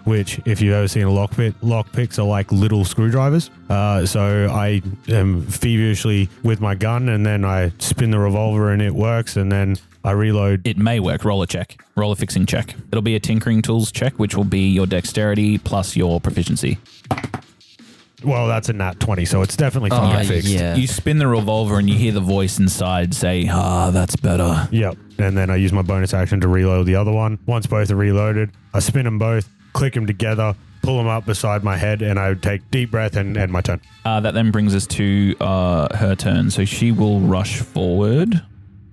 which, 0.05 0.41
if 0.45 0.61
you've 0.61 0.75
ever 0.75 0.89
seen 0.89 1.05
a 1.05 1.11
lock 1.11 1.31
pick, 1.33 1.55
lock 1.63 1.93
picks 1.93 2.19
are 2.19 2.27
like 2.27 2.51
little 2.51 2.85
screwdrivers. 2.85 3.51
Uh, 3.69 4.05
so 4.05 4.49
I 4.51 4.83
am 5.09 5.43
feverishly 5.47 6.29
with 6.43 6.61
my 6.61 6.75
gun 6.75 7.09
and 7.09 7.25
then 7.25 7.45
I 7.45 7.73
spin 7.79 8.11
the 8.11 8.19
revolver 8.19 8.73
and 8.73 8.83
it 8.83 8.95
works. 8.95 9.37
And 9.37 9.53
then 9.53 9.77
I 10.03 10.13
reload. 10.13 10.67
It 10.67 10.79
may 10.79 10.99
work. 10.99 11.25
Roll 11.25 11.43
a 11.43 11.47
check. 11.47 11.81
Roll 11.95 12.13
a 12.13 12.17
fixing 12.17 12.47
check. 12.47 12.75
It'll 12.91 13.03
be 13.03 13.15
a 13.15 13.21
tinkering 13.21 13.63
tools 13.63 13.93
check, 13.93 14.19
which 14.19 14.35
will 14.35 14.45
be 14.45 14.69
your 14.71 14.87
dexterity 14.87 15.59
plus 15.59 15.95
your 15.95 16.21
proficiency. 16.21 16.79
Well, 18.25 18.49
that's 18.49 18.69
a 18.69 18.73
nat 18.73 19.01
20, 19.01 19.25
so 19.25 19.43
it's 19.43 19.57
definitely 19.57 19.91
fucking 19.91 20.27
fixed. 20.27 20.49
yeah. 20.49 20.75
You 20.75 20.87
spin 20.87 21.19
the 21.19 21.27
revolver 21.27 21.79
and 21.79 21.89
you 21.89 21.97
hear 21.97 22.13
the 22.13 22.21
voice 22.21 22.59
inside 22.59 23.15
say, 23.15 23.49
Ah, 23.51 23.91
that's 23.91 24.17
better. 24.17 24.69
Yep. 24.71 24.97
And 25.19 25.37
then 25.37 25.51
I 25.51 25.57
use 25.57 25.73
my 25.73 25.83
bonus 25.83 26.13
action 26.15 26.41
to 26.41 26.49
reload 26.49 26.87
the 26.87 26.97
other 26.97 27.13
one. 27.13 27.39
Once 27.47 27.67
both 27.67 27.91
are 27.91 27.97
reloaded, 27.97 28.51
I 28.75 28.81
spin 28.81 29.05
them 29.05 29.19
both, 29.19 29.49
click 29.73 29.95
them 29.95 30.07
together, 30.07 30.55
pull 30.83 30.99
them 30.99 31.07
up 31.07 31.27
beside 31.27 31.63
my 31.65 31.77
head, 31.77 32.03
and 32.03 32.19
I 32.19 32.35
take 32.35 32.71
deep 32.71 32.91
breath 32.91 33.17
and 33.17 33.37
end 33.37 33.53
my 33.53 33.61
turn. 33.61 33.81
Uh, 34.05 34.21
that 34.21 34.35
then 34.35 34.51
brings 34.51 34.75
us 34.75 34.87
to 34.89 35.35
uh, 35.41 35.97
her 35.97 36.15
turn. 36.15 36.51
So 36.51 36.65
she 36.65 36.93
will 36.93 37.21
rush 37.21 37.59
forward 37.61 38.43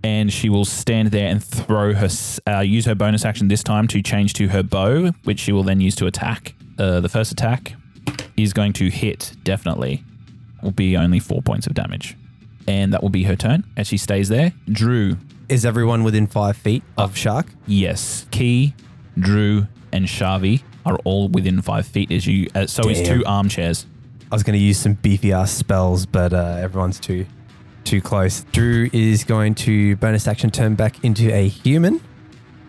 and 0.03 0.32
she 0.32 0.47
will 0.49 0.65
stand 0.65 1.11
there 1.11 1.28
and 1.28 1.43
throw 1.43 1.93
her, 1.93 2.05
s- 2.05 2.39
uh, 2.47 2.59
use 2.59 2.86
her 2.86 2.95
bonus 2.95 3.25
action 3.25 3.47
this 3.47 3.63
time 3.63 3.88
to 3.89 4.01
change 4.01 4.34
to 4.34 4.47
her 4.49 4.63
bow, 4.63 5.11
which 5.23 5.39
she 5.39 5.51
will 5.51 5.63
then 5.63 5.82
use 5.82 5.95
to 5.95 6.05
attack. 6.07 6.53
Uh, 6.78 6.99
the 6.99 7.09
first 7.09 7.32
attack 7.32 7.73
is 8.38 8.53
going 8.53 8.73
to 8.73 8.89
hit, 8.89 9.33
definitely. 9.43 10.03
Will 10.61 10.71
be 10.71 10.95
only 10.95 11.19
four 11.19 11.41
points 11.41 11.67
of 11.67 11.73
damage. 11.73 12.15
And 12.67 12.93
that 12.93 13.01
will 13.01 13.09
be 13.09 13.23
her 13.23 13.35
turn 13.35 13.63
as 13.75 13.88
she 13.88 13.97
stays 13.97 14.29
there. 14.29 14.53
Drew, 14.71 15.17
Is 15.49 15.65
everyone 15.65 16.03
within 16.03 16.27
five 16.27 16.57
feet 16.57 16.83
of 16.97 17.15
Shark? 17.17 17.47
yes. 17.65 18.25
Key, 18.31 18.73
Drew, 19.17 19.67
and 19.91 20.05
Shavi 20.05 20.61
are 20.85 20.97
all 21.05 21.27
within 21.29 21.61
five 21.61 21.85
feet 21.88 22.11
as 22.11 22.27
you. 22.27 22.47
Uh, 22.53 22.65
so 22.67 22.88
is 22.89 23.01
Damn. 23.01 23.19
two 23.19 23.25
armchairs. 23.25 23.85
I 24.31 24.35
was 24.35 24.43
going 24.43 24.57
to 24.59 24.63
use 24.63 24.77
some 24.77 24.93
beefy 24.95 25.31
ass 25.31 25.51
spells, 25.51 26.05
but 26.05 26.33
uh, 26.33 26.57
everyone's 26.59 26.99
too 26.99 27.25
too 27.85 28.01
close. 28.01 28.43
Drew 28.51 28.89
is 28.91 29.23
going 29.23 29.55
to 29.55 29.95
bonus 29.95 30.27
action 30.27 30.51
turn 30.51 30.75
back 30.75 31.01
into 31.05 31.33
a 31.33 31.47
human, 31.47 32.01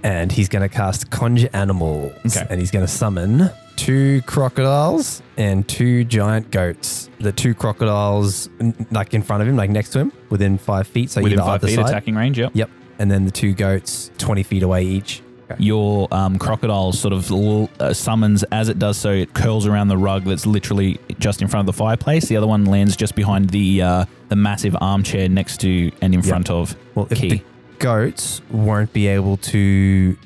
and 0.02 0.30
he's 0.32 0.48
going 0.48 0.62
to 0.62 0.68
cast 0.68 1.10
Conjure 1.10 1.48
Animals. 1.52 2.12
Okay. 2.26 2.46
And 2.50 2.60
he's 2.60 2.70
going 2.70 2.84
to 2.86 2.90
summon 2.92 3.50
two 3.76 4.22
crocodiles 4.22 5.22
and 5.36 5.66
two 5.68 6.04
giant 6.04 6.50
goats. 6.50 7.08
The 7.20 7.32
two 7.32 7.54
crocodiles, 7.54 8.48
n- 8.60 8.74
like 8.90 9.14
in 9.14 9.22
front 9.22 9.42
of 9.42 9.48
him, 9.48 9.56
like 9.56 9.70
next 9.70 9.90
to 9.90 10.00
him, 10.00 10.12
within 10.30 10.58
five 10.58 10.86
feet. 10.86 11.10
So 11.10 11.22
Within 11.22 11.38
either 11.40 11.46
five 11.46 11.54
either 11.64 11.66
feet 11.68 11.76
side. 11.76 11.86
attacking 11.88 12.14
range, 12.16 12.38
yep. 12.38 12.50
Yep. 12.54 12.70
And 12.98 13.10
then 13.10 13.24
the 13.24 13.30
two 13.30 13.54
goats, 13.54 14.10
20 14.18 14.42
feet 14.42 14.62
away 14.62 14.84
each. 14.84 15.22
Your 15.58 16.08
um, 16.12 16.38
crocodile 16.38 16.92
sort 16.92 17.14
of 17.14 17.30
l- 17.30 17.70
uh, 17.80 17.94
summons 17.94 18.42
as 18.52 18.68
it 18.68 18.78
does 18.78 18.98
so. 18.98 19.10
It 19.12 19.32
curls 19.32 19.66
around 19.66 19.88
the 19.88 19.96
rug 19.96 20.24
that's 20.24 20.44
literally 20.44 20.98
just 21.18 21.40
in 21.40 21.48
front 21.48 21.66
of 21.66 21.74
the 21.74 21.78
fireplace. 21.78 22.26
The 22.28 22.36
other 22.36 22.46
one 22.46 22.66
lands 22.66 22.96
just 22.96 23.14
behind 23.14 23.48
the 23.48 23.80
uh, 23.80 24.04
the 24.28 24.36
massive 24.36 24.76
armchair 24.78 25.26
next 25.28 25.60
to 25.62 25.90
and 26.02 26.12
in 26.12 26.20
front 26.20 26.50
of 26.50 26.76
Well, 26.94 27.08
if 27.10 27.16
Key. 27.18 27.28
the 27.30 27.42
goats 27.78 28.40
won't 28.50 28.92
be 28.92 29.06
able 29.06 29.36
to 29.38 30.16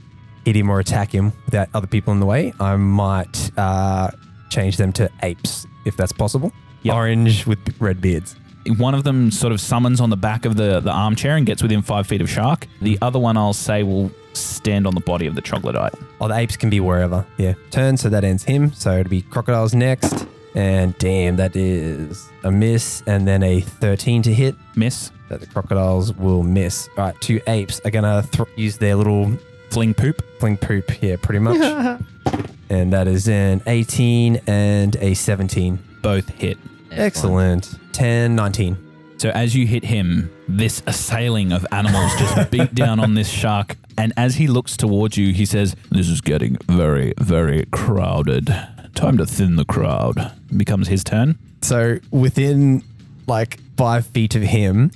hit 0.45 0.57
him 0.57 0.71
or 0.71 0.81
attack 0.81 1.13
him 1.13 1.33
without 1.45 1.69
other 1.75 1.87
people 1.87 2.13
in 2.13 2.21
the 2.21 2.27
way, 2.27 2.53
I 2.59 2.77
might 2.77 3.51
uh, 3.57 4.11
change 4.51 4.77
them 4.77 4.93
to 4.95 5.11
apes 5.23 5.67
if 5.85 5.97
that's 5.97 6.13
possible. 6.13 6.53
Yep. 6.83 6.95
Orange 6.95 7.47
with 7.47 7.59
red 7.81 8.01
beards. 8.01 8.37
One 8.77 8.95
of 8.95 9.03
them 9.05 9.31
sort 9.31 9.53
of 9.53 9.61
summons 9.61 10.01
on 10.01 10.11
the 10.11 10.17
back 10.17 10.45
of 10.45 10.57
the, 10.57 10.81
the 10.81 10.91
armchair 10.91 11.37
and 11.37 11.45
gets 11.45 11.63
within 11.63 11.83
five 11.83 12.07
feet 12.07 12.21
of 12.21 12.31
Shark. 12.31 12.67
The 12.81 12.99
other 13.03 13.19
one, 13.19 13.37
I'll 13.37 13.53
say, 13.53 13.83
will 13.83 14.11
stand 14.35 14.87
on 14.87 14.95
the 14.95 15.01
body 15.01 15.27
of 15.27 15.35
the 15.35 15.41
troglodyte. 15.41 15.95
Oh, 16.21 16.29
the 16.29 16.37
apes 16.37 16.57
can 16.57 16.71
be 16.71 16.81
wherever. 16.81 17.27
Yeah. 17.39 17.55
Turn, 17.71 17.97
so 17.97 18.09
that 18.09 18.25
ends 18.25 18.45
him. 18.45 18.73
So 18.73 18.99
it'll 18.99 19.11
be 19.11 19.23
crocodiles 19.23 19.75
next. 19.75 20.27
And 20.55 20.97
damn, 20.99 21.37
that 21.37 21.57
is 21.57 22.29
a 22.45 22.53
miss. 22.53 23.03
And 23.07 23.27
then 23.27 23.43
a 23.43 23.61
13 23.61 24.23
to 24.23 24.35
hit. 24.35 24.55
Miss, 24.77 25.11
That 25.33 25.41
the 25.41 25.47
crocodiles 25.47 26.13
will 26.13 26.43
miss. 26.43 26.91
All 26.99 27.05
right, 27.05 27.21
two 27.23 27.41
apes 27.47 27.81
are 27.87 27.91
to 27.91 28.29
th- 28.31 28.49
use 28.55 28.77
their 28.77 28.97
little 28.97 29.33
fling 29.71 29.95
poop. 29.95 30.23
fling 30.39 30.59
poop 30.59 30.91
here, 30.91 31.17
pretty 31.17 31.39
much. 31.39 31.59
and 32.69 32.93
that 32.93 33.09
is 33.09 33.31
an 33.31 33.63
18 33.67 34.43
and 34.47 34.95
a 34.97 35.15
17. 35.15 35.79
Both 36.03 36.29
hit. 36.29 36.59
Excellent. 36.91 37.79
10, 37.93 38.37
19. 38.37 38.77
So 39.17 39.31
as 39.31 39.57
you 39.57 39.67
hit 39.67 39.85
him, 39.85 40.31
this 40.49 40.83
assailing 40.87 41.51
of 41.51 41.67
animals 41.73 42.13
just 42.19 42.51
beat 42.51 42.75
down 42.75 43.01
on 43.01 43.15
this 43.15 43.31
shark. 43.31 43.79
And 43.97 44.13
as 44.19 44.35
he 44.35 44.49
looks 44.49 44.77
towards 44.77 45.17
you, 45.17 45.33
he 45.33 45.47
says, 45.47 45.75
This 45.91 46.11
is 46.11 46.21
getting 46.21 46.59
very, 46.69 47.15
very 47.17 47.65
crowded. 47.73 48.55
Time 48.95 49.17
to 49.17 49.25
thin 49.25 49.57
the 49.57 49.65
crowd. 49.65 50.31
Becomes 50.55 50.89
his 50.89 51.03
turn. 51.03 51.39
So 51.63 52.01
within 52.11 52.85
like 53.27 53.61
five 53.79 54.05
feet 54.05 54.35
of 54.35 54.43
him, 54.43 54.91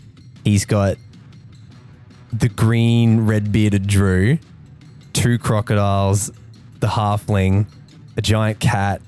he's 0.46 0.64
got 0.64 0.96
the 2.32 2.48
green 2.48 3.26
red 3.26 3.50
bearded 3.50 3.86
Drew, 3.86 4.38
two 5.12 5.38
crocodiles, 5.38 6.30
the 6.78 6.86
halfling, 6.86 7.66
a 8.16 8.22
giant 8.22 8.60
cat, 8.60 9.02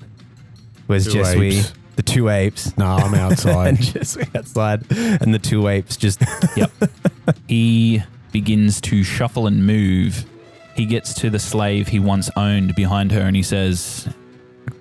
where's 0.87 1.05
Two 1.07 1.19
Jasui, 1.19 1.59
apes. 1.59 1.73
the 1.95 2.03
two 2.03 2.27
apes. 2.27 2.77
Nah, 2.77 2.97
I'm 2.97 3.13
and 3.13 3.21
outside. 3.21 3.77
Jasui 3.77 4.35
outside, 4.35 4.85
and 4.91 5.33
the 5.33 5.39
two 5.39 5.67
apes 5.69 5.95
just 5.95 6.21
Yep. 6.57 6.71
he 7.47 8.03
begins 8.33 8.81
to 8.81 9.03
shuffle 9.03 9.47
and 9.47 9.65
move. 9.65 10.25
He 10.75 10.85
gets 10.85 11.13
to 11.15 11.29
the 11.29 11.39
slave 11.39 11.87
he 11.87 11.99
once 11.99 12.29
owned 12.35 12.75
behind 12.75 13.11
her 13.13 13.21
and 13.21 13.35
he 13.35 13.43
says, 13.43 14.09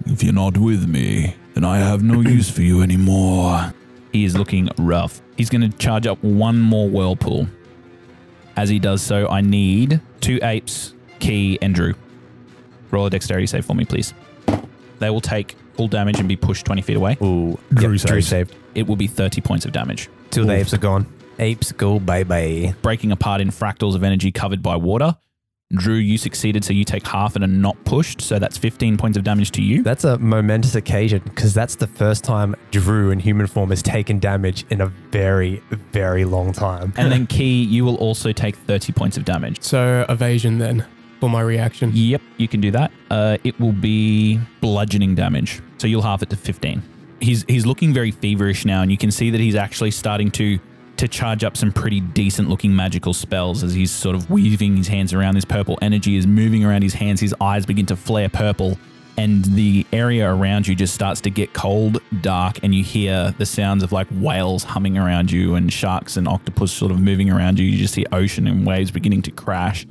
If 0.07 0.23
you're 0.25 0.33
not 0.33 0.59
with 0.59 0.89
me, 0.89 1.37
then 1.55 1.65
I 1.65 1.79
have 1.79 2.03
no 2.03 2.21
use 2.29 2.51
for 2.51 2.63
you 2.63 2.83
anymore. 2.83 3.73
He 4.13 4.25
is 4.25 4.37
looking 4.37 4.69
rough. 4.79 5.21
He's 5.37 5.51
going 5.51 5.71
to 5.71 5.77
charge 5.79 6.07
up 6.07 6.23
one 6.23 6.59
more 6.61 6.89
whirlpool. 6.89 7.49
As 8.57 8.69
he 8.69 8.79
does 8.79 9.03
so, 9.03 9.29
I 9.29 9.41
need 9.41 10.01
two 10.21 10.41
apes, 10.43 10.95
Key, 11.21 11.59
and 11.63 11.75
Drew. 11.75 11.95
Roll 12.91 13.07
a 13.07 13.11
dexterity 13.11 13.47
save 13.47 13.65
for 13.65 13.75
me, 13.75 13.85
please. 13.85 14.15
They 14.99 15.11
will 15.11 15.21
take 15.21 15.55
full 15.75 15.89
damage 15.89 16.19
and 16.19 16.29
be 16.29 16.37
pushed 16.37 16.67
20 16.67 16.83
feet 16.83 16.97
away. 16.97 17.17
Ooh, 17.23 17.59
Drew 17.73 17.93
yep, 17.93 18.01
Drew 18.01 18.21
saves. 18.21 18.29
saved. 18.29 18.55
It 18.75 18.87
will 18.87 18.97
be 18.97 19.07
30 19.07 19.41
points 19.43 19.65
of 19.65 19.73
damage. 19.73 20.09
Two 20.31 20.41
of 20.43 20.49
the 20.49 20.55
apes 20.55 20.75
are 20.75 20.79
gone. 20.79 21.07
Apes 21.39 21.71
go 21.71 22.01
bye 22.01 22.25
bye. 22.25 22.75
breaking 22.83 23.13
apart 23.13 23.41
in 23.41 23.51
fractals 23.51 23.95
of 23.95 24.03
energy 24.03 24.33
covered 24.33 24.61
by 24.63 24.75
water. 24.75 25.17
Drew, 25.75 25.97
you 25.97 26.17
succeeded, 26.17 26.65
so 26.65 26.73
you 26.73 26.85
take 26.85 27.07
half 27.07 27.35
and 27.35 27.45
are 27.45 27.49
not 27.49 27.77
pushed. 27.85 28.23
So 28.23 28.39
that's 28.39 28.57
15 28.57 28.97
points 28.97 29.19
of 29.19 29.25
damage 29.25 29.51
to 29.53 29.63
you. 29.63 29.83
That's 29.83 30.05
a 30.05 30.17
momentous 30.17 30.75
occasion 30.75 31.21
because 31.25 31.53
that's 31.53 31.77
the 31.77 31.87
first 31.87 32.25
time 32.25 32.57
Drew 32.71 33.11
in 33.11 33.21
human 33.21 33.47
form 33.47 33.69
has 33.69 33.83
taken 33.83 34.19
damage 34.19 34.65
in 34.71 34.81
a 34.81 34.87
very, 34.87 35.63
very 35.93 36.25
long 36.25 36.55
time. 36.55 36.95
And 36.97 37.13
then 37.13 37.27
Key, 37.39 37.63
you 37.65 37.85
will 37.85 37.97
also 37.97 38.33
take 38.33 38.57
30 38.57 38.95
points 38.95 39.19
of 39.19 39.27
damage. 39.27 39.61
So 39.63 40.07
evasion 40.09 40.57
then 40.57 40.87
for 41.21 41.29
my 41.29 41.43
reaction. 41.43 41.91
Yep, 41.93 42.23
you 42.39 42.49
can 42.49 42.63
do 42.63 42.71
that. 42.71 42.91
Uh, 43.11 43.37
it 43.45 43.61
will 43.61 43.73
be 43.73 44.41
bludgeoning 44.63 45.15
damage. 45.15 45.61
So 45.77 45.87
you'll 45.87 46.01
half 46.01 46.23
it 46.23 46.31
to 46.31 46.37
15. 46.37 46.83
He's 47.21 47.45
he's 47.49 47.67
looking 47.67 47.93
very 47.93 48.13
feverish 48.13 48.65
now, 48.65 48.81
and 48.81 48.93
you 48.93 48.97
can 48.97 49.11
see 49.11 49.29
that 49.31 49.41
he's 49.41 49.57
actually 49.57 49.91
starting 49.91 50.31
to 50.33 50.59
to 50.99 51.09
charge 51.09 51.45
up 51.45 51.57
some 51.57 51.73
pretty 51.73 52.01
decent 52.01 52.49
looking 52.49 52.75
magical 52.75 53.15
spells 53.15 53.63
as 53.63 53.73
he's 53.75 53.91
sort 53.91 54.15
of 54.15 54.31
weaving 54.31 54.77
his 54.77 54.89
hands 54.89 55.13
around. 55.13 55.35
This 55.35 55.45
purple 55.45 55.79
energy 55.81 56.17
is 56.17 56.27
moving 56.27 56.65
around 56.65 56.83
his 56.83 56.95
hands. 56.95 57.21
His 57.21 57.35
eyes 57.41 57.67
begin 57.67 57.87
to 57.87 57.97
flare 57.97 58.29
purple, 58.29 58.79
and 59.17 59.45
the 59.45 59.87
area 59.93 60.33
around 60.33 60.67
you 60.67 60.75
just 60.75 60.95
starts 60.95 61.21
to 61.23 61.31
get 61.31 61.53
cold, 61.53 62.01
dark, 62.21 62.59
and 62.63 62.75
you 62.75 62.85
hear 62.85 63.35
the 63.39 63.47
sounds 63.47 63.83
of 63.83 63.93
like 63.93 64.07
whales 64.11 64.65
humming 64.65 64.99
around 64.99 65.31
you 65.31 65.55
and 65.55 65.73
sharks 65.73 66.17
and 66.17 66.29
octopus 66.29 66.73
sort 66.73 66.93
of 66.93 67.01
moving 67.01 67.31
around 67.31 67.59
you. 67.59 67.67
You 67.67 67.79
just 67.79 67.95
see 67.95 68.05
ocean 68.13 68.47
and 68.47 68.67
waves 68.67 68.91
beginning 68.91 69.23
to 69.23 69.31
crash 69.31 69.87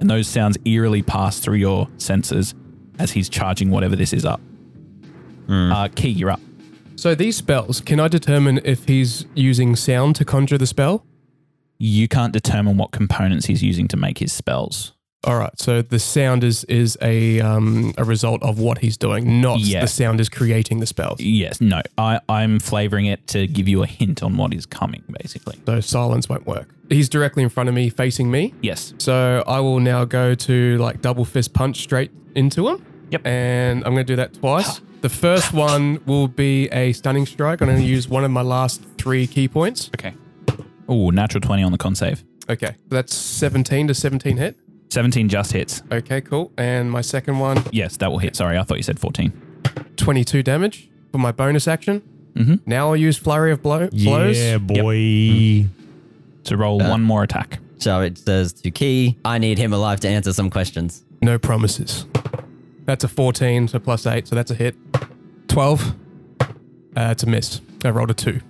and 0.00 0.08
those 0.08 0.26
sounds 0.26 0.56
eerily 0.64 1.02
pass 1.02 1.38
through 1.38 1.56
your 1.56 1.88
senses 1.98 2.54
as 2.98 3.12
he's 3.12 3.28
charging 3.28 3.70
whatever 3.70 3.94
this 3.94 4.12
is 4.12 4.24
up. 4.24 4.40
Uh, 5.72 5.88
Key, 5.88 6.08
you're 6.08 6.30
up. 6.30 6.40
So 7.00 7.14
these 7.14 7.34
spells, 7.34 7.80
can 7.80 7.98
I 7.98 8.08
determine 8.08 8.60
if 8.62 8.84
he's 8.84 9.24
using 9.34 9.74
sound 9.74 10.16
to 10.16 10.24
conjure 10.26 10.58
the 10.58 10.66
spell? 10.66 11.06
You 11.78 12.08
can't 12.08 12.30
determine 12.30 12.76
what 12.76 12.90
components 12.90 13.46
he's 13.46 13.62
using 13.62 13.88
to 13.88 13.96
make 13.96 14.18
his 14.18 14.34
spells. 14.34 14.92
All 15.24 15.38
right. 15.38 15.58
So 15.58 15.80
the 15.80 15.98
sound 15.98 16.44
is 16.44 16.64
is 16.64 16.98
a 17.00 17.40
um, 17.40 17.94
a 17.96 18.04
result 18.04 18.42
of 18.42 18.58
what 18.58 18.78
he's 18.78 18.98
doing, 18.98 19.40
not 19.40 19.60
Yeah. 19.60 19.80
the 19.80 19.86
sound 19.86 20.20
is 20.20 20.28
creating 20.28 20.80
the 20.80 20.86
spells. 20.86 21.22
Yes, 21.22 21.58
no, 21.58 21.80
I, 21.96 22.20
I'm 22.28 22.58
flavoring 22.58 23.06
it 23.06 23.26
to 23.28 23.46
give 23.46 23.66
you 23.66 23.82
a 23.82 23.86
hint 23.86 24.22
on 24.22 24.36
what 24.36 24.52
is 24.52 24.66
coming, 24.66 25.02
basically. 25.22 25.58
So 25.64 25.80
silence 25.80 26.28
won't 26.28 26.46
work. 26.46 26.68
He's 26.90 27.08
directly 27.08 27.42
in 27.42 27.48
front 27.48 27.70
of 27.70 27.74
me, 27.74 27.88
facing 27.88 28.30
me. 28.30 28.52
Yes. 28.60 28.92
So 28.98 29.42
I 29.46 29.60
will 29.60 29.80
now 29.80 30.04
go 30.04 30.34
to 30.34 30.76
like 30.76 31.00
double 31.00 31.24
fist 31.24 31.54
punch 31.54 31.80
straight 31.80 32.10
into 32.34 32.68
him. 32.68 32.84
Yep. 33.10 33.26
And 33.26 33.84
I'm 33.86 33.94
going 33.94 34.04
to 34.04 34.12
do 34.12 34.16
that 34.16 34.34
twice. 34.34 34.82
The 35.00 35.08
first 35.08 35.52
one 35.52 36.00
will 36.06 36.28
be 36.28 36.68
a 36.68 36.92
stunning 36.92 37.26
strike. 37.26 37.60
I'm 37.62 37.68
going 37.68 37.80
to 37.80 37.86
use 37.86 38.08
one 38.08 38.24
of 38.24 38.30
my 38.30 38.42
last 38.42 38.82
three 38.98 39.26
ki 39.26 39.48
points. 39.48 39.90
Okay. 39.96 40.14
Oh, 40.88 41.10
natural 41.10 41.40
20 41.40 41.62
on 41.62 41.72
the 41.72 41.78
con 41.78 41.94
save. 41.94 42.22
Okay. 42.48 42.74
That's 42.88 43.14
17 43.14 43.88
to 43.88 43.94
17 43.94 44.36
hit. 44.36 44.56
17 44.90 45.28
just 45.28 45.52
hits. 45.52 45.82
Okay, 45.92 46.20
cool. 46.20 46.52
And 46.58 46.90
my 46.90 47.00
second 47.00 47.38
one, 47.38 47.62
Yes, 47.70 47.96
that 47.98 48.10
will 48.10 48.18
hit. 48.18 48.34
Sorry, 48.36 48.58
I 48.58 48.62
thought 48.64 48.76
you 48.76 48.82
said 48.82 48.98
14. 48.98 49.32
22 49.96 50.42
damage 50.42 50.90
for 51.12 51.18
my 51.18 51.30
bonus 51.32 51.68
action. 51.68 52.02
Mhm. 52.34 52.60
Now 52.66 52.88
I'll 52.88 52.96
use 52.96 53.16
flurry 53.16 53.52
of 53.52 53.62
blow- 53.62 53.88
blows. 53.88 54.36
Yeah, 54.38 54.58
boy. 54.58 55.66
So 56.42 56.56
roll 56.56 56.78
one 56.78 57.02
more 57.02 57.22
attack. 57.22 57.60
So 57.78 58.00
it 58.00 58.18
says 58.18 58.52
to 58.52 58.70
Key, 58.70 59.16
I 59.24 59.38
need 59.38 59.58
him 59.58 59.72
alive 59.72 60.00
to 60.00 60.08
answer 60.08 60.32
some 60.32 60.50
questions. 60.50 61.04
No 61.22 61.38
promises. 61.38 62.04
That's 62.90 63.04
a 63.04 63.08
14, 63.08 63.68
so 63.68 63.78
plus 63.78 64.04
8, 64.04 64.26
so 64.26 64.34
that's 64.34 64.50
a 64.50 64.54
hit. 64.56 64.74
12. 65.46 65.94
Uh, 66.40 66.46
it's 66.96 67.22
a 67.22 67.26
miss. 67.26 67.60
I 67.84 67.90
rolled 67.90 68.10
a 68.10 68.14
2. 68.14 68.40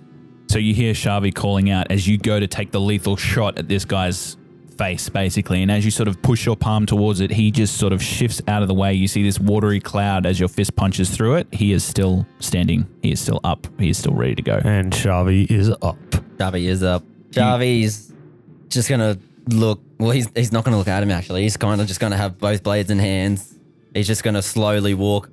So 0.47 0.57
you 0.57 0.73
hear 0.73 0.93
Shavi 0.93 1.31
calling 1.31 1.69
out 1.69 1.91
as 1.91 2.07
you 2.07 2.17
go 2.17 2.39
to 2.39 2.47
take 2.47 2.71
the 2.71 2.79
lethal 2.81 3.15
shot 3.15 3.59
at 3.59 3.67
this 3.67 3.85
guy's 3.85 4.37
face, 4.79 5.09
basically. 5.09 5.61
And 5.61 5.69
as 5.69 5.85
you 5.85 5.91
sort 5.91 6.07
of 6.07 6.19
push 6.23 6.43
your 6.43 6.55
palm 6.55 6.87
towards 6.87 7.19
it, 7.19 7.29
he 7.29 7.51
just 7.51 7.77
sort 7.77 7.93
of 7.93 8.01
shifts 8.01 8.41
out 8.47 8.63
of 8.63 8.67
the 8.67 8.73
way. 8.73 8.95
You 8.95 9.07
see 9.07 9.21
this 9.21 9.39
watery 9.39 9.79
cloud 9.79 10.25
as 10.25 10.39
your 10.39 10.49
fist 10.49 10.75
punches 10.75 11.11
through 11.11 11.35
it. 11.35 11.47
He 11.51 11.71
is 11.71 11.83
still 11.83 12.25
standing. 12.39 12.87
He 13.03 13.11
is 13.11 13.19
still 13.19 13.41
up. 13.43 13.67
He 13.79 13.91
is 13.91 13.99
still 13.99 14.15
ready 14.15 14.33
to 14.33 14.41
go. 14.41 14.59
And 14.65 14.91
Shavi 14.91 15.51
is 15.51 15.69
up. 15.69 15.99
Javi 16.37 16.63
is 16.63 16.81
up. 16.81 17.03
Javi's 17.29 18.11
just 18.69 18.89
gonna 18.89 19.19
look. 19.49 19.83
Well, 19.99 20.09
he's 20.09 20.29
he's 20.35 20.51
not 20.51 20.63
gonna 20.63 20.79
look 20.79 20.87
at 20.87 21.03
him 21.03 21.11
actually. 21.11 21.43
He's 21.43 21.57
kind 21.57 21.79
of 21.79 21.85
just 21.85 21.99
gonna 21.99 22.17
have 22.17 22.39
both 22.39 22.63
blades 22.63 22.89
in 22.89 22.97
hands. 22.97 23.59
He's 23.93 24.07
just 24.07 24.23
gonna 24.23 24.41
slowly 24.41 24.93
walk 24.93 25.29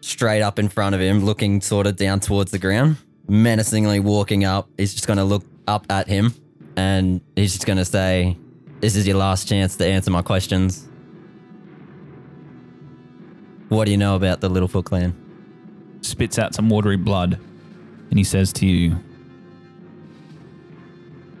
straight 0.00 0.42
up 0.42 0.58
in 0.58 0.68
front 0.68 0.94
of 0.94 1.00
him, 1.00 1.24
looking 1.24 1.60
sort 1.60 1.86
of 1.86 1.96
down 1.96 2.20
towards 2.20 2.50
the 2.50 2.58
ground, 2.58 2.96
menacingly 3.28 4.00
walking 4.00 4.44
up. 4.44 4.68
He's 4.76 4.92
just 4.92 5.06
gonna 5.06 5.24
look 5.24 5.44
up 5.66 5.86
at 5.88 6.08
him, 6.08 6.34
and 6.76 7.20
he's 7.36 7.52
just 7.52 7.66
gonna 7.66 7.84
say, 7.84 8.36
"This 8.80 8.96
is 8.96 9.06
your 9.06 9.16
last 9.16 9.48
chance 9.48 9.76
to 9.76 9.86
answer 9.86 10.10
my 10.10 10.22
questions." 10.22 10.88
What 13.68 13.86
do 13.86 13.90
you 13.90 13.96
know 13.96 14.14
about 14.14 14.40
the 14.40 14.50
Littlefoot 14.50 14.84
clan? 14.84 15.14
Spits 16.02 16.38
out 16.38 16.54
some 16.54 16.68
watery 16.68 16.96
blood, 16.96 17.38
and 18.10 18.18
he 18.18 18.24
says 18.24 18.52
to 18.54 18.66
you, 18.66 18.98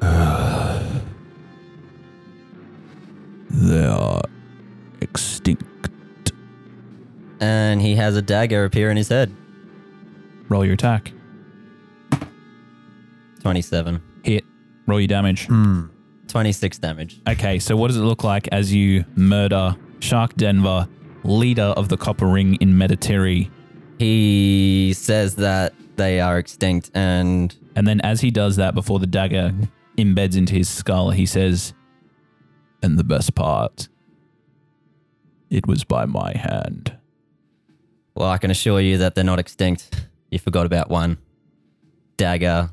They 3.50 3.86
And 7.44 7.82
he 7.82 7.94
has 7.96 8.16
a 8.16 8.22
dagger 8.22 8.64
appear 8.64 8.90
in 8.90 8.96
his 8.96 9.10
head. 9.10 9.30
Roll 10.48 10.64
your 10.64 10.72
attack. 10.74 11.12
Twenty-seven. 13.42 14.00
Hit. 14.22 14.44
Roll 14.86 14.98
your 14.98 15.08
damage. 15.08 15.46
Hmm. 15.46 15.86
26 16.28 16.78
damage. 16.78 17.20
Okay, 17.28 17.58
so 17.58 17.76
what 17.76 17.88
does 17.88 17.98
it 17.98 18.02
look 18.02 18.24
like 18.24 18.48
as 18.48 18.72
you 18.72 19.04
murder 19.14 19.76
Shark 20.00 20.34
Denver, 20.36 20.88
leader 21.22 21.72
of 21.76 21.90
the 21.90 21.96
Copper 21.98 22.26
Ring 22.26 22.54
in 22.56 22.72
Mediteri? 22.72 23.50
He 23.98 24.94
says 24.96 25.36
that 25.36 25.74
they 25.96 26.20
are 26.20 26.38
extinct 26.38 26.90
and 26.94 27.54
And 27.76 27.86
then 27.86 28.00
as 28.00 28.22
he 28.22 28.30
does 28.30 28.56
that, 28.56 28.74
before 28.74 28.98
the 28.98 29.06
dagger 29.06 29.54
embeds 29.98 30.36
into 30.36 30.54
his 30.54 30.68
skull, 30.68 31.10
he 31.10 31.26
says, 31.26 31.74
And 32.82 32.98
the 32.98 33.04
best 33.04 33.34
part, 33.34 33.88
it 35.50 35.66
was 35.66 35.84
by 35.84 36.06
my 36.06 36.32
hand. 36.36 36.96
Well, 38.14 38.30
I 38.30 38.38
can 38.38 38.50
assure 38.50 38.80
you 38.80 38.98
that 38.98 39.14
they're 39.14 39.24
not 39.24 39.38
extinct. 39.38 40.06
You 40.30 40.38
forgot 40.38 40.66
about 40.66 40.88
one. 40.88 41.18
Dagger 42.16 42.70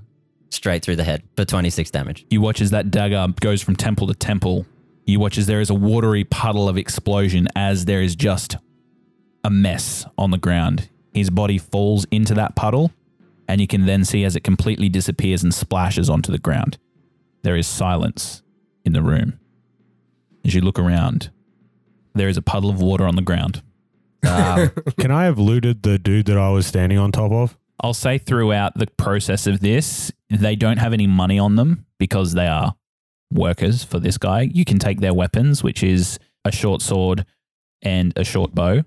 straight 0.49 0.83
through 0.83 0.97
the 0.97 1.03
head 1.03 1.23
for 1.35 1.45
26 1.45 1.89
damage. 1.91 2.25
You 2.29 2.41
watch 2.41 2.61
as 2.61 2.71
that 2.71 2.91
dagger 2.91 3.27
goes 3.39 3.61
from 3.61 3.75
temple 3.75 4.07
to 4.07 4.13
temple. 4.13 4.65
You 5.05 5.19
watch 5.19 5.37
as 5.37 5.47
there 5.47 5.61
is 5.61 5.69
a 5.69 5.75
watery 5.75 6.23
puddle 6.23 6.69
of 6.69 6.77
explosion 6.77 7.47
as 7.55 7.85
there 7.85 8.01
is 8.01 8.15
just 8.15 8.57
a 9.43 9.49
mess 9.49 10.05
on 10.17 10.31
the 10.31 10.37
ground. 10.37 10.89
His 11.13 11.29
body 11.29 11.57
falls 11.57 12.05
into 12.11 12.33
that 12.35 12.55
puddle, 12.55 12.91
and 13.47 13.59
you 13.59 13.67
can 13.67 13.85
then 13.85 14.05
see 14.05 14.23
as 14.23 14.35
it 14.35 14.43
completely 14.43 14.89
disappears 14.89 15.43
and 15.43 15.53
splashes 15.53 16.09
onto 16.09 16.31
the 16.31 16.37
ground. 16.37 16.77
There 17.41 17.55
is 17.55 17.65
silence 17.65 18.43
in 18.85 18.93
the 18.93 19.01
room. 19.01 19.39
As 20.45 20.53
you 20.53 20.61
look 20.61 20.79
around, 20.79 21.31
there 22.13 22.29
is 22.29 22.37
a 22.37 22.41
puddle 22.41 22.69
of 22.69 22.81
water 22.81 23.05
on 23.05 23.15
the 23.15 23.21
ground. 23.21 23.63
Um, 24.27 24.71
Can 24.99 25.11
I 25.11 25.25
have 25.25 25.39
looted 25.39 25.83
the 25.83 25.97
dude 25.97 26.25
that 26.27 26.37
I 26.37 26.49
was 26.49 26.67
standing 26.67 26.97
on 26.97 27.11
top 27.11 27.31
of? 27.31 27.57
I'll 27.83 27.93
say 27.93 28.17
throughout 28.19 28.77
the 28.77 28.87
process 28.97 29.47
of 29.47 29.59
this, 29.59 30.11
they 30.29 30.55
don't 30.55 30.77
have 30.77 30.93
any 30.93 31.07
money 31.07 31.39
on 31.39 31.55
them 31.55 31.85
because 31.97 32.33
they 32.33 32.47
are 32.47 32.75
workers 33.31 33.83
for 33.83 33.99
this 33.99 34.17
guy. 34.17 34.41
You 34.41 34.65
can 34.65 34.77
take 34.77 34.99
their 34.99 35.13
weapons, 35.13 35.63
which 35.63 35.81
is 35.83 36.19
a 36.45 36.51
short 36.51 36.81
sword 36.81 37.25
and 37.81 38.13
a 38.15 38.23
short 38.23 38.53
bow, 38.53 38.83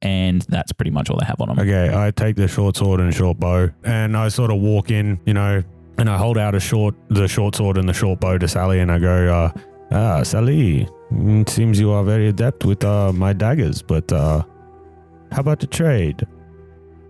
and 0.00 0.42
that's 0.42 0.72
pretty 0.72 0.90
much 0.90 1.10
all 1.10 1.18
they 1.18 1.26
have 1.26 1.40
on 1.40 1.48
them. 1.48 1.58
Okay, 1.58 1.90
I 1.94 2.10
take 2.10 2.36
the 2.36 2.48
short 2.48 2.76
sword 2.76 3.00
and 3.00 3.14
short 3.14 3.38
bow, 3.38 3.68
and 3.84 4.16
I 4.16 4.28
sort 4.28 4.50
of 4.50 4.60
walk 4.60 4.90
in, 4.90 5.20
you 5.26 5.34
know, 5.34 5.62
and 5.98 6.08
I 6.08 6.16
hold 6.16 6.38
out 6.38 6.54
a 6.54 6.60
short, 6.60 6.94
the 7.08 7.28
short 7.28 7.54
sword 7.54 7.76
and 7.76 7.86
the 7.86 7.92
short 7.92 8.20
bow 8.20 8.38
to 8.38 8.48
Sally, 8.48 8.80
and 8.80 8.90
I 8.90 8.98
go, 8.98 9.52
uh, 9.54 9.60
"Ah, 9.90 10.22
Sally, 10.22 10.88
it 11.10 11.48
seems 11.50 11.78
you 11.78 11.90
are 11.92 12.02
very 12.02 12.28
adept 12.28 12.64
with 12.64 12.82
uh, 12.82 13.12
my 13.12 13.34
daggers, 13.34 13.82
but 13.82 14.10
uh, 14.10 14.42
how 15.32 15.40
about 15.40 15.60
the 15.60 15.66
trade?" 15.66 16.26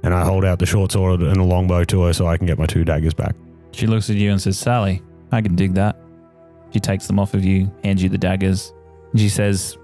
And 0.03 0.13
I 0.15 0.25
hold 0.25 0.45
out 0.45 0.59
the 0.59 0.67
short 0.67 0.93
sword 0.93 1.21
and 1.23 1.37
the 1.37 1.45
longbow 1.45 1.85
to 1.85 2.03
her 2.03 2.13
so 2.13 2.27
I 2.27 2.37
can 2.37 2.47
get 2.47 2.59
my 2.59 2.67
two 2.67 2.85
daggers 2.85 3.15
back. 3.15 3.37
She 3.71 3.87
looks 3.87 4.11
at 4.11 4.17
you 4.17 4.31
and 4.31 4.41
says, 4.41 4.59
Sally, 4.59 5.01
I 5.31 5.41
can 5.41 5.55
dig 5.55 5.75
that. 5.75 5.97
She 6.73 6.81
takes 6.81 7.07
them 7.07 7.19
off 7.19 7.35
of 7.35 7.45
you, 7.45 7.71
hands 7.85 8.03
you 8.03 8.09
the 8.09 8.19
daggers. 8.19 8.73
And 9.13 9.21
she 9.21 9.29
says, 9.29 9.79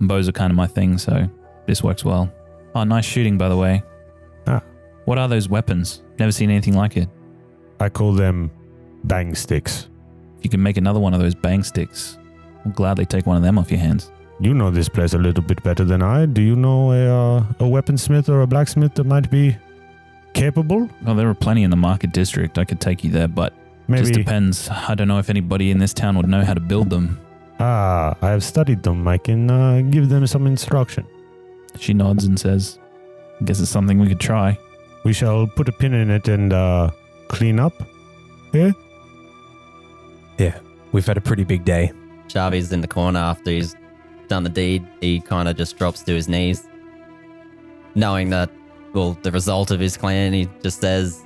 Bows 0.00 0.28
are 0.28 0.32
kind 0.32 0.50
of 0.50 0.56
my 0.56 0.66
thing, 0.66 0.96
so 0.96 1.28
this 1.66 1.82
works 1.82 2.04
well. 2.04 2.32
Oh, 2.74 2.84
nice 2.84 3.04
shooting, 3.04 3.36
by 3.36 3.48
the 3.48 3.56
way. 3.56 3.82
Ah. 4.46 4.62
What 5.04 5.18
are 5.18 5.28
those 5.28 5.48
weapons? 5.48 6.02
Never 6.18 6.32
seen 6.32 6.50
anything 6.50 6.74
like 6.74 6.96
it. 6.96 7.08
I 7.78 7.88
call 7.88 8.12
them 8.12 8.50
bang 9.04 9.34
sticks. 9.34 9.88
If 10.38 10.44
you 10.44 10.50
can 10.50 10.62
make 10.62 10.78
another 10.78 11.00
one 11.00 11.12
of 11.12 11.20
those 11.20 11.34
bang 11.34 11.62
sticks, 11.62 12.18
I'll 12.64 12.72
gladly 12.72 13.04
take 13.04 13.26
one 13.26 13.36
of 13.36 13.42
them 13.42 13.58
off 13.58 13.70
your 13.70 13.80
hands. 13.80 14.10
You 14.40 14.54
know 14.54 14.70
this 14.70 14.88
place 14.88 15.12
a 15.12 15.18
little 15.18 15.42
bit 15.44 15.62
better 15.62 15.84
than 15.84 16.02
I. 16.02 16.24
Do 16.24 16.40
you 16.40 16.56
know 16.56 16.92
a 16.92 17.06
uh, 17.06 17.38
a 17.60 17.68
weaponsmith 17.68 18.28
or 18.30 18.40
a 18.40 18.46
blacksmith 18.46 18.94
that 18.94 19.04
might 19.04 19.30
be 19.30 19.56
capable? 20.32 20.88
Well, 21.02 21.14
there 21.14 21.28
are 21.28 21.34
plenty 21.34 21.62
in 21.62 21.70
the 21.70 21.76
market 21.76 22.12
district. 22.12 22.56
I 22.56 22.64
could 22.64 22.80
take 22.80 23.04
you 23.04 23.10
there, 23.10 23.28
but 23.28 23.52
Maybe. 23.86 24.02
just 24.02 24.14
depends. 24.14 24.68
I 24.70 24.94
don't 24.94 25.08
know 25.08 25.18
if 25.18 25.28
anybody 25.28 25.70
in 25.70 25.78
this 25.78 25.92
town 25.92 26.16
would 26.16 26.28
know 26.28 26.42
how 26.42 26.54
to 26.54 26.60
build 26.60 26.88
them. 26.88 27.20
Ah, 27.58 28.16
I 28.22 28.28
have 28.30 28.42
studied 28.42 28.82
them. 28.82 29.06
I 29.06 29.18
can 29.18 29.50
uh, 29.50 29.82
give 29.90 30.08
them 30.08 30.26
some 30.26 30.46
instruction. 30.46 31.06
She 31.78 31.92
nods 31.92 32.24
and 32.24 32.40
says, 32.40 32.78
I 33.40 33.44
guess 33.44 33.60
it's 33.60 33.70
something 33.70 33.98
we 33.98 34.08
could 34.08 34.20
try. 34.20 34.58
We 35.04 35.12
shall 35.12 35.46
put 35.46 35.68
a 35.68 35.72
pin 35.72 35.92
in 35.92 36.08
it 36.08 36.28
and 36.28 36.52
uh, 36.54 36.90
clean 37.28 37.60
up. 37.60 37.74
Yeah? 38.54 38.72
Yeah. 40.38 40.58
We've 40.92 41.06
had 41.06 41.18
a 41.18 41.20
pretty 41.20 41.44
big 41.44 41.66
day. 41.66 41.92
Sharvy's 42.28 42.72
in 42.72 42.80
the 42.80 42.88
corner 42.88 43.18
after 43.18 43.50
he's 43.50 43.74
done 44.30 44.44
the 44.44 44.48
deed. 44.48 44.86
He 45.02 45.20
kind 45.20 45.48
of 45.48 45.56
just 45.56 45.76
drops 45.76 46.02
to 46.04 46.14
his 46.14 46.28
knees, 46.28 46.66
knowing 47.94 48.30
that, 48.30 48.50
well, 48.94 49.18
the 49.22 49.30
result 49.30 49.70
of 49.70 49.80
his 49.80 49.96
clan. 49.96 50.32
He 50.32 50.48
just 50.62 50.80
says, 50.80 51.22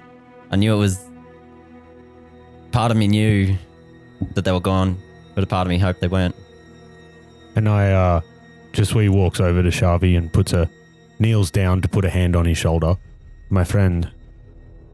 I 0.50 0.56
knew 0.56 0.74
it 0.74 0.78
was. 0.78 0.98
Part 2.72 2.90
of 2.90 2.96
me 2.96 3.06
knew 3.06 3.56
that 4.34 4.44
they 4.44 4.50
were 4.50 4.58
gone, 4.58 4.96
but 5.36 5.44
a 5.44 5.46
part 5.46 5.66
of 5.66 5.70
me 5.70 5.78
hoped 5.78 6.00
they 6.00 6.08
weren't. 6.08 6.34
And 7.54 7.68
I 7.68 7.92
uh, 7.92 8.20
Jasui 8.72 9.08
walks 9.08 9.38
over 9.38 9.62
to 9.62 9.68
Sharvy 9.68 10.18
and 10.18 10.32
puts 10.32 10.52
a 10.52 10.68
kneels 11.20 11.52
down 11.52 11.80
to 11.82 11.88
put 11.88 12.04
a 12.04 12.10
hand 12.10 12.34
on 12.34 12.46
his 12.46 12.58
shoulder. 12.58 12.96
My 13.48 13.62
friend, 13.62 14.10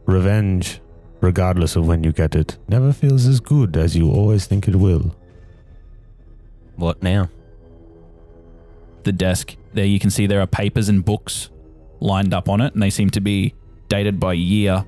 revenge, 0.04 0.80
regardless 1.22 1.76
of 1.76 1.86
when 1.86 2.04
you 2.04 2.12
get 2.12 2.34
it, 2.34 2.58
never 2.68 2.92
feels 2.92 3.26
as 3.26 3.40
good 3.40 3.76
as 3.76 3.96
you 3.96 4.10
always 4.10 4.46
think 4.46 4.68
it 4.68 4.76
will. 4.76 5.14
What 6.76 7.02
now? 7.02 7.30
The 9.04 9.12
desk. 9.12 9.56
There 9.72 9.84
you 9.84 9.98
can 9.98 10.10
see 10.10 10.26
there 10.26 10.40
are 10.40 10.46
papers 10.46 10.88
and 10.88 11.04
books 11.04 11.50
lined 12.00 12.34
up 12.34 12.48
on 12.48 12.60
it, 12.60 12.74
and 12.74 12.82
they 12.82 12.90
seem 12.90 13.10
to 13.10 13.20
be 13.20 13.54
dated 13.88 14.18
by 14.18 14.32
year. 14.34 14.84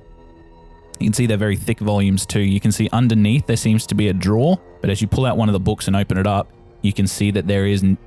You 0.99 1.07
can 1.07 1.13
see 1.13 1.25
they're 1.25 1.37
very 1.37 1.57
thick 1.57 1.79
volumes 1.79 2.25
too. 2.25 2.41
You 2.41 2.59
can 2.59 2.71
see 2.71 2.89
underneath 2.91 3.45
there 3.45 3.57
seems 3.57 3.85
to 3.87 3.95
be 3.95 4.09
a 4.09 4.13
drawer, 4.13 4.59
but 4.81 4.89
as 4.89 5.01
you 5.01 5.07
pull 5.07 5.25
out 5.25 5.37
one 5.37 5.49
of 5.49 5.53
the 5.53 5.59
books 5.59 5.87
and 5.87 5.95
open 5.95 6.17
it 6.17 6.27
up, 6.27 6.51
you 6.81 6.93
can 6.93 7.07
see 7.07 7.31
that 7.31 7.47
there 7.47 7.65
is 7.65 7.83
n- 7.83 7.97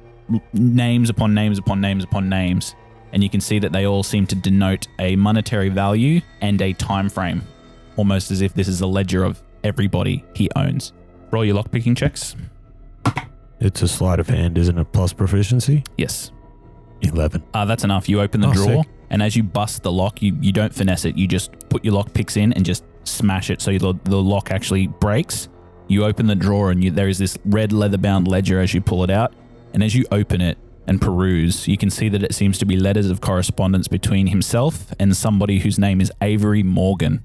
names 0.53 1.11
upon 1.11 1.35
names 1.35 1.59
upon 1.59 1.81
names 1.81 2.05
upon 2.05 2.29
names, 2.29 2.75
and 3.13 3.23
you 3.23 3.31
can 3.31 3.41
see 3.41 3.59
that 3.59 3.73
they 3.73 3.87
all 3.87 4.03
seem 4.03 4.27
to 4.27 4.35
denote 4.35 4.87
a 4.99 5.17
monetary 5.17 5.69
value 5.69 6.21
and 6.41 6.61
a 6.63 6.73
time 6.75 7.09
frame, 7.09 7.43
almost 7.97 8.31
as 8.31 8.41
if 8.41 8.55
this 8.55 8.69
is 8.69 8.81
a 8.81 8.87
ledger 8.87 9.25
of 9.25 9.43
everybody 9.65 10.25
he 10.35 10.49
owns. 10.57 10.93
Roll 11.31 11.45
your 11.45 11.63
lockpicking 11.63 11.97
checks. 11.97 12.37
It's 13.61 13.83
a 13.83 13.89
sleight 13.89 14.21
of 14.21 14.29
hand, 14.29 14.59
isn't 14.59 14.79
it? 14.79 14.93
Plus 14.93 15.13
proficiency? 15.13 15.83
Yes. 15.97 16.33
11. 17.03 17.43
Uh, 17.55 17.65
that's 17.65 17.85
enough. 17.85 18.09
You 18.09 18.21
open 18.21 18.41
the 18.41 18.49
Oh, 18.49 18.53
drawer, 18.53 18.83
sick. 18.85 18.93
and 19.11 19.23
as 19.23 19.37
you 19.37 19.43
bust 19.43 19.83
the 19.83 19.93
lock, 19.93 20.23
you, 20.23 20.37
you 20.41 20.53
don't 20.53 20.75
finesse 20.75 21.05
it. 21.05 21.17
You 21.17 21.27
just 21.27 21.53
put 21.69 21.85
your 21.85 21.95
lock 21.95 22.13
picks 22.13 22.37
in 22.37 22.53
and 22.55 22.65
just 22.65 22.85
smash 23.05 23.51
it 23.51 23.61
so 23.61 23.71
the, 23.79 23.95
the 24.05 24.17
lock 24.21 24.51
actually 24.51 24.87
breaks. 24.87 25.49
You 25.89 26.05
open 26.05 26.27
the 26.27 26.35
drawer, 26.35 26.71
and 26.71 26.83
you, 26.83 26.91
there 26.91 27.09
is 27.09 27.19
this 27.19 27.39
red 27.45 27.73
leather 27.73 27.99
bound 27.99 28.27
ledger 28.29 28.61
as 28.61 28.75
you 28.75 28.81
pull 28.81 29.05
it 29.05 29.11
out. 29.11 29.35
And 29.73 29.83
as 29.85 29.95
you 29.95 30.05
open 30.11 30.41
it 30.41 30.59
and 30.89 31.01
peruse, 31.01 31.69
you 31.69 31.77
can 31.77 31.91
see 31.91 32.09
that 32.09 32.23
it 32.23 32.35
seems 32.35 32.59
to 32.59 32.65
be 32.67 32.77
letters 32.77 33.09
of 33.11 33.21
correspondence 33.21 33.87
between 33.89 34.27
himself 34.29 34.93
and 34.99 35.17
somebody 35.17 35.61
whose 35.61 35.79
name 35.79 36.01
is 36.01 36.11
Avery 36.23 36.63
Morgan. 36.63 37.25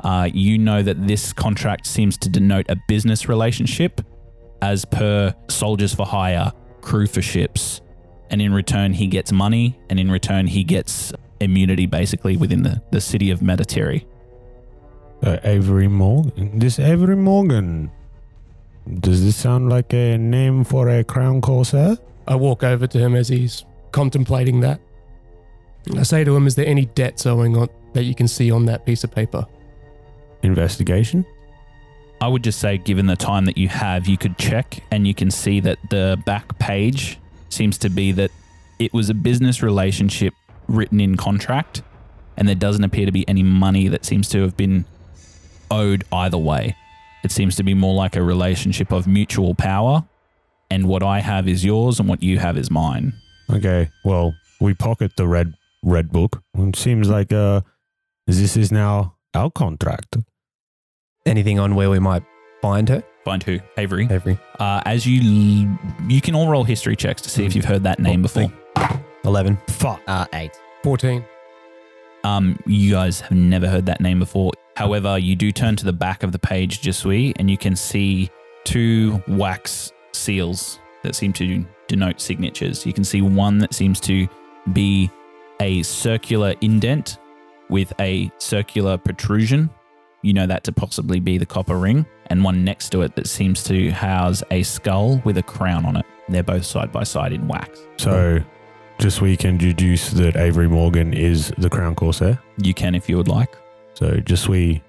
Uh, 0.00 0.28
you 0.32 0.58
know 0.58 0.82
that 0.82 1.06
this 1.06 1.32
contract 1.32 1.86
seems 1.86 2.18
to 2.18 2.28
denote 2.28 2.66
a 2.68 2.76
business 2.88 3.26
relationship 3.28 4.00
as 4.62 4.84
per 4.84 5.34
soldiers 5.48 5.94
for 5.94 6.06
hire, 6.06 6.52
crew 6.80 7.06
for 7.06 7.22
ships, 7.22 7.80
and 8.30 8.40
in 8.40 8.52
return 8.52 8.92
he 8.92 9.06
gets 9.06 9.32
money, 9.32 9.78
and 9.90 9.98
in 10.00 10.10
return 10.10 10.46
he 10.46 10.64
gets 10.64 11.12
immunity 11.40 11.86
basically 11.86 12.36
within 12.36 12.62
the, 12.62 12.82
the 12.90 13.00
city 13.00 13.30
of 13.30 13.40
Mediteri. 13.40 14.06
Uh, 15.22 15.38
Avery 15.44 15.88
Morgan. 15.88 16.58
This 16.58 16.78
Avery 16.78 17.16
Morgan. 17.16 17.90
Does 19.00 19.24
this 19.24 19.36
sound 19.36 19.70
like 19.70 19.94
a 19.94 20.18
name 20.18 20.64
for 20.64 20.88
a 20.88 21.02
crown 21.02 21.40
corsair? 21.40 21.96
I 22.26 22.34
walk 22.34 22.62
over 22.62 22.86
to 22.86 22.98
him 22.98 23.14
as 23.14 23.28
he's 23.28 23.64
contemplating 23.92 24.60
that. 24.60 24.80
I 25.96 26.02
say 26.02 26.24
to 26.24 26.36
him, 26.36 26.46
Is 26.46 26.54
there 26.54 26.66
any 26.66 26.86
debts 26.86 27.26
owing 27.26 27.56
on 27.56 27.68
that 27.94 28.04
you 28.04 28.14
can 28.14 28.28
see 28.28 28.50
on 28.50 28.66
that 28.66 28.84
piece 28.84 29.04
of 29.04 29.10
paper? 29.10 29.46
Investigation? 30.42 31.24
I 32.24 32.26
would 32.26 32.42
just 32.42 32.58
say, 32.58 32.78
given 32.78 33.04
the 33.04 33.16
time 33.16 33.44
that 33.44 33.58
you 33.58 33.68
have, 33.68 34.08
you 34.08 34.16
could 34.16 34.38
check 34.38 34.82
and 34.90 35.06
you 35.06 35.12
can 35.12 35.30
see 35.30 35.60
that 35.60 35.76
the 35.90 36.18
back 36.24 36.58
page 36.58 37.18
seems 37.50 37.76
to 37.76 37.90
be 37.90 38.12
that 38.12 38.30
it 38.78 38.94
was 38.94 39.10
a 39.10 39.14
business 39.14 39.62
relationship 39.62 40.32
written 40.66 41.00
in 41.00 41.18
contract, 41.18 41.82
and 42.38 42.48
there 42.48 42.54
doesn't 42.54 42.82
appear 42.82 43.04
to 43.04 43.12
be 43.12 43.28
any 43.28 43.42
money 43.42 43.88
that 43.88 44.06
seems 44.06 44.26
to 44.30 44.40
have 44.40 44.56
been 44.56 44.86
owed 45.70 46.04
either 46.10 46.38
way. 46.38 46.74
It 47.24 47.30
seems 47.30 47.56
to 47.56 47.62
be 47.62 47.74
more 47.74 47.94
like 47.94 48.16
a 48.16 48.22
relationship 48.22 48.90
of 48.90 49.06
mutual 49.06 49.54
power, 49.54 50.02
and 50.70 50.88
what 50.88 51.02
I 51.02 51.20
have 51.20 51.46
is 51.46 51.62
yours, 51.62 52.00
and 52.00 52.08
what 52.08 52.22
you 52.22 52.38
have 52.38 52.56
is 52.56 52.70
mine. 52.70 53.12
Okay, 53.52 53.90
well, 54.02 54.34
we 54.62 54.72
pocket 54.72 55.12
the 55.18 55.28
red 55.28 55.52
red 55.82 56.10
book. 56.10 56.42
It 56.56 56.74
seems 56.76 57.10
like 57.10 57.34
uh, 57.34 57.60
this 58.26 58.56
is 58.56 58.72
now 58.72 59.16
our 59.34 59.50
contract. 59.50 60.16
Anything 61.26 61.58
on 61.58 61.74
where 61.74 61.88
we 61.88 61.98
might 61.98 62.22
find 62.60 62.88
her? 62.88 63.02
Find 63.24 63.42
who? 63.42 63.58
Avery. 63.78 64.06
Avery. 64.10 64.38
Uh, 64.58 64.82
as 64.84 65.06
you 65.06 65.78
you 66.06 66.20
can 66.20 66.34
all 66.34 66.48
roll 66.48 66.64
history 66.64 66.96
checks 66.96 67.22
to 67.22 67.30
see 67.30 67.46
if 67.46 67.56
you've 67.56 67.64
heard 67.64 67.82
that 67.84 67.98
name 67.98 68.20
before. 68.20 68.52
11. 69.24 69.58
Fuck. 69.68 70.02
Uh, 70.06 70.26
eight. 70.34 70.52
14. 70.82 71.24
Um, 72.24 72.58
you 72.66 72.92
guys 72.92 73.20
have 73.20 73.32
never 73.32 73.68
heard 73.68 73.86
that 73.86 74.00
name 74.00 74.18
before. 74.18 74.52
However, 74.76 75.18
you 75.18 75.34
do 75.34 75.50
turn 75.50 75.76
to 75.76 75.84
the 75.84 75.92
back 75.92 76.22
of 76.22 76.32
the 76.32 76.38
page, 76.38 76.82
Jasui, 76.82 77.32
and 77.36 77.50
you 77.50 77.56
can 77.56 77.74
see 77.74 78.30
two 78.64 79.22
wax 79.26 79.92
seals 80.12 80.78
that 81.02 81.14
seem 81.14 81.32
to 81.34 81.64
denote 81.86 82.20
signatures. 82.20 82.84
You 82.84 82.92
can 82.92 83.04
see 83.04 83.22
one 83.22 83.58
that 83.58 83.72
seems 83.72 83.98
to 84.00 84.26
be 84.72 85.10
a 85.60 85.82
circular 85.82 86.54
indent 86.60 87.18
with 87.70 87.92
a 87.98 88.30
circular 88.38 88.98
protrusion. 88.98 89.70
You 90.24 90.32
know 90.32 90.46
that 90.46 90.64
to 90.64 90.72
possibly 90.72 91.20
be 91.20 91.36
the 91.36 91.44
copper 91.44 91.78
ring, 91.78 92.06
and 92.28 92.42
one 92.42 92.64
next 92.64 92.88
to 92.90 93.02
it 93.02 93.14
that 93.16 93.26
seems 93.26 93.62
to 93.64 93.90
house 93.90 94.42
a 94.50 94.62
skull 94.62 95.20
with 95.26 95.36
a 95.36 95.42
crown 95.42 95.84
on 95.84 95.96
it. 95.96 96.06
They're 96.30 96.42
both 96.42 96.64
side 96.64 96.90
by 96.90 97.04
side 97.04 97.34
in 97.34 97.46
wax. 97.46 97.80
So, 97.98 98.42
Jasui 98.98 99.38
can 99.38 99.58
deduce 99.58 100.12
that 100.12 100.36
Avery 100.36 100.66
Morgan 100.66 101.12
is 101.12 101.52
the 101.58 101.68
Crown 101.68 101.94
Corsair. 101.94 102.40
You 102.56 102.72
can 102.72 102.94
if 102.94 103.06
you 103.06 103.18
would 103.18 103.28
like. 103.28 103.54
So, 103.92 104.12
Jasui 104.12 104.80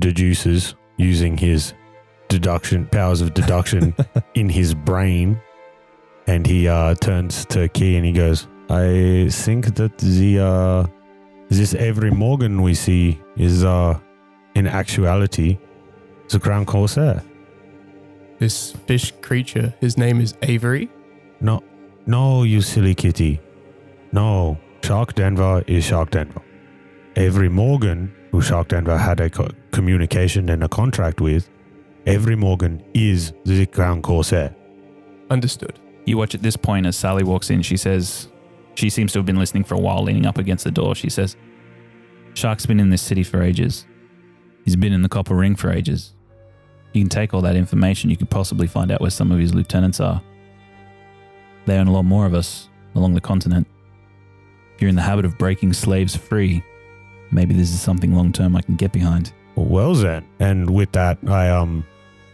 deduces 0.00 0.74
using 0.96 1.36
his 1.36 1.74
deduction 2.28 2.86
powers 2.86 3.20
of 3.20 3.34
deduction 3.34 3.94
in 4.34 4.48
his 4.48 4.74
brain, 4.74 5.40
and 6.26 6.44
he 6.44 6.66
uh, 6.66 6.96
turns 6.96 7.44
to 7.46 7.68
Key 7.68 7.94
and 7.94 8.04
he 8.04 8.10
goes, 8.10 8.48
"I 8.68 9.28
think 9.30 9.76
that 9.76 9.96
the 9.98 10.40
uh, 10.40 10.86
this 11.48 11.72
Avery 11.74 12.10
Morgan 12.10 12.62
we 12.62 12.74
see 12.74 13.20
is 13.36 13.62
uh, 13.62 14.00
in 14.54 14.66
actuality 14.66 15.58
the 16.28 16.40
Crown 16.40 16.64
Corsair. 16.64 17.22
This 18.38 18.72
fish 18.86 19.12
creature, 19.20 19.74
his 19.80 19.96
name 19.96 20.20
is 20.20 20.34
Avery. 20.42 20.88
No, 21.40 21.62
no, 22.06 22.42
you 22.42 22.62
silly 22.62 22.94
kitty. 22.94 23.40
No, 24.12 24.58
Shark 24.82 25.14
Denver 25.14 25.62
is 25.66 25.84
Shark 25.84 26.10
Denver. 26.10 26.42
Avery 27.16 27.48
Morgan, 27.48 28.14
who 28.30 28.40
Shark 28.40 28.68
Denver 28.68 28.96
had 28.96 29.20
a 29.20 29.30
co- 29.30 29.50
communication 29.70 30.48
and 30.48 30.64
a 30.64 30.68
contract 30.68 31.20
with, 31.20 31.48
Avery 32.06 32.34
Morgan 32.34 32.82
is 32.94 33.32
the 33.44 33.66
Crown 33.66 34.02
Corsair. 34.02 34.56
Understood. 35.30 35.78
You 36.04 36.16
watch 36.16 36.34
at 36.34 36.42
this 36.42 36.56
point 36.56 36.86
as 36.86 36.96
Sally 36.96 37.22
walks 37.22 37.50
in. 37.50 37.62
She 37.62 37.76
says, 37.76 38.28
she 38.74 38.90
seems 38.90 39.12
to 39.12 39.18
have 39.18 39.26
been 39.26 39.38
listening 39.38 39.64
for 39.64 39.74
a 39.74 39.78
while, 39.78 40.02
leaning 40.02 40.26
up 40.26 40.38
against 40.38 40.64
the 40.64 40.70
door. 40.70 40.94
She 40.94 41.10
says, 41.10 41.36
Shark's 42.34 42.66
been 42.66 42.80
in 42.80 42.90
this 42.90 43.02
city 43.02 43.22
for 43.22 43.42
ages. 43.42 43.86
He's 44.64 44.76
been 44.76 44.92
in 44.92 45.02
the 45.02 45.08
Copper 45.08 45.34
Ring 45.34 45.56
for 45.56 45.70
ages. 45.70 46.12
You 46.92 47.02
can 47.02 47.08
take 47.08 47.34
all 47.34 47.40
that 47.42 47.56
information. 47.56 48.10
You 48.10 48.16
could 48.16 48.30
possibly 48.30 48.66
find 48.66 48.90
out 48.90 49.00
where 49.00 49.10
some 49.10 49.32
of 49.32 49.38
his 49.38 49.54
lieutenants 49.54 50.00
are. 50.00 50.22
They 51.66 51.78
own 51.78 51.88
a 51.88 51.92
lot 51.92 52.04
more 52.04 52.26
of 52.26 52.34
us 52.34 52.68
along 52.94 53.14
the 53.14 53.20
continent. 53.20 53.66
If 54.74 54.82
you're 54.82 54.88
in 54.88 54.96
the 54.96 55.02
habit 55.02 55.24
of 55.24 55.38
breaking 55.38 55.72
slaves 55.72 56.14
free, 56.16 56.62
maybe 57.30 57.54
this 57.54 57.70
is 57.72 57.80
something 57.80 58.14
long 58.14 58.32
term 58.32 58.56
I 58.56 58.62
can 58.62 58.76
get 58.76 58.92
behind. 58.92 59.32
Well 59.54 59.94
then, 59.94 60.24
and 60.40 60.70
with 60.70 60.92
that, 60.92 61.18
I 61.26 61.50
um, 61.50 61.84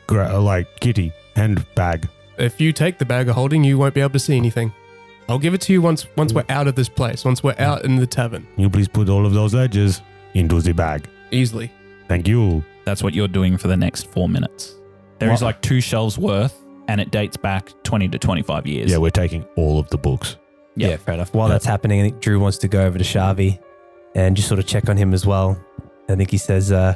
gra- 0.07 0.39
like 0.39 0.81
Kitty 0.81 1.13
and 1.37 1.65
bag. 1.75 2.09
If 2.39 2.61
you 2.61 2.73
take 2.73 2.99
the 2.99 3.05
bag 3.05 3.29
of 3.29 3.35
holding, 3.35 3.65
you 3.65 3.79
won't 3.79 3.95
be 3.95 4.01
able 4.01 4.13
to 4.13 4.19
see 4.19 4.37
anything. 4.37 4.73
I'll 5.29 5.39
give 5.39 5.53
it 5.53 5.61
to 5.63 5.73
you 5.73 5.83
once 5.83 6.07
once 6.17 6.33
we're 6.33 6.45
out 6.49 6.69
of 6.69 6.75
this 6.75 6.89
place, 6.89 7.25
once 7.25 7.43
we're 7.43 7.57
out 7.59 7.85
in 7.85 7.97
the 7.97 8.07
tavern. 8.07 8.47
You 8.57 8.71
please 8.71 8.89
put 8.89 9.09
all 9.09 9.27
of 9.27 9.35
those 9.35 9.55
edges 9.55 10.01
into 10.35 10.61
the 10.61 10.73
bag. 10.73 11.09
Easily. 11.31 11.71
Thank 12.09 12.27
you. 12.27 12.65
That's 12.85 13.03
what 13.03 13.15
you're 13.15 13.29
doing 13.29 13.59
for 13.59 13.69
the 13.69 13.77
next 13.77 14.11
four 14.11 14.29
minutes. 14.29 14.75
There 15.19 15.31
is 15.33 15.43
What? 15.43 15.47
like 15.49 15.63
two 15.63 15.81
shelves 15.81 16.17
worth, 16.19 16.59
and 16.89 17.01
it 17.01 17.11
dates 17.11 17.37
back 17.37 17.73
20 17.83 18.09
to 18.09 18.19
25 18.19 18.67
years. 18.67 18.91
Yeah, 18.91 18.97
we're 18.99 19.11
taking 19.11 19.45
all 19.57 19.79
of 19.79 19.89
the 19.91 19.99
books. 19.99 20.37
Yep. 20.77 20.91
Yeah, 20.91 20.97
fair 20.97 21.15
enough. 21.15 21.35
While 21.35 21.49
Yeah. 21.49 21.55
that's 21.55 21.65
happening, 21.67 22.01
I 22.01 22.05
think 22.05 22.21
Drew 22.21 22.39
wants 22.41 22.59
to 22.59 22.69
go 22.69 22.85
over 22.85 22.97
to 22.99 23.05
Shavi 23.05 23.59
and 24.15 24.37
just 24.37 24.49
sort 24.49 24.59
of 24.61 24.67
check 24.67 24.89
on 24.89 24.97
him 24.97 25.13
as 25.13 25.27
well. 25.27 25.59
I 26.09 26.15
think 26.15 26.31
he 26.31 26.39
says 26.39 26.73
uh, 26.73 26.95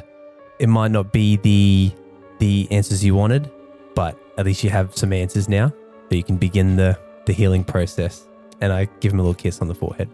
it 0.59 0.67
might 0.67 0.91
not 0.91 1.11
be 1.13 1.37
the 1.37 1.91
the 2.39 2.67
answers 2.71 3.03
you 3.05 3.13
wanted, 3.15 3.51
but 3.93 4.17
at 4.37 4.45
least 4.45 4.63
you 4.63 4.69
have 4.71 4.97
some 4.97 5.13
answers 5.13 5.47
now, 5.47 5.69
so 6.09 6.15
you 6.15 6.23
can 6.23 6.37
begin 6.37 6.75
the 6.75 6.97
the 7.25 7.33
healing 7.33 7.63
process. 7.63 8.25
And 8.61 8.71
I 8.73 8.85
give 9.01 9.11
him 9.13 9.19
a 9.19 9.21
little 9.21 9.33
kiss 9.35 9.61
on 9.61 9.67
the 9.67 9.75
forehead. 9.75 10.09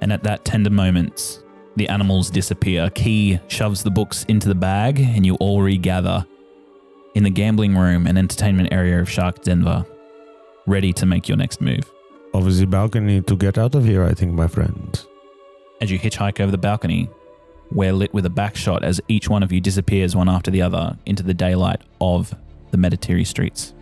And 0.00 0.12
at 0.12 0.22
that 0.22 0.44
tender 0.44 0.70
moment, 0.70 1.42
the 1.76 1.88
animals 1.88 2.30
disappear. 2.30 2.90
Key 2.90 3.38
shoves 3.48 3.82
the 3.82 3.90
books 3.90 4.24
into 4.24 4.48
the 4.48 4.54
bag, 4.54 5.00
and 5.00 5.24
you 5.24 5.34
all 5.36 5.62
regather 5.62 6.24
in 7.14 7.22
the 7.22 7.30
gambling 7.30 7.76
room 7.76 8.06
and 8.06 8.18
entertainment 8.18 8.72
area 8.72 9.00
of 9.00 9.10
Shark 9.10 9.42
Denver, 9.42 9.84
ready 10.66 10.92
to 10.92 11.06
make 11.06 11.28
your 11.28 11.36
next 11.36 11.60
move. 11.60 11.90
Over 12.32 12.50
the 12.50 12.66
balcony 12.66 13.20
to 13.22 13.36
get 13.36 13.58
out 13.58 13.74
of 13.74 13.84
here, 13.84 14.04
I 14.04 14.12
think, 14.14 14.32
my 14.32 14.48
friends. 14.48 15.06
As 15.80 15.90
you 15.90 15.98
hitchhike 15.98 16.40
over 16.40 16.50
the 16.50 16.58
balcony, 16.58 17.08
we're 17.70 17.92
lit 17.92 18.12
with 18.12 18.26
a 18.26 18.30
backshot 18.30 18.82
as 18.82 19.00
each 19.08 19.28
one 19.28 19.42
of 19.42 19.52
you 19.52 19.60
disappears 19.60 20.16
one 20.16 20.28
after 20.28 20.50
the 20.50 20.62
other 20.62 20.96
into 21.06 21.22
the 21.22 21.34
daylight 21.34 21.82
of 22.00 22.34
the 22.70 22.76
Mediteri 22.76 23.26
streets. 23.26 23.74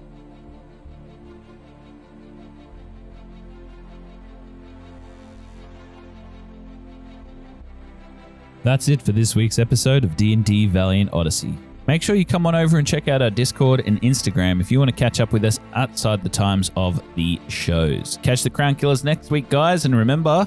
That's 8.65 8.89
it 8.89 9.03
for 9.03 9.13
this 9.13 9.35
week's 9.35 9.59
episode 9.59 10.05
of 10.05 10.17
D&D 10.17 10.67
Valiant 10.67 11.13
Odyssey. 11.13 11.59
Make 11.89 12.01
sure 12.01 12.15
you 12.15 12.25
come 12.25 12.47
on 12.47 12.55
over 12.55 12.79
and 12.79 12.87
check 12.87 13.09
out 13.09 13.21
our 13.21 13.31
Discord 13.31 13.83
and 13.87 14.01
Instagram 14.03 14.61
if 14.61 14.71
you 14.71 14.79
want 14.79 14.89
to 14.89 14.97
catch 14.97 15.19
up 15.19 15.33
with 15.33 15.45
us 15.45 15.59
outside 15.75 16.23
the 16.23 16.29
times 16.29 16.71
of 16.77 17.03
the 17.17 17.41
shows. 17.49 18.21
Catch 18.23 18.45
the 18.45 18.51
Crown 18.51 18.77
Killers 18.77 19.03
next 19.03 19.33
week, 19.33 19.49
guys, 19.49 19.85
and 19.85 19.97
remember, 19.97 20.47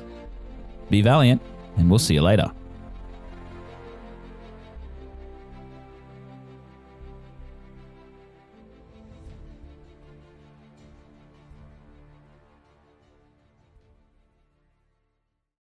be 0.90 1.02
valiant, 1.02 1.42
and 1.76 1.90
we'll 1.90 2.00
see 2.00 2.14
you 2.14 2.22
later. 2.22 2.50